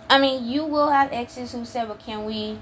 I 0.08 0.18
mean, 0.18 0.48
you 0.48 0.64
will 0.64 0.88
have 0.90 1.12
exes 1.12 1.52
who 1.52 1.64
say, 1.64 1.84
"Well, 1.84 1.96
can 1.96 2.24
we, 2.24 2.58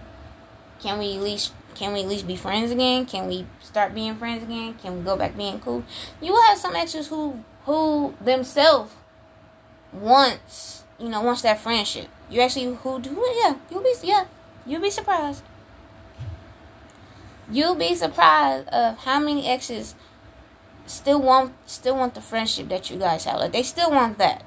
can 0.81 0.99
we 0.99 1.17
at 1.17 1.23
least, 1.23 1.53
can 1.75 1.93
we 1.93 2.01
at 2.01 2.09
least 2.09 2.27
be 2.27 2.37
friends 2.37 2.71
again? 2.71 3.07
Can 3.07 3.27
we 3.27 3.47
start 3.63 3.95
being 3.95 4.17
friends 4.17 4.43
again? 4.43 4.75
Can 4.75 4.99
we 4.99 5.05
go 5.05 5.17
back 5.17 5.37
being 5.37 5.61
cool?" 5.61 5.85
You 6.21 6.33
will 6.33 6.43
have 6.43 6.59
some 6.59 6.75
exes 6.77 7.09
who, 7.09 7.43
who 7.65 8.15
themselves 8.21 8.93
wants, 9.93 10.85
you 10.99 11.09
know, 11.09 11.23
wants 11.23 11.43
that 11.43 11.61
friendship. 11.61 12.09
You 12.31 12.41
actually 12.41 12.75
who 12.75 13.01
do, 13.01 13.11
yeah, 13.43 13.57
you'll 13.71 13.83
be, 13.83 13.95
yeah, 14.03 14.25
you'll 14.67 14.83
be 14.83 14.91
surprised. 14.91 15.43
You'll 17.51 17.75
be 17.75 17.95
surprised 17.95 18.69
of 18.69 18.99
how 18.99 19.21
many 19.21 19.47
exes 19.47 19.95
still 20.87 21.20
want 21.20 21.53
still 21.66 21.97
want 21.97 22.14
the 22.14 22.20
friendship 22.20 22.68
that 22.68 22.91
you 22.91 22.99
guys 22.99 23.24
have. 23.24 23.39
Like 23.39 23.53
they 23.53 23.62
still 23.62 23.91
want 23.91 24.18
that. 24.18 24.45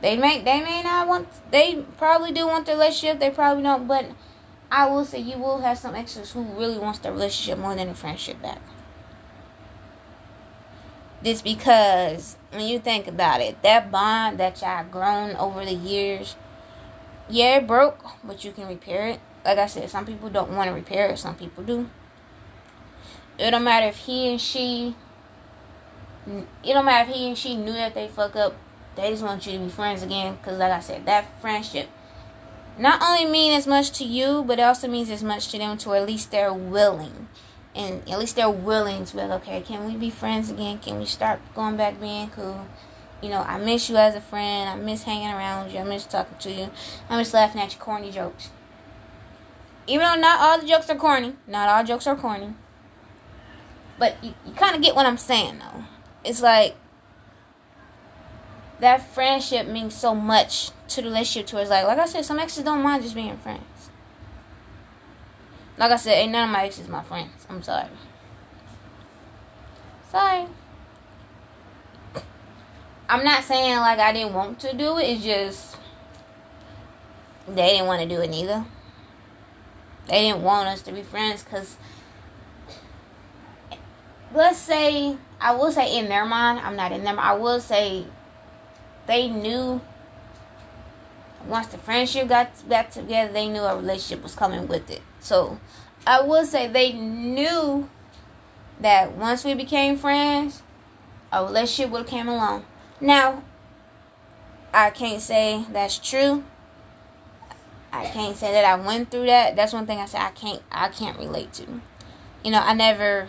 They 0.00 0.16
may 0.16 0.42
they 0.42 0.60
may 0.60 0.82
not 0.82 1.08
want 1.08 1.28
they 1.50 1.84
probably 1.96 2.32
do 2.32 2.46
want 2.46 2.66
the 2.66 2.72
relationship, 2.72 3.20
they 3.20 3.30
probably 3.30 3.62
don't, 3.62 3.86
but 3.88 4.06
I 4.70 4.86
will 4.86 5.04
say 5.04 5.20
you 5.20 5.38
will 5.38 5.60
have 5.60 5.78
some 5.78 5.94
exes 5.94 6.32
who 6.32 6.42
really 6.42 6.78
wants 6.78 6.98
the 6.98 7.12
relationship 7.12 7.58
more 7.58 7.74
than 7.74 7.88
the 7.88 7.94
friendship 7.94 8.42
back. 8.42 8.60
This 11.22 11.40
because 11.40 12.36
when 12.50 12.66
you 12.66 12.78
think 12.78 13.06
about 13.06 13.40
it, 13.40 13.62
that 13.62 13.90
bond 13.90 14.38
that 14.38 14.60
y'all 14.60 14.84
grown 14.84 15.36
over 15.36 15.64
the 15.64 15.72
years, 15.72 16.36
yeah, 17.28 17.56
it 17.56 17.66
broke, 17.66 18.04
but 18.22 18.44
you 18.44 18.52
can 18.52 18.68
repair 18.68 19.08
it. 19.08 19.20
Like 19.42 19.58
I 19.58 19.66
said, 19.66 19.88
some 19.88 20.04
people 20.04 20.28
don't 20.28 20.50
want 20.50 20.68
to 20.68 20.74
repair 20.74 21.08
it, 21.08 21.18
some 21.18 21.34
people 21.34 21.64
do. 21.64 21.88
It 23.38 23.50
don't 23.50 23.64
matter 23.64 23.86
if 23.86 23.96
he 23.96 24.30
and 24.30 24.40
she. 24.40 24.94
It 26.26 26.72
don't 26.72 26.84
matter 26.84 27.10
if 27.10 27.16
he 27.16 27.28
and 27.28 27.36
she 27.38 27.56
knew 27.56 27.72
that 27.72 27.94
they 27.94 28.08
fuck 28.08 28.36
up. 28.36 28.54
They 28.96 29.10
just 29.10 29.22
want 29.22 29.46
you 29.46 29.52
to 29.54 29.58
be 29.58 29.68
friends 29.68 30.02
again. 30.02 30.38
Cause 30.42 30.58
like 30.58 30.72
I 30.72 30.80
said, 30.80 31.04
that 31.06 31.40
friendship 31.40 31.88
not 32.78 33.02
only 33.02 33.24
mean 33.24 33.52
as 33.52 33.66
much 33.66 33.90
to 33.98 34.04
you, 34.04 34.44
but 34.46 34.58
it 34.58 34.62
also 34.62 34.88
means 34.88 35.10
as 35.10 35.22
much 35.22 35.50
to 35.50 35.58
them. 35.58 35.76
To 35.78 35.94
at 35.94 36.06
least 36.06 36.30
they're 36.30 36.52
willing, 36.52 37.28
and 37.74 38.08
at 38.08 38.18
least 38.18 38.36
they're 38.36 38.50
willing 38.50 39.04
to 39.04 39.16
be 39.16 39.22
like, 39.22 39.42
okay, 39.42 39.60
can 39.60 39.86
we 39.86 39.96
be 39.96 40.10
friends 40.10 40.50
again? 40.50 40.78
Can 40.78 40.98
we 40.98 41.04
start 41.04 41.40
going 41.54 41.76
back 41.76 42.00
being 42.00 42.30
cool? 42.30 42.66
You 43.22 43.30
know, 43.30 43.40
I 43.40 43.58
miss 43.58 43.88
you 43.88 43.96
as 43.96 44.14
a 44.14 44.20
friend. 44.20 44.68
I 44.68 44.76
miss 44.76 45.04
hanging 45.04 45.30
around 45.30 45.72
you. 45.72 45.78
I 45.78 45.84
miss 45.84 46.04
talking 46.04 46.36
to 46.38 46.50
you. 46.50 46.70
I 47.08 47.16
miss 47.16 47.32
laughing 47.32 47.60
at 47.60 47.72
your 47.72 47.80
corny 47.80 48.10
jokes. 48.10 48.50
Even 49.86 50.06
though 50.06 50.20
not 50.20 50.40
all 50.40 50.58
the 50.58 50.66
jokes 50.66 50.90
are 50.90 50.96
corny, 50.96 51.34
not 51.46 51.68
all 51.68 51.84
jokes 51.84 52.06
are 52.06 52.16
corny. 52.16 52.54
But 53.98 54.22
you, 54.22 54.34
you 54.46 54.52
kind 54.52 54.74
of 54.74 54.82
get 54.82 54.94
what 54.94 55.06
I'm 55.06 55.18
saying, 55.18 55.58
though. 55.58 55.84
It's 56.24 56.42
like 56.42 56.74
that 58.80 59.06
friendship 59.14 59.66
means 59.66 59.94
so 59.94 60.14
much 60.14 60.70
to 60.88 61.02
the 61.02 61.08
relationship. 61.08 61.46
To 61.48 61.60
it's 61.60 61.70
like, 61.70 61.86
like 61.86 61.98
I 61.98 62.06
said, 62.06 62.24
some 62.24 62.38
exes 62.38 62.64
don't 62.64 62.82
mind 62.82 63.02
just 63.02 63.14
being 63.14 63.36
friends. 63.36 63.90
Like 65.76 65.90
I 65.90 65.96
said, 65.96 66.12
ain't 66.12 66.32
none 66.32 66.48
of 66.48 66.52
my 66.52 66.64
exes 66.64 66.88
my 66.88 67.02
friends. 67.02 67.46
I'm 67.48 67.62
sorry. 67.62 67.88
Sorry. 70.10 70.46
I'm 73.08 73.24
not 73.24 73.44
saying 73.44 73.76
like 73.78 73.98
I 73.98 74.12
didn't 74.12 74.32
want 74.32 74.60
to 74.60 74.74
do 74.74 74.98
it. 74.98 75.04
It's 75.04 75.24
just 75.24 75.76
they 77.46 77.72
didn't 77.72 77.86
want 77.86 78.02
to 78.02 78.08
do 78.08 78.20
it 78.20 78.30
neither. 78.30 78.64
They 80.06 80.22
didn't 80.22 80.42
want 80.42 80.68
us 80.68 80.82
to 80.82 80.92
be 80.92 81.02
friends 81.02 81.42
because 81.42 81.76
let's 84.34 84.58
say 84.58 85.16
I 85.40 85.54
will 85.54 85.70
say 85.72 85.98
in 85.98 86.08
their 86.08 86.24
mind, 86.24 86.60
I'm 86.60 86.76
not 86.76 86.92
in 86.92 87.04
them. 87.04 87.18
I 87.18 87.34
will 87.34 87.60
say 87.60 88.06
they 89.06 89.28
knew 89.28 89.80
once 91.46 91.66
the 91.68 91.78
friendship 91.78 92.28
got 92.28 92.68
back 92.68 92.90
together, 92.90 93.32
they 93.32 93.48
knew 93.48 93.60
a 93.60 93.76
relationship 93.76 94.22
was 94.22 94.34
coming 94.34 94.66
with 94.66 94.90
it. 94.90 95.02
So 95.20 95.58
I 96.06 96.22
will 96.22 96.46
say 96.46 96.66
they 96.66 96.92
knew 96.92 97.88
that 98.80 99.12
once 99.12 99.44
we 99.44 99.54
became 99.54 99.96
friends, 99.96 100.62
a 101.32 101.44
relationship 101.44 101.90
would 101.92 102.02
have 102.02 102.06
came 102.06 102.28
along. 102.28 102.64
Now, 103.00 103.42
I 104.72 104.90
can't 104.90 105.20
say 105.20 105.64
that's 105.70 105.98
true. 105.98 106.44
I 107.92 108.06
can't 108.06 108.36
say 108.36 108.50
that 108.52 108.64
I 108.64 108.74
went 108.74 109.10
through 109.10 109.26
that. 109.26 109.54
That's 109.54 109.72
one 109.72 109.86
thing 109.86 109.98
I 109.98 110.06
say 110.06 110.18
I 110.18 110.30
can't 110.30 110.62
I 110.72 110.88
can't 110.88 111.18
relate 111.18 111.52
to. 111.54 111.80
You 112.42 112.50
know, 112.50 112.60
I 112.60 112.72
never 112.74 113.28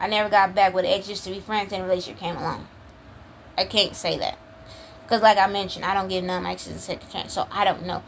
I 0.00 0.06
never 0.06 0.28
got 0.28 0.54
back 0.54 0.74
with 0.74 0.84
ex 0.84 1.06
just 1.06 1.24
to 1.24 1.30
be 1.30 1.40
friends 1.40 1.72
and 1.72 1.82
relationship 1.82 2.20
came 2.20 2.36
along. 2.36 2.66
I 3.56 3.64
can't 3.64 3.96
say 3.96 4.18
that. 4.18 4.38
Because, 5.02 5.22
like 5.22 5.38
I 5.38 5.46
mentioned, 5.46 5.84
I 5.84 5.94
don't 5.94 6.08
give 6.08 6.22
none 6.22 6.42
my 6.42 6.52
exes 6.52 6.76
a 6.76 6.78
second 6.78 7.10
chance, 7.10 7.32
so 7.32 7.48
I 7.50 7.64
don't 7.64 7.86
know. 7.86 8.02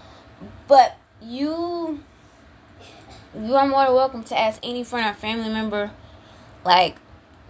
But 0.69 0.97
you, 1.21 2.05
you 3.35 3.57
are 3.57 3.67
more 3.67 3.87
than 3.87 3.95
welcome 3.95 4.23
to 4.25 4.39
ask 4.39 4.61
any 4.63 4.85
friend 4.85 5.09
or 5.09 5.19
family 5.19 5.49
member. 5.49 5.91
Like, 6.65 6.97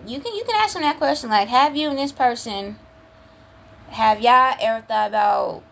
you 0.06 0.20
can 0.20 0.34
you 0.34 0.44
can 0.44 0.54
ask 0.54 0.74
them 0.74 0.82
that 0.82 0.98
question. 0.98 1.30
Like, 1.30 1.48
have 1.48 1.76
you 1.76 1.88
and 1.90 1.98
this 1.98 2.12
person, 2.12 2.78
have 3.88 4.20
y'all 4.20 4.54
ever 4.60 4.86
thought 4.86 5.08
about 5.08 5.62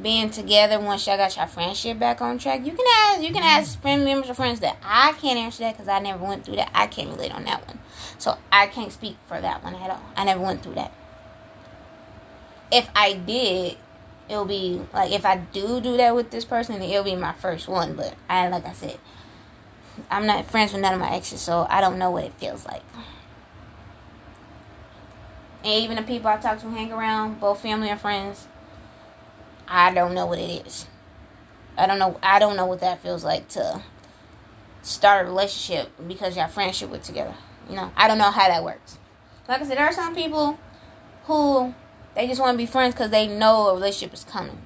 being 0.00 0.30
together 0.30 0.80
once 0.80 1.06
y'all 1.06 1.16
got 1.16 1.36
your 1.36 1.46
friendship 1.46 1.98
back 1.98 2.20
on 2.20 2.38
track. 2.38 2.64
You 2.64 2.72
can 2.72 2.86
ask 2.98 3.22
you 3.22 3.32
can 3.32 3.42
ask 3.42 3.80
family 3.80 4.06
members 4.06 4.30
or 4.30 4.34
friends 4.34 4.60
that 4.60 4.76
I 4.82 5.12
can't 5.12 5.38
answer 5.38 5.64
that 5.64 5.74
because 5.74 5.88
I 5.88 5.98
never 5.98 6.24
went 6.24 6.44
through 6.44 6.56
that. 6.56 6.70
I 6.74 6.86
can't 6.86 7.10
relate 7.10 7.32
on 7.32 7.44
that 7.44 7.66
one, 7.66 7.78
so 8.18 8.38
I 8.50 8.66
can't 8.68 8.92
speak 8.92 9.16
for 9.26 9.40
that 9.40 9.62
one 9.62 9.74
at 9.74 9.90
all. 9.90 10.02
I 10.16 10.24
never 10.24 10.40
went 10.40 10.62
through 10.62 10.74
that. 10.74 10.92
If 12.70 12.88
I 12.96 13.12
did, 13.12 13.76
it'll 14.28 14.46
be 14.46 14.80
like 14.94 15.12
if 15.12 15.26
I 15.26 15.36
do 15.36 15.80
do 15.80 15.96
that 15.98 16.14
with 16.14 16.30
this 16.30 16.44
person, 16.44 16.80
it'll 16.80 17.04
be 17.04 17.16
my 17.16 17.32
first 17.32 17.68
one. 17.68 17.94
But 17.94 18.14
I 18.30 18.48
like 18.48 18.64
I 18.64 18.72
said, 18.72 18.98
I'm 20.10 20.26
not 20.26 20.46
friends 20.46 20.72
with 20.72 20.80
none 20.80 20.94
of 20.94 21.00
my 21.00 21.10
exes, 21.10 21.40
so 21.40 21.66
I 21.68 21.80
don't 21.82 21.98
know 21.98 22.10
what 22.10 22.24
it 22.24 22.32
feels 22.34 22.64
like. 22.64 22.82
And 25.64 25.84
even 25.84 25.96
the 25.96 26.02
people 26.02 26.28
I 26.28 26.38
talk 26.38 26.60
to 26.60 26.70
hang 26.70 26.92
around, 26.92 27.38
both 27.38 27.60
family 27.60 27.88
and 27.88 28.00
friends, 28.00 28.48
I 29.72 29.94
don't 29.94 30.12
know 30.12 30.26
what 30.26 30.38
it 30.38 30.66
is. 30.66 30.86
I 31.78 31.86
don't 31.86 31.98
know 31.98 32.18
I 32.22 32.38
don't 32.38 32.56
know 32.56 32.66
what 32.66 32.80
that 32.80 33.00
feels 33.00 33.24
like 33.24 33.48
to 33.50 33.82
start 34.82 35.24
a 35.24 35.28
relationship 35.30 35.90
because 36.06 36.36
your 36.36 36.46
friendship 36.46 36.90
with 36.90 37.02
together. 37.02 37.34
You 37.70 37.76
know, 37.76 37.90
I 37.96 38.06
don't 38.06 38.18
know 38.18 38.30
how 38.30 38.48
that 38.48 38.62
works. 38.62 38.98
Like 39.48 39.62
I 39.62 39.64
said, 39.64 39.78
there 39.78 39.86
are 39.86 39.92
some 39.92 40.14
people 40.14 40.58
who 41.24 41.74
they 42.14 42.28
just 42.28 42.38
want 42.38 42.52
to 42.52 42.58
be 42.58 42.66
friends 42.66 42.94
because 42.94 43.10
they 43.10 43.26
know 43.26 43.68
a 43.68 43.74
relationship 43.74 44.12
is 44.12 44.24
coming. 44.24 44.60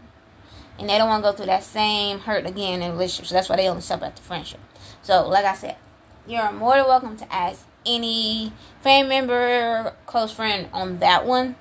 And 0.77 0.89
they 0.89 0.99
don't 0.99 1.09
want 1.09 1.23
to 1.23 1.31
go 1.31 1.37
through 1.37 1.47
that 1.47 1.63
same 1.63 2.19
hurt 2.19 2.45
again 2.45 2.83
in 2.83 2.91
relationship. 2.91 3.27
So 3.27 3.35
that's 3.35 3.49
why 3.49 3.57
they 3.57 3.69
only 3.69 3.83
stop 3.83 4.03
at 4.03 4.17
the 4.17 4.23
friendship. 4.23 4.61
So, 5.03 5.29
like 5.29 5.45
I 5.45 5.55
said, 5.55 5.77
you're 6.27 6.51
more 6.51 6.75
than 6.75 6.87
welcome 6.87 7.17
to 7.19 7.33
ask 7.33 7.65
any 7.87 8.53
family 8.83 9.09
member, 9.09 9.95
close 10.07 10.33
friend 10.33 10.69
on 10.73 10.99
that 10.99 11.25
one. 11.25 11.55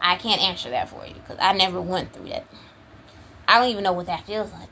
I 0.00 0.16
can't 0.16 0.40
answer 0.40 0.70
that 0.70 0.88
for 0.88 1.06
you 1.06 1.14
because 1.14 1.38
I 1.40 1.52
never 1.52 1.80
went 1.80 2.12
through 2.12 2.28
that. 2.28 2.44
I 3.48 3.58
don't 3.58 3.70
even 3.70 3.84
know 3.84 3.92
what 3.92 4.06
that 4.06 4.26
feels 4.26 4.52
like. 4.52 4.68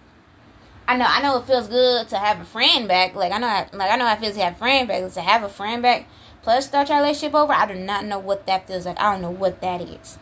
I 0.87 0.97
know 0.97 1.07
I 1.09 1.23
know 1.23 1.39
it 1.39 1.47
feels 1.47 1.69
good 1.69 2.09
to 2.09 2.19
have 2.19 2.41
a 2.41 2.45
friend 2.45 2.87
back. 2.87 3.15
Like 3.15 3.33
I 3.33 3.39
know 3.39 3.47
I, 3.47 3.69
like 3.73 3.91
I 3.91 3.97
know 3.97 4.11
it 4.11 4.21
feels 4.21 4.35
to 4.35 4.43
have 4.43 4.55
a 4.55 4.59
friend 4.59 4.89
back. 4.89 5.13
To 5.13 5.21
have 5.21 5.43
a 5.43 5.49
friend 5.49 5.83
back 5.83 6.07
plus 6.43 6.67
start 6.67 6.89
your 6.89 6.99
relationship 6.99 7.35
over. 7.35 7.53
I 7.53 7.67
do 7.67 7.75
not 7.75 8.05
know 8.05 8.19
what 8.19 8.47
that 8.47 8.67
feels 8.67 8.85
like. 8.87 9.01
I 9.01 9.13
don't 9.13 9.23
know 9.23 9.31
what 9.31 9.61
that 9.63 9.81
is. 9.81 10.19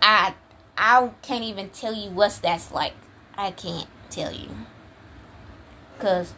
I 0.00 0.34
I 0.78 1.10
can't 1.22 1.44
even 1.44 1.70
tell 1.70 1.94
you 1.94 2.10
what's 2.10 2.38
that's 2.38 2.72
like. 2.72 2.94
I 3.36 3.50
can't 3.50 3.88
tell 4.08 4.32
you. 4.32 4.48
Cause 5.98 6.34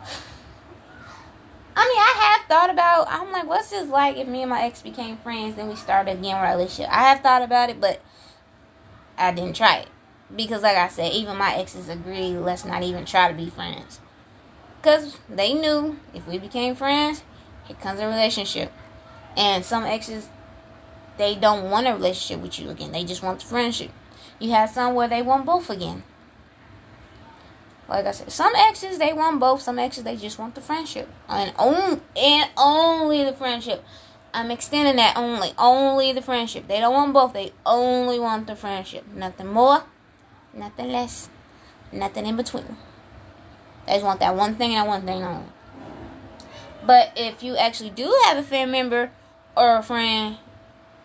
I 1.76 1.88
mean, 1.88 1.98
I 1.98 2.09
thought 2.50 2.68
about. 2.68 3.06
I'm 3.08 3.30
like, 3.32 3.46
what's 3.46 3.70
this 3.70 3.88
like 3.88 4.16
if 4.16 4.26
me 4.28 4.42
and 4.42 4.50
my 4.50 4.62
ex 4.62 4.82
became 4.82 5.16
friends 5.16 5.56
and 5.56 5.68
we 5.68 5.76
started 5.76 6.18
again 6.18 6.42
relationship? 6.42 6.92
I 6.92 7.04
have 7.04 7.20
thought 7.20 7.42
about 7.42 7.70
it, 7.70 7.80
but 7.80 8.02
I 9.16 9.32
didn't 9.32 9.56
try 9.56 9.78
it 9.78 9.88
because, 10.34 10.62
like 10.62 10.76
I 10.76 10.88
said, 10.88 11.12
even 11.12 11.36
my 11.36 11.54
exes 11.54 11.88
agreed. 11.88 12.36
Let's 12.38 12.64
not 12.64 12.82
even 12.82 13.04
try 13.04 13.28
to 13.28 13.34
be 13.34 13.48
friends, 13.48 14.00
because 14.82 15.16
they 15.28 15.54
knew 15.54 15.98
if 16.12 16.26
we 16.26 16.38
became 16.38 16.74
friends, 16.74 17.22
it 17.68 17.80
comes 17.80 18.00
a 18.00 18.06
relationship. 18.06 18.72
And 19.36 19.64
some 19.64 19.84
exes, 19.84 20.28
they 21.16 21.36
don't 21.36 21.70
want 21.70 21.86
a 21.86 21.92
relationship 21.92 22.42
with 22.42 22.58
you 22.58 22.68
again. 22.70 22.90
They 22.90 23.04
just 23.04 23.22
want 23.22 23.38
the 23.38 23.46
friendship. 23.46 23.92
You 24.40 24.50
have 24.50 24.70
some 24.70 24.94
where 24.94 25.06
they 25.06 25.22
want 25.22 25.46
both 25.46 25.70
again. 25.70 26.02
Like 27.90 28.06
I 28.06 28.12
said, 28.12 28.30
some 28.30 28.52
exes 28.54 28.98
they 28.98 29.12
want 29.12 29.40
both. 29.40 29.62
Some 29.62 29.80
exes 29.80 30.04
they 30.04 30.16
just 30.16 30.38
want 30.38 30.54
the 30.54 30.60
friendship, 30.60 31.08
and 31.28 31.52
only 31.58 32.00
and 32.16 32.48
only 32.56 33.24
the 33.24 33.32
friendship. 33.32 33.84
I'm 34.32 34.52
extending 34.52 34.94
that 34.94 35.16
only, 35.16 35.52
only 35.58 36.12
the 36.12 36.22
friendship. 36.22 36.68
They 36.68 36.78
don't 36.78 36.94
want 36.94 37.12
both. 37.12 37.32
They 37.32 37.52
only 37.66 38.20
want 38.20 38.46
the 38.46 38.54
friendship. 38.54 39.04
Nothing 39.12 39.48
more, 39.48 39.82
nothing 40.54 40.92
less, 40.92 41.28
nothing 41.90 42.26
in 42.26 42.36
between. 42.36 42.76
They 43.86 43.94
just 43.94 44.04
want 44.04 44.20
that 44.20 44.36
one 44.36 44.54
thing 44.54 44.72
and 44.76 44.86
that 44.86 44.88
one 44.88 45.02
thing 45.02 45.24
only. 45.24 45.48
But 46.86 47.12
if 47.16 47.42
you 47.42 47.56
actually 47.56 47.90
do 47.90 48.16
have 48.26 48.36
a 48.36 48.44
family 48.44 48.70
member 48.70 49.10
or 49.56 49.78
a 49.78 49.82
friend 49.82 50.36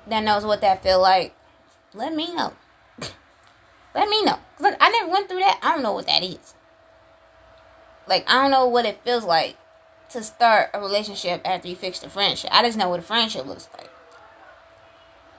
that 0.05 0.23
knows 0.23 0.45
what 0.45 0.61
that 0.61 0.83
feel 0.83 1.01
like, 1.01 1.35
let 1.95 2.13
me 2.13 2.31
know. 2.35 2.53
let 3.95 4.07
me 4.07 4.23
know. 4.23 4.37
Look, 4.59 4.77
I 4.79 4.91
never 4.91 5.11
went 5.11 5.27
through 5.27 5.39
that. 5.39 5.59
I 5.63 5.71
don't 5.71 5.81
know 5.81 5.93
what 5.93 6.05
that 6.05 6.23
is. 6.23 6.53
Like 8.07 8.29
I 8.29 8.41
don't 8.41 8.51
know 8.51 8.67
what 8.67 8.85
it 8.85 9.01
feels 9.03 9.23
like 9.23 9.57
to 10.09 10.23
start 10.23 10.69
a 10.73 10.79
relationship 10.79 11.41
after 11.45 11.67
you 11.67 11.75
fix 11.75 11.99
the 11.99 12.09
friendship. 12.09 12.49
I 12.53 12.63
just 12.63 12.77
know 12.77 12.89
what 12.89 12.99
a 12.99 13.03
friendship 13.03 13.45
looks 13.45 13.67
like. 13.77 13.89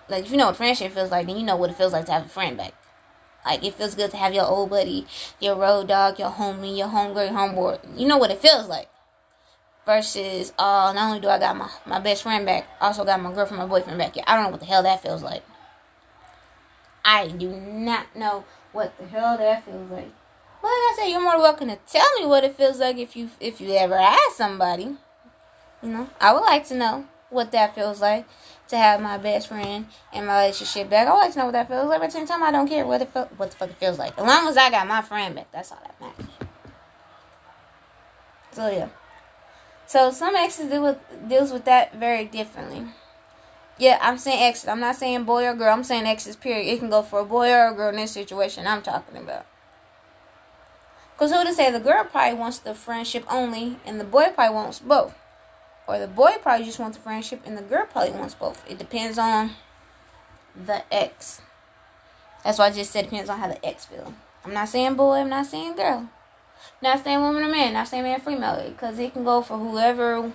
Like 0.09 0.25
if 0.25 0.31
you 0.31 0.37
know 0.37 0.47
what 0.47 0.57
friendship 0.57 0.93
feels 0.93 1.11
like, 1.11 1.27
then 1.27 1.37
you 1.37 1.45
know 1.45 1.57
what 1.57 1.71
it 1.71 1.77
feels 1.77 1.93
like 1.93 2.07
to 2.07 2.13
have 2.13 2.27
a 2.27 2.29
friend 2.29 2.57
back. 2.57 2.75
Like 3.45 3.65
it 3.65 3.75
feels 3.75 3.95
good 3.95 4.11
to 4.11 4.17
have 4.17 4.35
your 4.35 4.45
old 4.45 4.71
buddy, 4.71 5.07
your 5.41 5.57
road 5.57 5.89
dog, 5.89 6.19
your 6.19 6.31
homie, 6.31 6.77
your 6.77 6.89
homegirl, 6.89 7.31
your 7.31 7.39
homeboy. 7.39 7.99
You 7.99 8.07
know 8.07 8.19
what 8.19 8.31
it 8.31 8.41
feels 8.41 8.69
like. 8.69 8.89
Versus, 9.85 10.53
uh, 10.59 10.93
not 10.93 11.09
only 11.09 11.21
do 11.21 11.29
I 11.29 11.39
got 11.39 11.57
my, 11.57 11.71
my 11.87 12.01
best 12.01 12.25
friend 12.25 12.45
back, 12.45 12.67
I 12.81 12.89
also 12.89 13.05
got 13.05 13.23
my 13.23 13.33
girlfriend, 13.33 13.63
my 13.63 13.69
boyfriend 13.69 13.99
back. 13.99 14.17
Yeah, 14.17 14.25
I 14.27 14.35
don't 14.35 14.47
know 14.47 14.51
what 14.51 14.61
the 14.61 14.67
hell 14.67 14.83
that 14.83 15.01
feels 15.01 15.23
like. 15.23 15.45
I 17.05 17.29
do 17.29 17.51
not 17.51 18.17
know 18.17 18.45
what 18.73 18.99
the 18.99 19.07
hell 19.07 19.39
that 19.39 19.65
feels 19.65 19.89
like. 19.93 20.11
Well, 20.63 20.73
like 20.73 20.93
I 20.93 20.97
said, 20.97 21.11
you're 21.11 21.21
more 21.21 21.39
welcome 21.39 21.69
to 21.69 21.77
tell 21.87 22.09
me 22.19 22.27
what 22.27 22.45
it 22.45 22.57
feels 22.57 22.79
like 22.79 22.97
if 22.99 23.17
you 23.17 23.31
if 23.41 23.61
you 23.61 23.73
ever 23.75 23.95
ask 23.95 24.33
somebody. 24.37 24.97
You 25.83 25.91
know, 25.91 26.09
I 26.21 26.33
would 26.33 26.41
like 26.41 26.67
to 26.69 26.75
know 26.75 27.07
what 27.31 27.53
that 27.53 27.75
feels 27.75 28.01
like 28.01 28.27
to 28.69 28.77
have 28.77 29.01
my 29.01 29.19
best 29.19 29.49
friend 29.49 29.87
and 30.13 30.27
my 30.27 30.41
relationship 30.41 30.91
back. 30.91 31.07
I 31.07 31.13
would 31.13 31.19
like 31.19 31.33
to 31.33 31.39
know 31.39 31.45
what 31.47 31.53
that 31.53 31.69
feels 31.69 31.89
like. 31.89 32.01
But 32.01 32.07
at 32.07 32.13
same 32.13 32.27
time, 32.27 32.43
I 32.43 32.51
don't 32.51 32.69
care 32.69 32.87
what 32.87 33.03
it 33.03 33.09
what 33.37 33.51
the 33.51 33.57
fuck 33.57 33.71
it 33.71 33.77
feels 33.77 33.99
like. 33.99 34.19
As 34.19 34.27
long 34.27 34.49
as 34.49 34.57
I 34.57 34.71
got 34.71 34.87
my 34.87 35.03
friend 35.03 35.35
back, 35.35 35.53
that's 35.53 35.73
all 35.73 35.79
that 35.83 36.01
matters. 36.01 36.27
So 38.53 38.69
yeah. 38.69 38.89
So 39.87 40.11
some 40.11 40.35
exes 40.35 40.71
deal 40.71 40.83
with 40.83 40.99
deals 41.29 41.53
with 41.53 41.65
that 41.67 41.95
very 41.95 42.25
differently. 42.25 42.87
Yeah, 43.79 43.99
I'm 44.01 44.17
saying 44.17 44.43
exes. 44.43 44.69
I'm 44.69 44.81
not 44.81 44.97
saying 44.97 45.25
boy 45.25 45.47
or 45.47 45.55
girl. 45.55 45.73
I'm 45.73 45.85
saying 45.85 46.07
exes. 46.07 46.35
Period. 46.35 46.67
It 46.67 46.79
can 46.79 46.89
go 46.89 47.03
for 47.03 47.21
a 47.21 47.25
boy 47.25 47.53
or 47.53 47.69
a 47.69 47.75
girl 47.75 47.91
in 47.91 47.97
this 47.97 48.13
situation 48.13 48.67
I'm 48.67 48.83
talking 48.83 49.19
about. 49.19 49.47
Because 51.17 51.33
who 51.33 51.45
to 51.45 51.55
say 51.55 51.71
the 51.71 51.81
girl 51.81 52.05
probably 52.05 52.39
wants 52.39 52.59
the 52.59 52.75
friendship 52.75 53.25
only 53.31 53.79
and 53.87 53.99
the 53.99 54.05
boy 54.05 54.27
probably 54.35 54.55
wants 54.55 54.81
both. 54.81 55.15
Or 55.89 55.99
the 55.99 56.07
boy 56.07 56.33
probably 56.43 56.67
just 56.67 56.79
wants 56.79 56.99
the 56.99 57.03
friendship 57.03 57.41
and 57.47 57.57
the 57.57 57.63
girl 57.63 57.87
probably 57.91 58.13
wants 58.13 58.35
both. 58.35 58.63
It 58.69 58.77
depends 58.77 59.17
on 59.17 59.53
the 60.55 60.83
ex. 60.93 61.41
That's 62.45 62.59
why 62.59 62.67
I 62.67 62.71
just 62.71 62.91
said 62.91 63.07
it 63.07 63.11
depends 63.11 63.31
on 63.31 63.39
how 63.39 63.49
the 63.49 63.65
ex 63.65 63.87
feel. 63.87 64.13
I'm 64.45 64.53
not 64.53 64.69
saying 64.69 64.95
boy, 64.97 65.15
I'm 65.21 65.31
not 65.31 65.47
saying 65.47 65.77
girl. 65.77 66.11
Not 66.83 67.03
saying 67.03 67.21
woman 67.21 67.45
or 67.45 67.49
man, 67.49 67.73
not 67.73 67.89
saying 67.89 68.03
man 68.03 68.21
or 68.21 68.23
female. 68.23 68.63
Because 68.69 68.99
it 68.99 69.15
can 69.15 69.25
go 69.25 69.41
for 69.41 69.57
whoever 69.57 70.33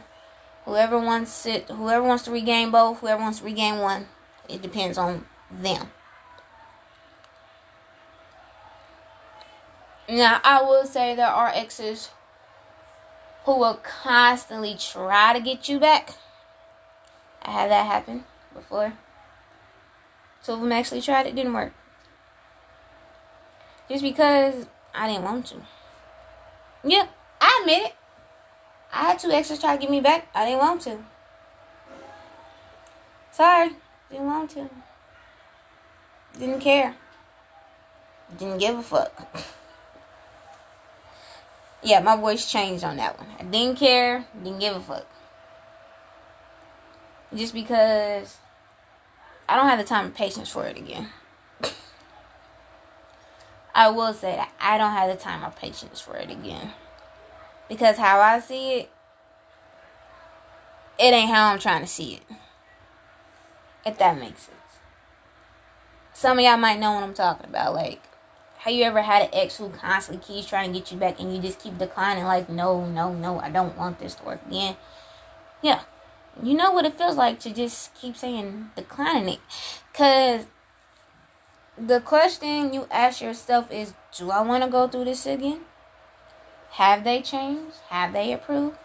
whoever 0.66 0.98
wants 0.98 1.46
it 1.46 1.70
whoever 1.70 2.04
wants 2.04 2.24
to 2.24 2.32
regain 2.32 2.72
both, 2.72 3.02
whoever 3.02 3.22
wants 3.22 3.40
to 3.40 3.46
regain 3.46 3.78
one. 3.78 4.08
It 4.50 4.64
depends 4.64 4.98
on 4.98 5.26
them. 5.52 5.92
Now, 10.12 10.41
I 10.43 10.62
will 10.62 10.84
say 10.84 11.16
there 11.16 11.26
are 11.26 11.53
exes 11.55 12.09
who 13.45 13.57
will 13.57 13.76
constantly 13.76 14.76
try 14.78 15.32
to 15.32 15.39
get 15.39 15.70
you 15.70 15.80
back. 15.80 16.16
I 17.41 17.51
had 17.51 17.72
that 17.72 17.86
happen 17.86 18.26
before. 18.53 18.91
Two 20.43 20.51
of 20.51 20.59
them 20.59 20.74
actually 20.74 21.01
tried 21.01 21.28
it, 21.28 21.36
didn't 21.36 21.53
work. 21.53 21.72
Just 23.88 24.03
because 24.03 24.68
I 24.93 25.07
didn't 25.07 25.24
want 25.24 25.45
to. 25.45 25.62
Yeah, 26.84 27.07
I 27.39 27.59
admit 27.62 27.84
it. 27.84 27.95
I 28.91 29.12
had 29.12 29.20
two 29.20 29.32
exes 29.32 29.59
try 29.59 29.78
to 29.78 29.82
get 29.82 29.89
me 29.89 30.01
back. 30.01 30.28
I 30.36 30.43
didn't 30.43 30.59
want 30.59 30.82
to. 30.82 30.97
Sorry, 33.32 33.78
didn't 34.09 34.26
want 34.26 34.49
to. 34.51 34.70
Didn't 36.38 36.59
care. 36.59 36.97
Didn't 38.38 38.57
give 38.57 38.78
a 38.78 38.84
fuck. 38.84 39.38
yeah, 41.84 42.00
my 42.00 42.16
voice 42.16 42.50
changed 42.52 42.84
on 42.84 42.98
that 42.98 43.18
one. 43.18 43.28
I 43.40 43.44
didn't 43.44 43.78
care, 43.78 44.26
didn't 44.44 44.60
give 44.60 44.76
a 44.76 44.80
fuck. 44.80 45.08
Just 47.34 47.54
because 47.54 48.38
I 49.48 49.56
don't 49.56 49.68
have 49.68 49.80
the 49.80 49.86
time 49.86 50.06
and 50.06 50.16
patience 50.16 50.50
for 50.50 50.66
it 50.66 50.78
again. 50.78 51.10
I 53.76 53.90
will 53.90 54.14
say 54.14 54.36
that 54.36 54.52
I 54.60 54.78
don't 54.78 54.92
have 54.92 55.10
the 55.10 55.22
time 55.22 55.44
or 55.44 55.52
patience 55.52 56.00
for 56.00 56.16
it 56.18 56.30
again. 56.30 56.72
Because 57.68 57.98
how 57.98 58.20
I 58.20 58.40
see 58.40 58.80
it, 58.80 58.92
it 61.00 61.14
ain't 61.14 61.32
how 61.32 61.52
I'm 61.52 61.60
trying 61.60 61.82
to 61.82 61.88
see 61.88 62.16
it. 62.16 62.24
If 63.86 63.98
that 63.98 64.20
makes 64.20 64.44
sense. 64.44 64.58
Some 66.14 66.38
of 66.38 66.46
y'all 66.46 66.58
might 66.58 66.80
know 66.80 66.94
what 66.94 67.04
I'm 67.04 67.14
talking 67.14 67.50
about. 67.50 67.74
Like, 67.74 68.04
have 68.62 68.74
you 68.74 68.84
ever 68.84 69.01
had 69.01 69.24
an 69.24 69.30
ex 69.34 69.57
who 69.57 69.70
constantly 69.70 70.24
keeps 70.24 70.47
trying 70.47 70.72
to 70.72 70.78
get 70.80 70.91
you 70.91 70.97
back 70.97 71.20
and 71.20 71.36
you 71.36 71.41
just 71.41 71.59
keep 71.59 71.80
declining 71.80 72.26
like 72.26 72.47
no 72.47 72.86
no 72.86 73.12
no 73.12 73.39
i 73.39 73.49
don't 73.49 73.76
want 73.76 73.97
this 73.97 74.14
to 74.16 74.24
work 74.24 74.39
again. 74.47 74.76
Yeah. 75.64 75.82
You 76.41 76.53
know 76.53 76.72
what 76.72 76.86
it 76.86 76.97
feels 76.97 77.18
like 77.18 77.39
to 77.39 77.51
just 77.51 77.93
keep 77.95 78.16
saying 78.16 78.70
declining 78.76 79.36
it. 79.36 79.39
Because 79.91 80.45
the 81.78 81.99
question 82.01 82.72
you 82.72 82.88
ask 82.91 83.22
yourself 83.22 83.72
is 83.72 83.93
do 84.16 84.30
i 84.30 84.41
want 84.41 84.64
to 84.64 84.70
go 84.70 84.88
through 84.88 85.05
this 85.05 85.26
again? 85.26 85.62
Have 86.72 87.03
they 87.03 87.22
changed? 87.22 87.78
Have 87.89 88.14
they 88.14 88.32
improved? 88.32 88.78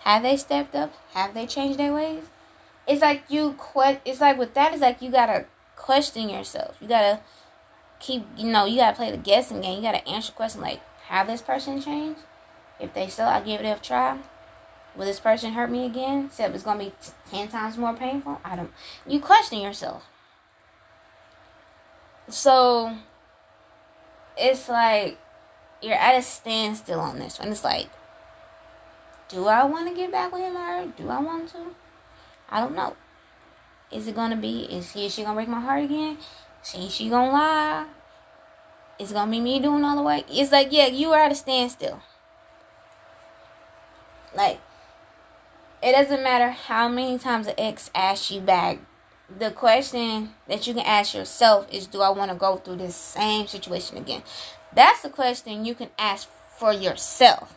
Have 0.00 0.22
they 0.22 0.36
stepped 0.36 0.76
up? 0.76 0.92
Have 1.12 1.34
they 1.34 1.46
changed 1.46 1.78
their 1.78 1.92
ways? 1.92 2.22
It's 2.86 3.02
like 3.02 3.24
you 3.28 3.56
que- 3.58 3.98
it's 4.04 4.20
like 4.20 4.38
with 4.38 4.54
that 4.54 4.72
it's 4.72 4.80
like 4.80 5.02
you 5.02 5.10
gotta 5.10 5.46
question 5.74 6.28
yourself. 6.28 6.76
You 6.80 6.86
gotta 6.86 7.20
keep 8.00 8.24
you 8.36 8.50
know 8.50 8.64
you 8.64 8.76
gotta 8.76 8.96
play 8.96 9.10
the 9.10 9.16
guessing 9.16 9.60
game 9.60 9.76
you 9.76 9.82
gotta 9.82 10.06
answer 10.08 10.32
question 10.32 10.60
like 10.60 10.80
have 11.08 11.26
this 11.26 11.42
person 11.42 11.80
changed 11.80 12.20
If 12.78 12.94
they 12.94 13.08
still, 13.08 13.26
I 13.26 13.40
give 13.40 13.60
it 13.60 13.66
a 13.66 13.80
try. 13.82 14.18
Will 14.94 15.06
this 15.06 15.20
person 15.20 15.52
hurt 15.52 15.70
me 15.70 15.84
again? 15.86 16.26
Except 16.26 16.54
it's 16.54 16.64
gonna 16.64 16.78
be 16.78 16.90
t- 16.90 17.12
ten 17.30 17.48
times 17.48 17.76
more 17.76 17.94
painful. 17.94 18.40
I 18.44 18.56
don't. 18.56 18.72
You 19.06 19.20
question 19.20 19.60
yourself. 19.60 20.06
So 22.28 22.96
it's 24.36 24.68
like 24.68 25.18
you're 25.82 25.94
at 25.94 26.18
a 26.18 26.22
standstill 26.22 27.00
on 27.00 27.18
this 27.18 27.38
one. 27.38 27.48
It's 27.48 27.64
like, 27.64 27.88
do 29.28 29.46
I 29.46 29.64
want 29.64 29.88
to 29.88 29.94
get 29.94 30.12
back 30.12 30.32
with 30.32 30.42
him 30.42 30.56
or? 30.56 30.86
Do 30.96 31.08
I 31.08 31.20
want 31.20 31.48
to? 31.50 31.58
I 32.50 32.60
don't 32.60 32.74
know. 32.74 32.96
Is 33.90 34.06
it 34.06 34.14
gonna 34.14 34.36
be? 34.36 34.64
Is 34.64 34.92
he? 34.92 35.06
Is 35.06 35.14
she 35.14 35.22
gonna 35.22 35.34
break 35.34 35.48
my 35.48 35.60
heart 35.60 35.84
again? 35.84 36.18
Is 36.74 36.94
she 36.94 37.08
gonna 37.08 37.32
lie? 37.32 37.86
It's 38.98 39.12
gonna 39.12 39.30
be 39.30 39.40
me 39.40 39.60
doing 39.60 39.84
all 39.84 39.96
the 39.96 40.02
work? 40.02 40.24
It's 40.28 40.52
like, 40.52 40.68
yeah, 40.70 40.86
you 40.86 41.12
are 41.12 41.20
at 41.20 41.32
a 41.32 41.34
standstill. 41.34 42.00
Like, 44.34 44.60
it 45.82 45.92
doesn't 45.92 46.22
matter 46.22 46.50
how 46.50 46.88
many 46.88 47.18
times 47.18 47.46
an 47.46 47.54
ex 47.56 47.90
asks 47.94 48.30
you 48.30 48.40
back. 48.40 48.78
The 49.38 49.50
question 49.50 50.34
that 50.48 50.66
you 50.66 50.74
can 50.74 50.84
ask 50.84 51.14
yourself 51.14 51.72
is, 51.72 51.86
do 51.86 52.00
I 52.00 52.10
want 52.10 52.30
to 52.30 52.36
go 52.36 52.56
through 52.56 52.76
this 52.76 52.96
same 52.96 53.46
situation 53.46 53.96
again? 53.96 54.22
That's 54.74 55.02
the 55.02 55.10
question 55.10 55.64
you 55.64 55.74
can 55.74 55.90
ask 55.98 56.28
for 56.56 56.72
yourself. 56.72 57.54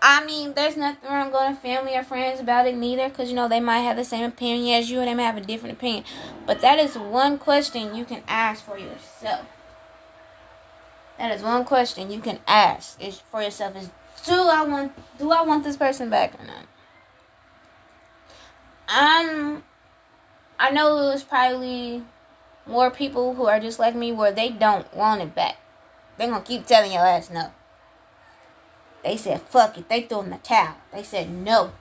I 0.00 0.24
mean, 0.24 0.54
there's 0.54 0.76
nothing 0.76 1.10
wrong 1.10 1.30
going 1.30 1.54
to 1.54 1.60
family 1.60 1.96
or 1.96 2.04
friends 2.04 2.40
about 2.40 2.66
it 2.66 2.76
neither, 2.76 3.08
because 3.08 3.28
you 3.30 3.34
know 3.34 3.48
they 3.48 3.60
might 3.60 3.80
have 3.80 3.96
the 3.96 4.04
same 4.04 4.24
opinion 4.24 4.78
as 4.78 4.90
you, 4.90 4.98
and 5.00 5.08
they 5.08 5.14
might 5.14 5.24
have 5.24 5.36
a 5.36 5.40
different 5.40 5.76
opinion. 5.76 6.04
But 6.46 6.60
that 6.60 6.78
is 6.78 6.96
one 6.96 7.38
question 7.38 7.94
you 7.94 8.04
can 8.04 8.22
ask 8.28 8.64
for 8.64 8.78
yourself. 8.78 9.46
That 11.18 11.32
is 11.32 11.42
one 11.42 11.64
question 11.64 12.12
you 12.12 12.20
can 12.20 12.38
ask 12.46 13.02
is 13.02 13.18
for 13.18 13.42
yourself: 13.42 13.76
Is 13.76 13.90
do 14.24 14.34
I 14.34 14.62
want 14.62 14.92
do 15.18 15.32
I 15.32 15.42
want 15.42 15.64
this 15.64 15.76
person 15.76 16.10
back 16.10 16.34
or 16.40 16.46
not? 16.46 16.64
Um, 18.88 19.64
I 20.58 20.70
know 20.70 21.08
there's 21.08 21.24
probably 21.24 22.04
more 22.66 22.90
people 22.90 23.34
who 23.34 23.46
are 23.46 23.60
just 23.60 23.78
like 23.78 23.94
me 23.94 24.12
where 24.12 24.32
they 24.32 24.48
don't 24.50 24.92
want 24.94 25.22
it 25.22 25.34
back. 25.34 25.56
They're 26.16 26.28
gonna 26.28 26.44
keep 26.44 26.66
telling 26.66 26.92
your 26.92 27.04
ass 27.04 27.30
no. 27.30 27.52
They 29.04 29.16
said 29.16 29.42
fuck 29.42 29.78
it. 29.78 29.88
They 29.88 30.02
threw 30.02 30.22
in 30.22 30.30
the 30.30 30.38
towel. 30.38 30.76
They 30.92 31.02
said 31.02 31.30
no. 31.30 31.72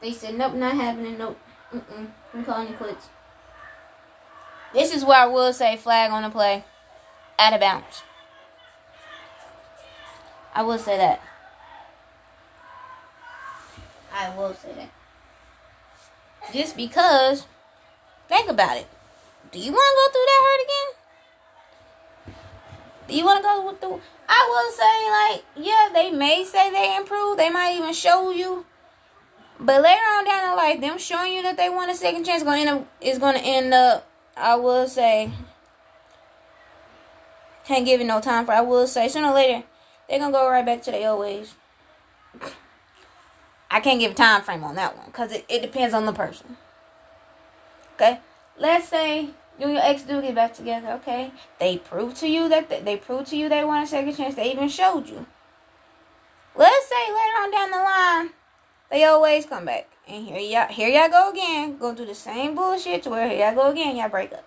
They 0.00 0.12
said 0.12 0.36
nope, 0.36 0.54
not 0.54 0.74
happening. 0.74 1.18
Nope. 1.18 1.38
Mm-mm. 1.72 2.08
I'm 2.32 2.44
calling 2.44 2.68
it 2.68 2.76
quits. 2.76 3.08
This 4.72 4.94
is 4.94 5.04
where 5.04 5.22
I 5.22 5.26
will 5.26 5.52
say 5.52 5.76
flag 5.76 6.10
on 6.10 6.22
the 6.22 6.30
play. 6.30 6.64
Out 7.38 7.54
of 7.54 7.60
bounds. 7.60 8.02
I 10.54 10.62
will 10.62 10.78
say 10.78 10.96
that. 10.96 11.20
I 14.12 14.34
will 14.34 14.54
say 14.54 14.72
that. 14.74 14.90
Just 16.52 16.76
because, 16.76 17.46
think 18.28 18.48
about 18.48 18.78
it. 18.78 18.86
Do 19.52 19.58
you 19.58 19.72
want 19.72 19.84
to 19.84 19.96
go 19.98 20.12
through 20.12 20.26
that 20.26 20.42
hurt 20.46 20.62
again? 20.64 22.34
Do 23.08 23.14
you 23.14 23.24
want 23.24 23.38
to 23.38 23.42
go 23.42 23.74
through? 23.74 24.00
I 24.28 24.46
will 24.50 24.72
say, 24.72 25.34
like, 25.34 25.66
yeah, 25.66 25.88
they 25.92 26.10
may 26.10 26.44
say 26.44 26.70
they 26.70 26.96
improved. 26.96 27.38
They 27.38 27.50
might 27.50 27.76
even 27.76 27.92
show 27.92 28.30
you. 28.30 28.66
But 29.58 29.82
later 29.82 30.02
on 30.02 30.24
down 30.24 30.50
the 30.50 30.56
line, 30.56 30.80
them 30.80 30.98
showing 30.98 31.32
you 31.32 31.42
that 31.42 31.56
they 31.56 31.70
want 31.70 31.90
a 31.90 31.94
second 31.94 32.24
chance 32.24 32.42
going 32.42 32.64
to 32.64 32.70
end 32.70 32.80
up 32.80 32.88
is 33.00 33.18
going 33.18 33.36
to 33.36 33.40
end 33.40 33.72
up. 33.72 34.10
I 34.36 34.56
will 34.56 34.86
say, 34.86 35.32
can't 37.66 37.84
give 37.84 38.00
it 38.00 38.04
no 38.04 38.20
time 38.20 38.46
for. 38.46 38.52
I 38.52 38.60
will 38.60 38.86
say 38.86 39.08
sooner 39.08 39.28
or 39.28 39.34
later 39.34 39.64
they're 40.08 40.20
gonna 40.20 40.32
go 40.32 40.48
right 40.48 40.64
back 40.64 40.82
to 40.82 40.90
their 40.92 41.10
old 41.10 41.20
ways. 41.20 41.54
I 43.70 43.80
can't 43.80 43.98
give 43.98 44.12
a 44.12 44.14
time 44.14 44.42
frame 44.42 44.62
on 44.62 44.76
that 44.76 44.96
one 44.96 45.06
because 45.06 45.32
it, 45.32 45.44
it 45.48 45.62
depends 45.62 45.92
on 45.92 46.06
the 46.06 46.12
person. 46.12 46.56
Okay, 47.94 48.20
let's 48.56 48.88
say 48.88 49.30
you 49.58 49.66
and 49.66 49.74
your 49.74 49.82
ex 49.82 50.02
do 50.02 50.20
get 50.20 50.34
back 50.34 50.54
together. 50.54 50.88
Okay, 50.92 51.32
they 51.58 51.78
prove 51.78 52.14
to 52.16 52.28
you 52.28 52.48
that 52.48 52.68
they, 52.68 52.80
they 52.80 52.96
to 52.96 53.36
you 53.36 53.48
they 53.48 53.64
want 53.64 53.84
a 53.84 53.86
second 53.86 54.16
chance. 54.16 54.34
They 54.34 54.52
even 54.52 54.68
showed 54.68 55.08
you. 55.08 55.26
Let's 56.54 56.88
say 56.88 57.12
later 57.12 57.42
on 57.42 57.50
down 57.50 57.70
the 57.70 57.76
line, 57.76 58.30
they 58.90 59.04
always 59.04 59.46
come 59.46 59.66
back, 59.66 59.88
and 60.08 60.24
here 60.26 60.38
y'all 60.38 60.68
here 60.68 60.88
y'all 60.88 61.08
go 61.08 61.30
again, 61.30 61.78
go 61.78 61.94
through 61.94 62.06
the 62.06 62.14
same 62.14 62.54
bullshit 62.54 63.02
to 63.04 63.10
where 63.10 63.28
here 63.28 63.46
y'all 63.46 63.54
go 63.54 63.70
again, 63.70 63.96
y'all 63.96 64.08
break 64.08 64.32
up. 64.32 64.44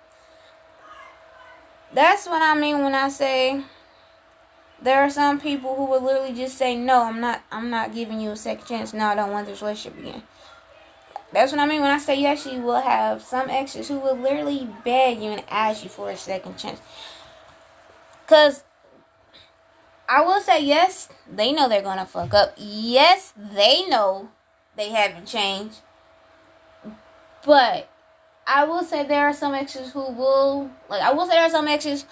That's 1.93 2.27
what 2.27 2.41
I 2.41 2.59
mean 2.59 2.83
when 2.83 2.93
I 2.93 3.09
say 3.09 3.63
there 4.81 5.01
are 5.01 5.09
some 5.09 5.39
people 5.39 5.75
who 5.75 5.85
will 5.85 6.01
literally 6.01 6.33
just 6.33 6.57
say 6.57 6.75
no 6.75 7.03
i'm 7.03 7.19
not 7.19 7.41
i'm 7.51 7.69
not 7.69 7.93
giving 7.93 8.19
you 8.19 8.31
a 8.31 8.35
second 8.35 8.65
chance 8.65 8.93
no 8.93 9.05
i 9.05 9.15
don't 9.15 9.31
want 9.31 9.47
this 9.47 9.61
relationship 9.61 9.99
again 9.99 10.23
that's 11.31 11.51
what 11.51 11.61
i 11.61 11.65
mean 11.65 11.81
when 11.81 11.91
i 11.91 11.97
say 11.97 12.15
you 12.15 12.27
actually 12.27 12.59
will 12.59 12.81
have 12.81 13.21
some 13.21 13.49
exes 13.49 13.87
who 13.87 13.99
will 13.99 14.15
literally 14.15 14.67
beg 14.83 15.21
you 15.21 15.31
and 15.31 15.43
ask 15.49 15.83
you 15.83 15.89
for 15.89 16.09
a 16.09 16.17
second 16.17 16.57
chance. 16.57 16.79
Because 18.25 18.63
i 20.07 20.21
will 20.21 20.41
say 20.41 20.63
yes 20.63 21.09
they 21.31 21.51
know 21.51 21.69
they're 21.69 21.81
gonna 21.81 22.05
fuck 22.05 22.33
up. 22.33 22.53
Yes 22.57 23.33
they 23.37 23.85
know 23.87 24.29
they 24.75 24.89
haven't 24.89 25.27
changed. 25.27 25.79
But 27.45 27.89
i 28.47 28.63
will 28.65 28.83
say 28.83 29.05
there 29.05 29.27
are 29.27 29.33
some 29.33 29.53
exes 29.53 29.91
who 29.91 30.11
will 30.11 30.71
like 30.89 31.01
i 31.01 31.11
will 31.13 31.25
say 31.25 31.33
there 31.33 31.43
are 31.43 31.49
some 31.49 31.67
exes 31.67 32.05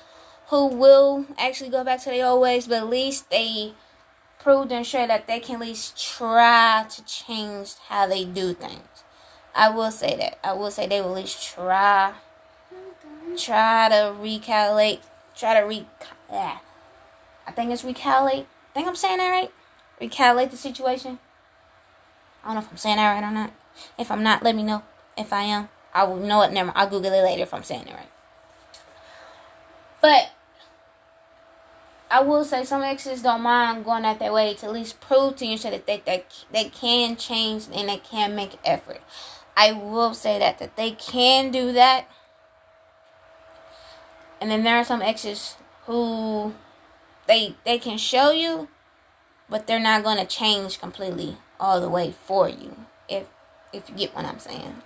who 0.49 0.67
will 0.67 1.25
actually 1.37 1.69
go 1.69 1.83
back 1.83 2.01
to 2.01 2.09
their 2.09 2.25
old 2.25 2.41
ways, 2.41 2.67
but 2.67 2.77
at 2.77 2.89
least 2.89 3.29
they 3.29 3.73
proved 4.39 4.71
and 4.71 4.85
showed 4.85 5.09
that 5.09 5.27
they 5.27 5.39
can 5.39 5.55
at 5.55 5.61
least 5.61 6.01
try 6.01 6.85
to 6.89 7.03
change 7.05 7.75
how 7.89 8.07
they 8.07 8.23
do 8.23 8.53
things. 8.53 9.03
I 9.57 9.69
will 9.69 9.89
say 9.89 10.15
that. 10.17 10.37
I 10.43 10.53
will 10.53 10.69
say 10.69 10.85
they 10.85 11.01
will 11.01 11.09
at 11.09 11.23
least 11.23 11.55
try, 11.55 12.13
try 13.35 13.89
to 13.89 14.13
recalculate, 14.21 14.99
try 15.35 15.59
to 15.59 15.65
re. 15.65 15.87
Yeah, 16.31 16.59
I 17.47 17.51
think 17.51 17.71
it's 17.71 17.81
recalculate. 17.81 18.45
I 18.45 18.73
think 18.75 18.87
I'm 18.87 18.95
saying 18.95 19.17
that 19.17 19.29
right. 19.31 19.51
Recalculate 19.99 20.51
the 20.51 20.57
situation. 20.57 21.17
I 22.43 22.49
don't 22.49 22.55
know 22.55 22.61
if 22.61 22.71
I'm 22.71 22.77
saying 22.77 22.97
that 22.97 23.11
right 23.11 23.27
or 23.27 23.33
not. 23.33 23.51
If 23.97 24.11
I'm 24.11 24.21
not, 24.21 24.43
let 24.43 24.55
me 24.55 24.61
know. 24.61 24.83
If 25.17 25.33
I 25.33 25.41
am, 25.41 25.69
I 25.91 26.03
will 26.03 26.17
know 26.17 26.43
it. 26.43 26.53
Never. 26.53 26.71
I'll 26.75 26.87
Google 26.87 27.11
it 27.11 27.23
later 27.23 27.41
if 27.41 27.53
I'm 27.53 27.63
saying 27.63 27.87
it 27.87 27.93
right. 27.95 28.11
But 30.01 30.29
I 32.11 32.21
will 32.21 32.45
say 32.45 32.63
some 32.63 32.83
exes 32.83 33.23
don't 33.23 33.41
mind 33.41 33.85
going 33.85 34.05
out 34.05 34.19
their 34.19 34.31
way 34.31 34.53
to 34.53 34.67
at 34.67 34.71
least 34.71 35.01
prove 35.01 35.35
to 35.37 35.47
you 35.47 35.57
that 35.57 35.87
they, 35.87 36.03
they, 36.05 36.25
they 36.51 36.69
can 36.69 37.15
change 37.15 37.65
and 37.73 37.89
they 37.89 37.97
can 37.97 38.35
make 38.35 38.59
effort. 38.63 39.01
I 39.57 39.71
will 39.71 40.13
say 40.13 40.37
that 40.37 40.59
that 40.59 40.75
they 40.75 40.91
can 40.91 41.49
do 41.49 41.71
that. 41.73 42.07
And 44.39 44.51
then 44.51 44.63
there 44.63 44.77
are 44.77 44.85
some 44.85 45.01
exes 45.01 45.55
who 45.87 46.53
they 47.25 47.55
they 47.65 47.79
can 47.79 47.97
show 47.97 48.29
you, 48.29 48.69
but 49.49 49.65
they're 49.65 49.79
not 49.79 50.03
going 50.03 50.19
to 50.19 50.25
change 50.25 50.79
completely 50.79 51.37
all 51.59 51.81
the 51.81 51.89
way 51.89 52.11
for 52.11 52.47
you. 52.47 52.85
If 53.09 53.25
if 53.73 53.89
you 53.89 53.95
get 53.95 54.15
what 54.15 54.25
I'm 54.25 54.39
saying. 54.39 54.83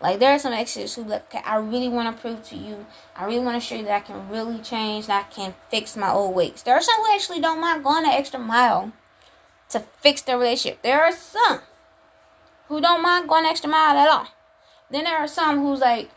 Like 0.00 0.18
there 0.18 0.32
are 0.32 0.38
some 0.38 0.52
exes 0.52 0.96
who 0.96 1.04
like, 1.04 1.32
okay, 1.34 1.44
I 1.44 1.56
really 1.56 1.88
want 1.88 2.14
to 2.14 2.20
prove 2.20 2.42
to 2.48 2.56
you, 2.56 2.86
I 3.16 3.24
really 3.24 3.44
want 3.44 3.60
to 3.60 3.66
show 3.66 3.76
you 3.76 3.84
that 3.84 4.02
I 4.02 4.06
can 4.06 4.28
really 4.28 4.58
change, 4.58 5.06
that 5.06 5.26
I 5.26 5.34
can 5.34 5.54
fix 5.70 5.96
my 5.96 6.10
old 6.10 6.34
ways. 6.34 6.62
There 6.62 6.74
are 6.74 6.82
some 6.82 6.96
who 6.96 7.12
actually 7.12 7.40
don't 7.40 7.60
mind 7.60 7.82
going 7.82 8.04
an 8.04 8.10
extra 8.10 8.38
mile 8.38 8.92
to 9.70 9.80
fix 9.80 10.22
their 10.22 10.38
relationship. 10.38 10.82
There 10.82 11.02
are 11.02 11.12
some 11.12 11.60
who 12.68 12.80
don't 12.80 13.02
mind 13.02 13.28
going 13.28 13.44
extra 13.44 13.68
mile 13.68 13.96
at 13.96 14.08
all. 14.08 14.28
Then 14.90 15.04
there 15.04 15.18
are 15.18 15.28
some 15.28 15.58
who's 15.58 15.80
like, 15.80 16.10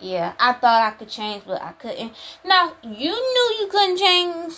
yeah, 0.00 0.34
I 0.38 0.52
thought 0.52 0.82
I 0.82 0.90
could 0.92 1.08
change, 1.08 1.44
but 1.46 1.62
I 1.62 1.72
couldn't. 1.72 2.12
Now 2.44 2.74
you 2.82 3.10
knew 3.10 3.56
you 3.60 3.68
couldn't 3.70 3.98
change. 3.98 4.54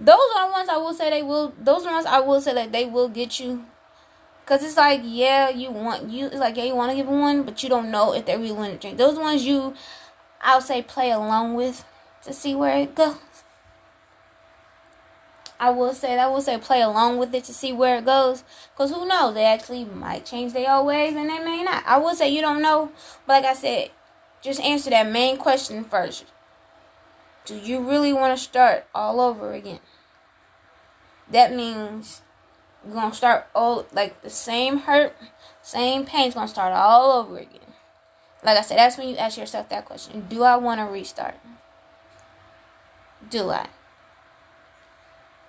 Those 0.00 0.18
are 0.36 0.48
the 0.48 0.52
ones 0.52 0.68
I 0.68 0.76
will 0.76 0.94
say 0.94 1.10
they 1.10 1.22
will. 1.22 1.52
Those 1.58 1.86
are 1.86 1.92
ones 1.92 2.06
I 2.06 2.20
will 2.20 2.40
say 2.40 2.54
that 2.54 2.72
they 2.72 2.86
will 2.86 3.08
get 3.08 3.38
you 3.38 3.64
Cause 4.46 4.62
it's 4.62 4.76
like, 4.76 5.00
yeah, 5.04 5.48
you 5.48 5.70
want 5.70 6.10
you. 6.10 6.26
It's 6.26 6.36
like, 6.36 6.56
yeah, 6.58 6.64
you 6.64 6.74
want 6.74 6.90
to 6.90 6.96
give 6.96 7.08
one, 7.08 7.44
but 7.44 7.62
you 7.62 7.70
don't 7.70 7.90
know 7.90 8.12
if 8.12 8.26
they 8.26 8.36
really 8.36 8.52
want 8.52 8.72
to 8.72 8.78
drink. 8.78 8.98
Those 8.98 9.18
ones 9.18 9.46
you, 9.46 9.72
I'll 10.42 10.60
say, 10.60 10.82
play 10.82 11.10
along 11.10 11.54
with 11.54 11.82
to 12.24 12.32
see 12.34 12.54
where 12.54 12.76
it 12.76 12.94
goes. 12.94 13.16
I 15.58 15.70
will 15.70 15.94
say, 15.94 16.18
I 16.18 16.26
will 16.26 16.40
say, 16.40 16.58
play 16.58 16.82
along 16.82 17.18
with 17.18 17.34
it 17.34 17.44
to 17.44 17.54
see 17.54 17.72
where 17.72 17.98
it 17.98 18.04
goes. 18.04 18.44
Cause 18.76 18.90
who 18.90 19.06
knows? 19.06 19.34
They 19.34 19.44
actually 19.44 19.84
might 19.84 20.26
change 20.26 20.52
their 20.52 20.70
old 20.70 20.86
ways, 20.86 21.14
and 21.14 21.30
they 21.30 21.38
may 21.38 21.62
not. 21.62 21.84
I 21.86 21.98
will 21.98 22.14
say, 22.14 22.28
you 22.28 22.40
don't 22.40 22.62
know, 22.62 22.90
but 23.26 23.42
like 23.42 23.44
I 23.44 23.54
said, 23.54 23.90
just 24.42 24.60
answer 24.60 24.90
that 24.90 25.10
main 25.10 25.36
question 25.36 25.84
first. 25.84 26.24
Do 27.44 27.56
you 27.56 27.80
really 27.80 28.12
want 28.12 28.36
to 28.36 28.42
start 28.42 28.86
all 28.94 29.20
over 29.20 29.52
again? 29.52 29.80
That 31.30 31.54
means 31.54 32.22
we're 32.84 32.94
gonna 32.94 33.14
start 33.14 33.46
all 33.54 33.86
like 33.92 34.22
the 34.22 34.30
same 34.30 34.78
hurt, 34.78 35.16
same 35.62 36.04
pain's 36.04 36.34
gonna 36.34 36.48
start 36.48 36.72
all 36.72 37.12
over 37.12 37.38
again. 37.38 37.60
Like 38.42 38.58
I 38.58 38.60
said, 38.60 38.78
that's 38.78 38.98
when 38.98 39.08
you 39.08 39.16
ask 39.16 39.38
yourself 39.38 39.68
that 39.70 39.86
question: 39.86 40.26
Do 40.28 40.42
I 40.42 40.56
want 40.56 40.80
to 40.80 40.84
restart? 40.84 41.36
Do 43.30 43.50
I? 43.50 43.68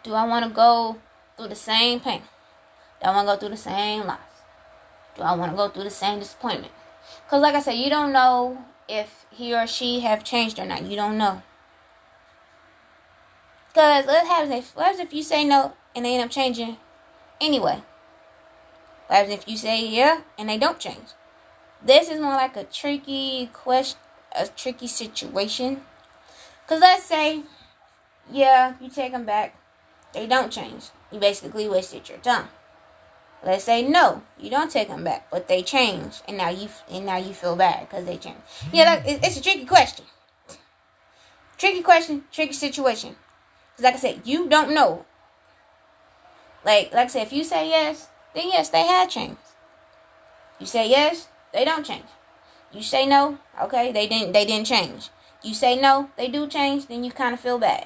Do 0.06 0.14
I 0.14 0.24
want 0.28 0.46
to 0.46 0.52
go 0.52 0.98
through 1.36 1.48
the 1.48 1.56
same 1.56 2.00
pain? 2.00 2.22
Do 3.02 3.10
I 3.10 3.16
want 3.16 3.28
to 3.28 3.34
go 3.34 3.40
through 3.40 3.50
the 3.50 3.58
same 3.58 4.06
loss? 4.06 4.20
Do 5.18 5.24
I 5.24 5.36
want 5.36 5.52
to 5.52 5.58
go 5.58 5.68
through 5.68 5.86
the 5.86 5.90
same 5.90 6.20
disappointment? 6.20 6.72
Because, 7.26 7.42
like 7.42 7.56
I 7.56 7.60
said, 7.60 7.74
you 7.74 7.90
don't 7.90 8.14
know 8.14 8.64
if 8.88 9.26
he 9.32 9.56
or 9.56 9.66
she 9.66 10.02
have 10.02 10.24
changed 10.24 10.60
or 10.60 10.66
not. 10.66 10.84
You 10.84 10.96
don't 10.96 11.18
know. 11.18 11.42
Because 13.70 14.06
what 14.06 14.28
happens 14.28 14.54
if, 14.54 14.76
what 14.76 14.86
happens 14.86 15.02
if 15.02 15.12
you 15.12 15.24
say 15.24 15.44
no 15.44 15.74
and 15.96 16.06
they 16.06 16.14
end 16.14 16.24
up 16.24 16.30
changing 16.30 16.78
anyway? 17.42 17.82
What 19.08 19.18
happens 19.18 19.34
if 19.34 19.50
you 19.50 19.58
say 19.58 19.88
yeah 19.88 20.22
and 20.38 20.50
they 20.50 20.60
don't 20.60 20.80
change? 20.80 21.14
This 21.84 22.12
is 22.12 22.20
more 22.20 22.34
like 22.34 22.56
a 22.56 22.64
tricky 22.64 23.50
question, 23.52 23.98
a 24.36 24.46
tricky 24.46 24.88
situation. 24.88 25.82
Because 26.62 26.82
let's 26.82 27.06
say, 27.06 27.42
yeah, 28.32 28.76
you 28.80 28.90
take 28.90 29.12
them 29.12 29.26
back, 29.26 29.56
they 30.16 30.26
don't 30.26 30.52
change. 30.52 30.86
You 31.12 31.20
basically 31.20 31.70
wasted 31.70 32.10
your 32.10 32.18
time. 32.20 32.48
Let's 33.46 33.66
say 33.66 33.84
no, 33.88 34.24
you 34.40 34.50
don't 34.50 34.72
take 34.72 34.88
them 34.88 35.04
back, 35.04 35.30
but 35.30 35.48
they 35.48 35.62
change, 35.62 36.22
and 36.28 36.38
now 36.38 36.50
you 36.50 36.68
and 36.90 37.06
now 37.06 37.18
you 37.18 37.34
feel 37.34 37.56
bad 37.56 37.88
because 37.88 38.06
they 38.06 38.18
change. 38.18 38.40
Yeah, 38.74 38.86
like, 38.86 39.04
it's 39.06 39.38
a 39.38 39.44
tricky 39.44 39.66
question. 39.66 40.06
Tricky 41.58 41.84
question, 41.84 42.24
tricky 42.32 42.54
situation. 42.54 43.16
Because 43.72 43.84
like 43.84 43.94
I 43.96 43.98
said, 43.98 44.22
you 44.26 44.50
don't 44.50 44.74
know. 44.74 45.06
Like 46.66 46.92
like 46.92 47.06
I 47.06 47.08
said, 47.08 47.28
if 47.28 47.34
you 47.34 47.44
say 47.44 47.70
yes, 47.70 48.08
then 48.34 48.48
yes, 48.48 48.70
they 48.70 48.88
have 48.88 49.10
changed. 49.10 49.38
You 50.60 50.66
say 50.66 50.90
yes, 50.90 51.28
they 51.54 51.66
don't 51.66 51.86
change. 51.86 52.10
You 52.72 52.82
say 52.82 53.06
no, 53.06 53.38
okay, 53.62 53.92
they 53.92 54.08
didn't 54.08 54.32
they 54.32 54.46
didn't 54.46 54.66
change. 54.66 55.10
You 55.44 55.54
say 55.54 55.80
no, 55.80 56.10
they 56.18 56.30
do 56.30 56.48
change, 56.48 56.88
then 56.88 57.04
you 57.04 57.12
kind 57.12 57.36
of 57.36 57.40
feel 57.40 57.60
bad. 57.60 57.86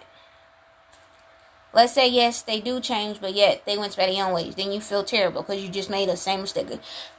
Let's 1.72 1.94
say 1.94 2.08
yes, 2.08 2.42
they 2.42 2.60
do 2.60 2.80
change, 2.80 3.22
but 3.22 3.36
yet 3.36 3.64
they 3.66 3.78
went 3.78 3.96
by 3.96 4.08
their 4.08 4.26
own 4.26 4.34
ways. 4.34 4.56
Then 4.56 4.72
you 4.72 4.82
feel 4.82 5.04
terrible 5.04 5.44
because 5.44 5.62
you 5.62 5.70
just 5.70 5.90
made 5.90 6.10
the 6.10 6.18
same 6.18 6.42
mistake. 6.42 6.68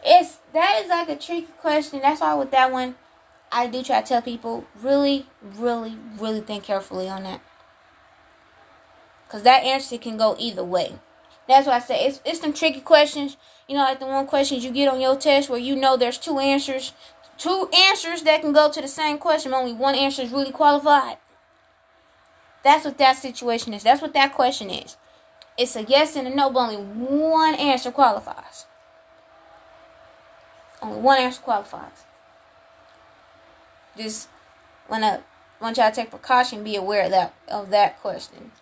It's 0.04 0.38
that 0.52 0.82
is 0.82 0.88
like 0.88 1.08
a 1.08 1.16
tricky 1.16 1.52
question. 1.60 2.00
That's 2.00 2.20
why 2.20 2.34
with 2.34 2.50
that 2.50 2.72
one, 2.72 2.96
I 3.52 3.68
do 3.68 3.82
try 3.82 4.00
to 4.00 4.06
tell 4.06 4.22
people 4.22 4.64
really, 4.80 5.26
really, 5.42 5.96
really 6.18 6.40
think 6.40 6.64
carefully 6.64 7.08
on 7.08 7.22
that. 7.24 7.40
Cause 9.28 9.42
that 9.44 9.62
answer 9.62 9.96
can 9.98 10.16
go 10.16 10.34
either 10.40 10.64
way. 10.64 10.98
That's 11.46 11.68
why 11.68 11.74
I 11.74 11.78
say 11.78 12.06
it's 12.06 12.20
it's 12.24 12.40
some 12.40 12.52
tricky 12.52 12.80
questions. 12.80 13.36
You 13.68 13.76
know, 13.76 13.82
like 13.82 14.00
the 14.00 14.06
one 14.06 14.26
questions 14.26 14.64
you 14.64 14.72
get 14.72 14.88
on 14.88 15.00
your 15.00 15.16
test 15.16 15.48
where 15.48 15.60
you 15.60 15.76
know 15.76 15.96
there's 15.96 16.18
two 16.18 16.40
answers, 16.40 16.92
two 17.38 17.68
answers 17.72 18.22
that 18.22 18.40
can 18.40 18.52
go 18.52 18.70
to 18.70 18.80
the 18.80 18.88
same 18.88 19.18
question. 19.18 19.54
Only 19.54 19.72
one 19.72 19.94
answer 19.94 20.22
is 20.22 20.32
really 20.32 20.50
qualified. 20.50 21.18
That's 22.62 22.84
what 22.84 22.98
that 22.98 23.16
situation 23.16 23.72
is. 23.72 23.82
That's 23.82 24.02
what 24.02 24.12
that 24.14 24.34
question 24.34 24.70
is. 24.70 24.96
It's 25.56 25.76
a 25.76 25.82
yes 25.82 26.16
and 26.16 26.26
a 26.26 26.34
no, 26.34 26.50
but 26.50 26.60
only 26.60 26.76
one 26.76 27.54
answer 27.54 27.90
qualifies. 27.90 28.66
Only 30.82 31.00
one 31.00 31.18
answer 31.18 31.40
qualifies. 31.40 32.04
Just 33.96 34.28
wanna 34.88 35.22
want 35.60 35.76
y'all 35.76 35.90
to 35.90 35.96
take 35.96 36.10
precaution, 36.10 36.64
be 36.64 36.76
aware 36.76 37.04
of 37.04 37.10
that 37.10 37.34
of 37.48 37.70
that 37.70 38.00
question. 38.00 38.52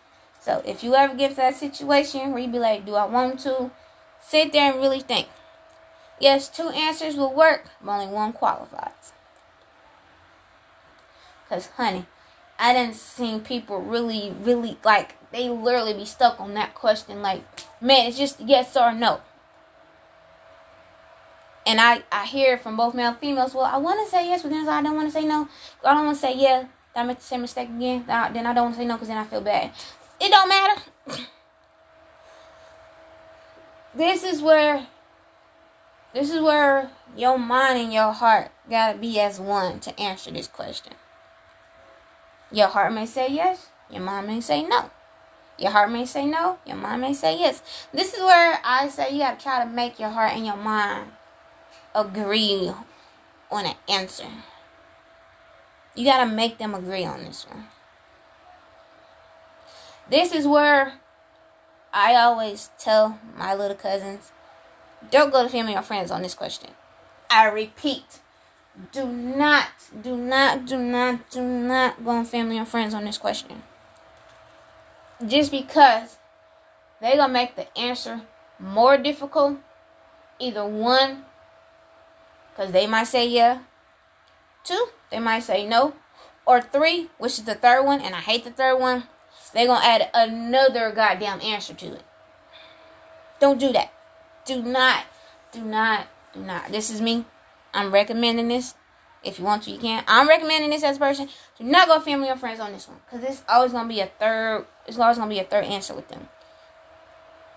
So 0.41 0.63
if 0.65 0.83
you 0.83 0.95
ever 0.95 1.15
get 1.15 1.31
to 1.31 1.37
that 1.37 1.57
situation 1.57 2.33
where 2.33 2.41
you 2.41 2.49
be 2.49 2.59
like, 2.59 2.87
do 2.87 2.95
I 2.95 3.05
want 3.05 3.41
to? 3.41 3.71
Sit 4.21 4.53
there 4.53 4.73
and 4.73 4.81
really 4.81 5.01
think. 5.01 5.29
Yes, 6.21 6.49
two 6.49 6.69
answers 6.71 7.17
will 7.17 7.33
work, 7.33 7.65
but 7.83 7.93
only 7.93 8.13
one 8.13 8.33
qualifies. 8.33 9.13
Cause 11.49 11.69
honey, 11.77 12.07
I 12.59 12.73
didn't 12.73 12.97
see 12.97 13.39
people 13.39 13.81
really, 13.81 14.35
really 14.41 14.79
like 14.85 15.15
they 15.31 15.49
literally 15.49 15.95
be 15.95 16.05
stuck 16.05 16.41
on 16.41 16.55
that 16.55 16.75
question. 16.75 17.23
Like, 17.23 17.43
man, 17.81 18.07
it's 18.07 18.19
just 18.19 18.41
yes 18.41 18.77
or 18.77 18.93
no. 18.93 19.21
And 21.67 21.81
I, 21.81 22.03
I 22.11 22.25
hear 22.25 22.57
from 22.57 22.77
both 22.77 22.95
male 22.95 23.09
and 23.09 23.19
females, 23.19 23.55
well, 23.55 23.65
I 23.65 23.77
want 23.77 24.05
to 24.05 24.11
say 24.11 24.27
yes, 24.27 24.43
but 24.43 24.51
then 24.51 24.67
I 24.67 24.83
don't 24.83 24.97
want 24.97 25.09
to 25.09 25.13
say 25.13 25.27
no. 25.27 25.49
I 25.85 25.95
don't 25.95 26.07
want 26.07 26.17
to 26.17 26.21
say 26.21 26.35
yeah. 26.35 26.67
I 26.97 27.05
make 27.05 27.19
the 27.19 27.25
same 27.25 27.43
mistake 27.43 27.69
again. 27.69 28.05
Then 28.07 28.47
I 28.47 28.55
don't 28.55 28.65
want 28.65 28.75
to 28.75 28.81
say 28.81 28.87
no 28.87 28.95
because 28.95 29.09
then 29.09 29.19
I 29.19 29.25
feel 29.25 29.43
bad. 29.43 29.71
It 30.21 30.31
don't 30.31 30.49
matter. 30.49 30.83
this 33.95 34.25
is 34.25 34.41
where 34.43 34.87
this 36.15 36.31
is 36.31 36.41
where 36.41 36.91
your 37.17 37.39
mind 37.39 37.79
and 37.79 37.93
your 37.93 38.13
heart 38.13 38.51
gotta 38.69 38.99
be 38.99 39.21
as 39.21 39.39
one 39.39 39.79
to 39.81 40.01
answer 40.01 40.31
this 40.31 40.49
question. 40.49 40.95
Your 42.51 42.69
heart 42.69 42.93
may 42.93 43.07
say 43.07 43.29
yes, 43.31 43.69
your 43.91 44.03
mind 44.03 44.27
may 44.27 44.41
say 44.41 44.63
no. 44.63 44.91
Your 45.59 45.73
heart 45.73 45.91
may 45.91 46.07
say 46.07 46.25
no, 46.25 46.59
your 46.67 46.77
mind 46.77 47.03
may 47.03 47.13
say 47.13 47.39
yes. 47.39 47.63
This 47.93 48.15
is 48.15 48.21
where 48.21 48.59
I 48.65 48.89
say 48.89 49.13
you 49.13 49.19
gotta 49.19 49.43
try 49.43 49.65
to 49.65 49.71
make 49.71 49.99
your 49.99 50.11
heart 50.11 50.33
and 50.33 50.47
your 50.47 50.57
mind 50.57 51.13
agree 51.95 52.73
on 53.51 53.67
an 53.67 53.75
answer. 53.89 54.29
You 55.95 56.05
gotta 56.05 56.31
make 56.31 56.59
them 56.59 56.75
agree 56.75 57.05
on 57.05 57.25
this 57.25 57.47
one. 57.49 57.67
This 60.09 60.33
is 60.33 60.47
where 60.47 60.95
I 61.93 62.15
always 62.15 62.71
tell 62.79 63.19
my 63.37 63.55
little 63.55 63.77
cousins 63.77 64.31
don't 65.11 65.33
go 65.33 65.43
to 65.43 65.49
family 65.49 65.75
or 65.75 65.83
friends 65.83 66.11
on 66.11 66.23
this 66.23 66.35
question. 66.35 66.71
I 67.31 67.49
repeat, 67.49 68.21
do 68.93 69.07
not, 69.07 69.69
do 70.03 70.17
not, 70.17 70.67
do 70.67 70.79
not, 70.79 71.31
do 71.31 71.43
not 71.43 72.05
go 72.05 72.11
on 72.11 72.25
family 72.25 72.59
or 72.59 72.65
friends 72.65 72.95
on 72.95 73.05
this 73.05 73.19
question. 73.19 73.63
Just 75.27 75.51
because 75.51 76.19
they're 77.01 77.17
going 77.17 77.29
to 77.29 77.33
make 77.33 77.57
the 77.57 77.77
answer 77.79 78.23
more 78.59 78.97
difficult. 78.97 79.59
Either 80.41 80.65
one, 80.65 81.25
because 82.51 82.73
they 82.73 82.87
might 82.87 83.09
say 83.09 83.27
yeah. 83.27 83.59
Two, 84.63 84.89
they 85.11 85.19
might 85.19 85.43
say 85.43 85.67
no. 85.67 85.95
Or 86.47 86.63
three, 86.63 87.11
which 87.19 87.33
is 87.33 87.45
the 87.45 87.55
third 87.55 87.85
one, 87.85 88.01
and 88.01 88.15
I 88.15 88.21
hate 88.21 88.45
the 88.45 88.51
third 88.51 88.79
one 88.79 89.05
they're 89.53 89.67
going 89.67 89.81
to 89.81 89.87
add 89.87 90.11
another 90.15 90.93
goddamn 90.93 91.41
answer 91.41 91.75
to 91.75 91.87
it. 91.95 92.03
Don't 93.41 93.59
do 93.59 93.73
that. 93.73 93.93
Do 94.45 94.63
not, 94.63 95.05
do 95.53 95.63
not, 95.63 96.07
do 96.33 96.41
not. 96.41 96.71
This 96.71 96.91
is 96.91 97.01
me. 97.01 97.25
I'm 97.75 97.93
recommending 97.93 98.49
this. 98.49 98.75
If 99.25 99.39
you 99.39 99.45
want 99.45 99.65
to, 99.65 99.71
you 99.71 99.79
can. 99.79 100.05
I'm 100.07 100.29
recommending 100.29 100.71
this 100.71 100.85
as 100.85 100.97
a 100.97 101.01
person. 101.01 101.29
Do 101.59 101.65
not 101.65 101.89
go 101.89 101.99
family 102.01 102.31
or 102.31 102.37
friends 102.37 102.61
on 102.61 102.73
this 102.73 102.87
one. 102.87 102.99
Because 103.05 103.29
it's 103.29 103.43
always 103.49 103.73
to 103.73 103.85
be 103.85 104.01
a 104.01 104.07
third, 104.07 104.65
it's 104.87 104.99
always 104.99 105.19
to 105.19 105.27
be 105.27 105.41
a 105.41 105.45
third 105.45 105.65
answer 105.65 105.95
with 105.95 106.09
them. 106.09 106.29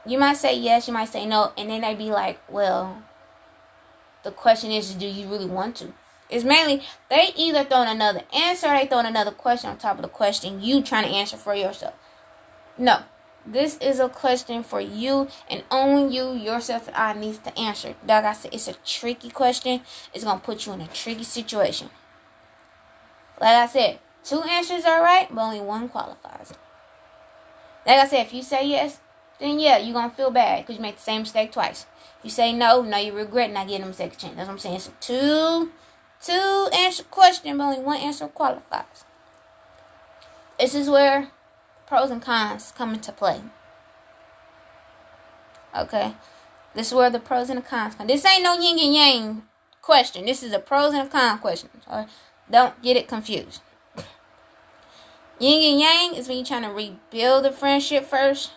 You 0.05 0.18
might 0.18 0.38
say 0.38 0.57
yes, 0.57 0.88
you 0.88 0.93
might 0.93 1.09
say 1.09 1.28
no, 1.28 1.51
and 1.55 1.70
then 1.70 1.82
they'd 1.82 1.97
be 1.97 2.09
like, 2.09 2.39
well, 2.49 3.03
the 4.24 4.32
question 4.32 4.72
is, 4.72 4.95
do 4.95 5.05
you 5.05 5.28
really 5.28 5.45
want 5.45 5.76
to? 5.78 5.93
It's 6.32 6.45
mainly 6.45 6.82
they 7.09 7.32
either 7.36 7.64
throwing 7.66 7.89
another 7.89 8.22
answer 8.34 8.70
they 8.70 8.88
throwing 8.88 9.05
another 9.05 9.32
question 9.32 9.70
on 9.70 9.78
top 9.78 9.97
of 9.97 10.01
the 10.01 10.07
question 10.07 10.64
you 10.64 10.82
trying 10.82 11.03
to 11.03 11.09
answer 11.09 11.38
for 11.38 11.53
yourself. 11.53 11.93
No. 12.78 13.03
This 13.45 13.77
is 13.79 13.99
a 13.99 14.07
question 14.07 14.63
for 14.63 14.79
you 14.79 15.27
and 15.49 15.63
only 15.71 16.15
you 16.15 16.33
yourself 16.33 16.87
and 16.87 16.95
I 16.95 17.13
needs 17.13 17.39
to 17.39 17.57
answer. 17.57 17.95
Like 18.07 18.23
I 18.23 18.33
said, 18.33 18.53
it's 18.53 18.67
a 18.67 18.73
tricky 18.85 19.29
question. 19.29 19.81
It's 20.13 20.23
gonna 20.23 20.39
put 20.39 20.65
you 20.65 20.73
in 20.73 20.81
a 20.81 20.87
tricky 20.87 21.23
situation. 21.23 21.89
Like 23.39 23.55
I 23.55 23.65
said, 23.65 23.99
two 24.23 24.41
answers 24.43 24.85
are 24.85 25.01
right, 25.01 25.27
but 25.33 25.41
only 25.41 25.59
one 25.59 25.89
qualifies. 25.89 26.53
Like 27.85 27.97
I 27.97 28.07
said, 28.07 28.27
if 28.27 28.33
you 28.33 28.43
say 28.43 28.67
yes, 28.67 28.99
then 29.39 29.59
yeah, 29.59 29.79
you're 29.79 29.93
gonna 29.93 30.13
feel 30.13 30.29
bad 30.29 30.61
because 30.61 30.75
you 30.75 30.81
made 30.81 30.97
the 30.97 31.01
same 31.01 31.21
mistake 31.21 31.51
twice. 31.51 31.87
You 32.21 32.29
say 32.29 32.53
no, 32.53 32.83
now 32.83 32.97
you 32.97 33.13
regret 33.13 33.51
not 33.51 33.67
getting 33.67 33.81
them 33.81 33.89
a 33.89 33.93
second 33.93 34.19
chance. 34.19 34.35
That's 34.35 34.47
what 34.47 34.53
I'm 34.53 34.59
saying. 34.59 34.79
So 34.79 34.91
two 34.99 35.71
two 36.21 36.69
answer 36.73 37.03
question, 37.03 37.57
but 37.57 37.63
only 37.63 37.79
one 37.79 37.97
answer 37.97 38.27
qualifies. 38.27 39.05
This 40.59 40.75
is 40.75 40.87
where 40.87 41.31
pros 41.91 42.09
and 42.09 42.21
cons 42.21 42.71
come 42.77 42.93
into 42.93 43.11
play. 43.11 43.41
Okay. 45.77 46.13
This 46.73 46.87
is 46.87 46.93
where 46.93 47.09
the 47.09 47.19
pros 47.19 47.49
and 47.49 47.57
the 47.57 47.61
cons 47.61 47.95
come. 47.95 48.07
This 48.07 48.25
ain't 48.25 48.43
no 48.43 48.57
yin 48.57 48.79
and 48.79 48.93
yang 48.95 49.43
question. 49.81 50.25
This 50.25 50.41
is 50.41 50.53
a 50.53 50.59
pros 50.59 50.93
and 50.93 51.05
a 51.05 51.11
con 51.11 51.39
question. 51.39 51.69
Don't 52.49 52.81
get 52.81 52.95
it 52.95 53.09
confused. 53.09 53.59
Yin 55.37 55.71
and 55.73 55.81
yang 55.81 56.15
is 56.15 56.29
when 56.29 56.37
you're 56.37 56.45
trying 56.45 56.63
to 56.63 56.69
rebuild 56.69 57.43
the 57.43 57.51
friendship 57.51 58.05
first. 58.05 58.51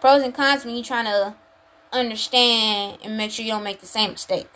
Pros 0.00 0.24
and 0.24 0.34
cons 0.34 0.64
when 0.64 0.74
you're 0.74 0.82
trying 0.82 1.04
to 1.04 1.36
understand 1.92 2.98
and 3.04 3.16
make 3.16 3.30
sure 3.30 3.44
you 3.44 3.52
don't 3.52 3.62
make 3.62 3.80
the 3.80 3.86
same 3.86 4.10
mistake 4.10 4.50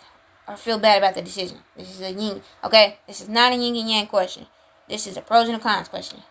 or 0.49 0.57
feel 0.57 0.81
bad 0.81 0.99
about 0.99 1.15
the 1.15 1.23
decision. 1.23 1.59
This 1.77 1.89
is 1.89 2.01
a 2.01 2.11
yin. 2.11 2.43
Okay, 2.65 2.99
this 3.07 3.21
is 3.21 3.29
not 3.29 3.53
a 3.53 3.55
yin 3.55 3.77
and 3.77 3.89
yang 3.89 4.07
question. 4.09 4.49
This 4.89 5.07
is 5.07 5.17
a 5.17 5.21
pros 5.21 5.49
and 5.49 5.63
cons 5.63 5.87
question. 5.87 6.25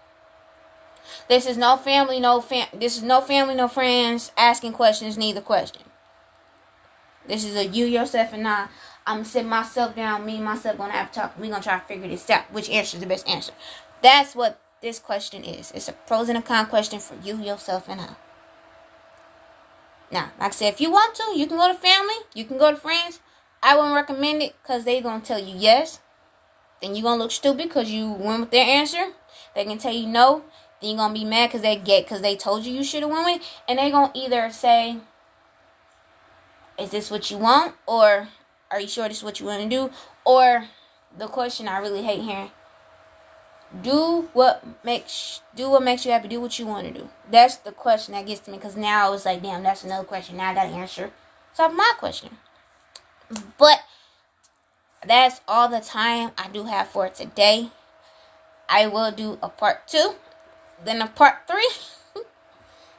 This 1.27 1.45
is 1.45 1.57
no 1.57 1.77
family, 1.77 2.19
no 2.19 2.41
fam. 2.41 2.67
This 2.73 2.97
is 2.97 3.03
no 3.03 3.21
family, 3.21 3.55
no 3.55 3.67
friends 3.67 4.31
asking 4.37 4.73
questions. 4.73 5.17
Neither 5.17 5.41
question. 5.41 5.83
This 7.27 7.43
is 7.43 7.55
a 7.55 7.65
you, 7.65 7.85
yourself, 7.85 8.33
and 8.33 8.47
I. 8.47 8.67
I'm 9.05 9.17
gonna 9.17 9.25
sit 9.25 9.45
myself 9.45 9.95
down. 9.95 10.25
Me 10.25 10.35
and 10.35 10.45
myself 10.45 10.77
gonna 10.77 10.93
have 10.93 11.11
to 11.11 11.19
talk. 11.19 11.39
We 11.39 11.49
gonna 11.49 11.63
try 11.63 11.79
to 11.79 11.85
figure 11.85 12.07
this 12.07 12.29
out. 12.29 12.51
Which 12.51 12.69
answer 12.69 12.97
is 12.97 13.01
the 13.01 13.07
best 13.07 13.27
answer? 13.27 13.53
That's 14.01 14.35
what 14.35 14.59
this 14.81 14.99
question 14.99 15.43
is. 15.43 15.71
It's 15.71 15.87
a 15.87 15.93
pros 15.93 16.29
and 16.29 16.37
a 16.37 16.41
con 16.41 16.65
question 16.67 16.99
for 16.99 17.15
you, 17.23 17.37
yourself, 17.37 17.87
and 17.87 18.01
I. 18.01 18.15
Now, 20.11 20.31
like 20.39 20.49
I 20.49 20.55
said, 20.55 20.73
if 20.73 20.81
you 20.81 20.91
want 20.91 21.15
to, 21.15 21.23
you 21.35 21.47
can 21.47 21.57
go 21.57 21.67
to 21.67 21.77
family, 21.77 22.15
you 22.33 22.45
can 22.45 22.57
go 22.57 22.71
to 22.71 22.77
friends. 22.77 23.21
I 23.63 23.75
wouldn't 23.75 23.95
recommend 23.95 24.41
it 24.41 24.55
because 24.61 24.83
they 24.83 24.99
going 25.01 25.21
to 25.21 25.27
tell 25.27 25.39
you 25.39 25.55
yes. 25.55 25.99
Then 26.81 26.95
you 26.95 27.03
going 27.03 27.19
to 27.19 27.23
look 27.23 27.31
stupid 27.31 27.69
because 27.69 27.91
you 27.91 28.11
went 28.11 28.41
with 28.41 28.51
their 28.51 28.65
answer. 28.65 29.13
They 29.55 29.63
can 29.65 29.77
tell 29.77 29.93
you 29.93 30.07
no. 30.07 30.43
Then 30.81 30.91
you 30.91 30.97
going 30.97 31.13
to 31.13 31.19
be 31.19 31.25
mad 31.25 31.47
because 31.47 31.61
they 31.61 31.75
get 31.75 32.05
because 32.05 32.21
they 32.21 32.35
told 32.35 32.65
you 32.65 32.73
you 32.73 32.83
should 32.83 33.03
have 33.03 33.11
went. 33.11 33.43
And 33.67 33.79
they 33.79 33.91
going 33.91 34.11
to 34.11 34.17
either 34.17 34.49
say, 34.51 34.97
is 36.79 36.89
this 36.89 37.11
what 37.11 37.29
you 37.29 37.37
want? 37.37 37.75
Or 37.85 38.29
are 38.71 38.79
you 38.79 38.87
sure 38.87 39.07
this 39.07 39.17
is 39.17 39.23
what 39.23 39.39
you 39.39 39.45
want 39.45 39.63
to 39.63 39.69
do? 39.69 39.91
Or 40.25 40.65
the 41.17 41.27
question 41.27 41.67
I 41.67 41.77
really 41.77 42.03
hate 42.03 42.21
hearing 42.21 42.51
do 43.79 44.27
what 44.33 44.63
makes 44.83 45.41
do 45.55 45.69
what 45.69 45.81
makes 45.81 46.05
you 46.05 46.11
happy 46.11 46.27
do 46.27 46.41
what 46.41 46.59
you 46.59 46.65
want 46.65 46.85
to 46.85 46.93
do 46.93 47.09
that's 47.29 47.55
the 47.57 47.71
question 47.71 48.13
that 48.13 48.25
gets 48.25 48.41
to 48.41 48.51
me 48.51 48.57
because 48.57 48.75
now 48.75 49.07
i 49.07 49.09
was 49.09 49.25
like 49.25 49.41
damn 49.41 49.63
that's 49.63 49.83
another 49.83 50.03
question 50.03 50.35
now 50.35 50.51
i 50.51 50.53
gotta 50.53 50.69
answer 50.69 51.09
so 51.53 51.69
my 51.69 51.91
question 51.97 52.37
but 53.57 53.79
that's 55.07 55.39
all 55.47 55.69
the 55.69 55.79
time 55.79 56.31
i 56.37 56.49
do 56.49 56.65
have 56.65 56.87
for 56.87 57.07
today 57.07 57.69
i 58.67 58.85
will 58.85 59.11
do 59.11 59.39
a 59.41 59.47
part 59.47 59.87
two 59.87 60.15
then 60.85 61.01
a 61.01 61.07
part 61.07 61.47
three 61.47 61.69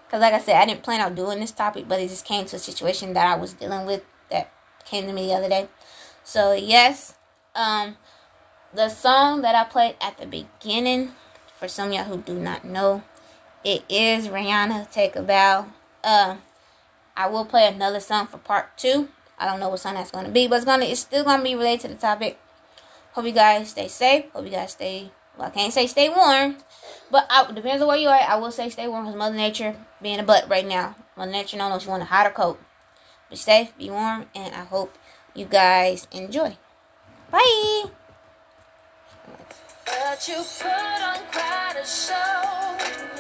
because 0.07 0.21
like 0.21 0.35
i 0.35 0.39
said 0.39 0.57
i 0.57 0.67
didn't 0.67 0.83
plan 0.83 1.01
on 1.01 1.15
doing 1.15 1.41
this 1.41 1.53
topic 1.53 1.87
but 1.89 2.01
it 2.01 2.09
just 2.09 2.25
came 2.25 2.45
to 2.47 2.57
a 2.57 2.59
situation 2.59 3.13
that 3.13 3.27
i 3.27 3.35
was 3.35 3.53
dealing 3.55 3.87
with 3.87 4.03
that 4.31 4.53
came 4.85 5.07
to 5.07 5.13
me 5.13 5.27
the 5.27 5.35
other 5.35 5.49
day 5.49 5.69
so 6.25 6.53
yes 6.53 7.15
um 7.55 7.97
the 8.75 8.89
song 8.89 9.43
that 9.43 9.55
I 9.55 9.65
played 9.65 9.97
at 10.01 10.19
the 10.19 10.27
beginning, 10.27 11.13
for 11.59 11.69
some 11.69 11.89
of 11.89 11.95
y'all 11.95 12.05
who 12.05 12.17
do 12.17 12.35
not 12.35 12.65
know, 12.65 13.03
it 13.65 13.85
is 13.89 14.29
Rihanna 14.29 14.91
Take 14.91 15.15
a 15.15 15.23
Bow. 15.23 15.67
Uh, 16.03 16.37
I 17.17 17.27
will 17.27 17.45
play 17.45 17.69
another 17.69 18.01
song 18.01 18.27
for 18.27 18.39
part 18.39 18.77
two. 18.79 19.09
I 19.39 19.47
don't 19.47 19.61
know 19.61 19.69
what 19.69 19.81
song 19.81 19.95
that's 19.95 20.11
gonna 20.11 20.31
be, 20.31 20.49
but 20.49 20.57
it's 20.57 20.65
gonna 20.65 20.87
it's 20.87 21.01
still 21.01 21.25
gonna 21.25 21.43
be 21.43 21.55
related 21.55 21.81
to 21.83 21.89
the 21.89 21.95
topic. 21.95 22.39
Hope 23.13 23.27
you 23.27 23.33
guys 23.33 23.71
stay 23.71 23.89
safe. 23.89 24.31
Hope 24.33 24.45
you 24.45 24.51
guys 24.51 24.73
stay 24.73 25.11
well 25.37 25.49
I 25.49 25.51
can't 25.51 25.73
say 25.73 25.87
stay 25.87 26.09
warm. 26.09 26.57
But 27.11 27.27
I, 27.31 27.51
depends 27.53 27.83
on 27.83 27.89
where 27.89 27.97
you 27.97 28.09
are. 28.09 28.21
I 28.21 28.37
will 28.37 28.51
say 28.51 28.69
stay 28.71 28.89
warm 28.89 29.05
because 29.05 29.19
Mother 29.19 29.37
Nature 29.37 29.77
being 30.01 30.19
a 30.19 30.23
butt 30.23 30.49
right 30.49 30.67
now. 30.67 30.97
Mother 31.17 31.31
Nature 31.31 31.59
don't 31.59 31.71
know 31.71 31.77
if 31.77 31.85
you 31.85 31.91
want 31.91 32.03
a 32.03 32.07
hotter 32.07 32.31
coat. 32.31 32.61
Be 33.31 33.37
safe, 33.37 33.77
be 33.79 33.91
warm, 33.91 34.27
and 34.35 34.55
I 34.55 34.65
hope 34.65 34.97
you 35.35 35.47
guys 35.47 36.07
enjoy. 36.13 36.57
Bye. 37.31 37.85
But 39.85 40.29
you 40.29 40.37
put 40.37 40.67
on 40.67 41.19
quite 41.31 41.77
a 41.83 41.87
show. 41.87 43.12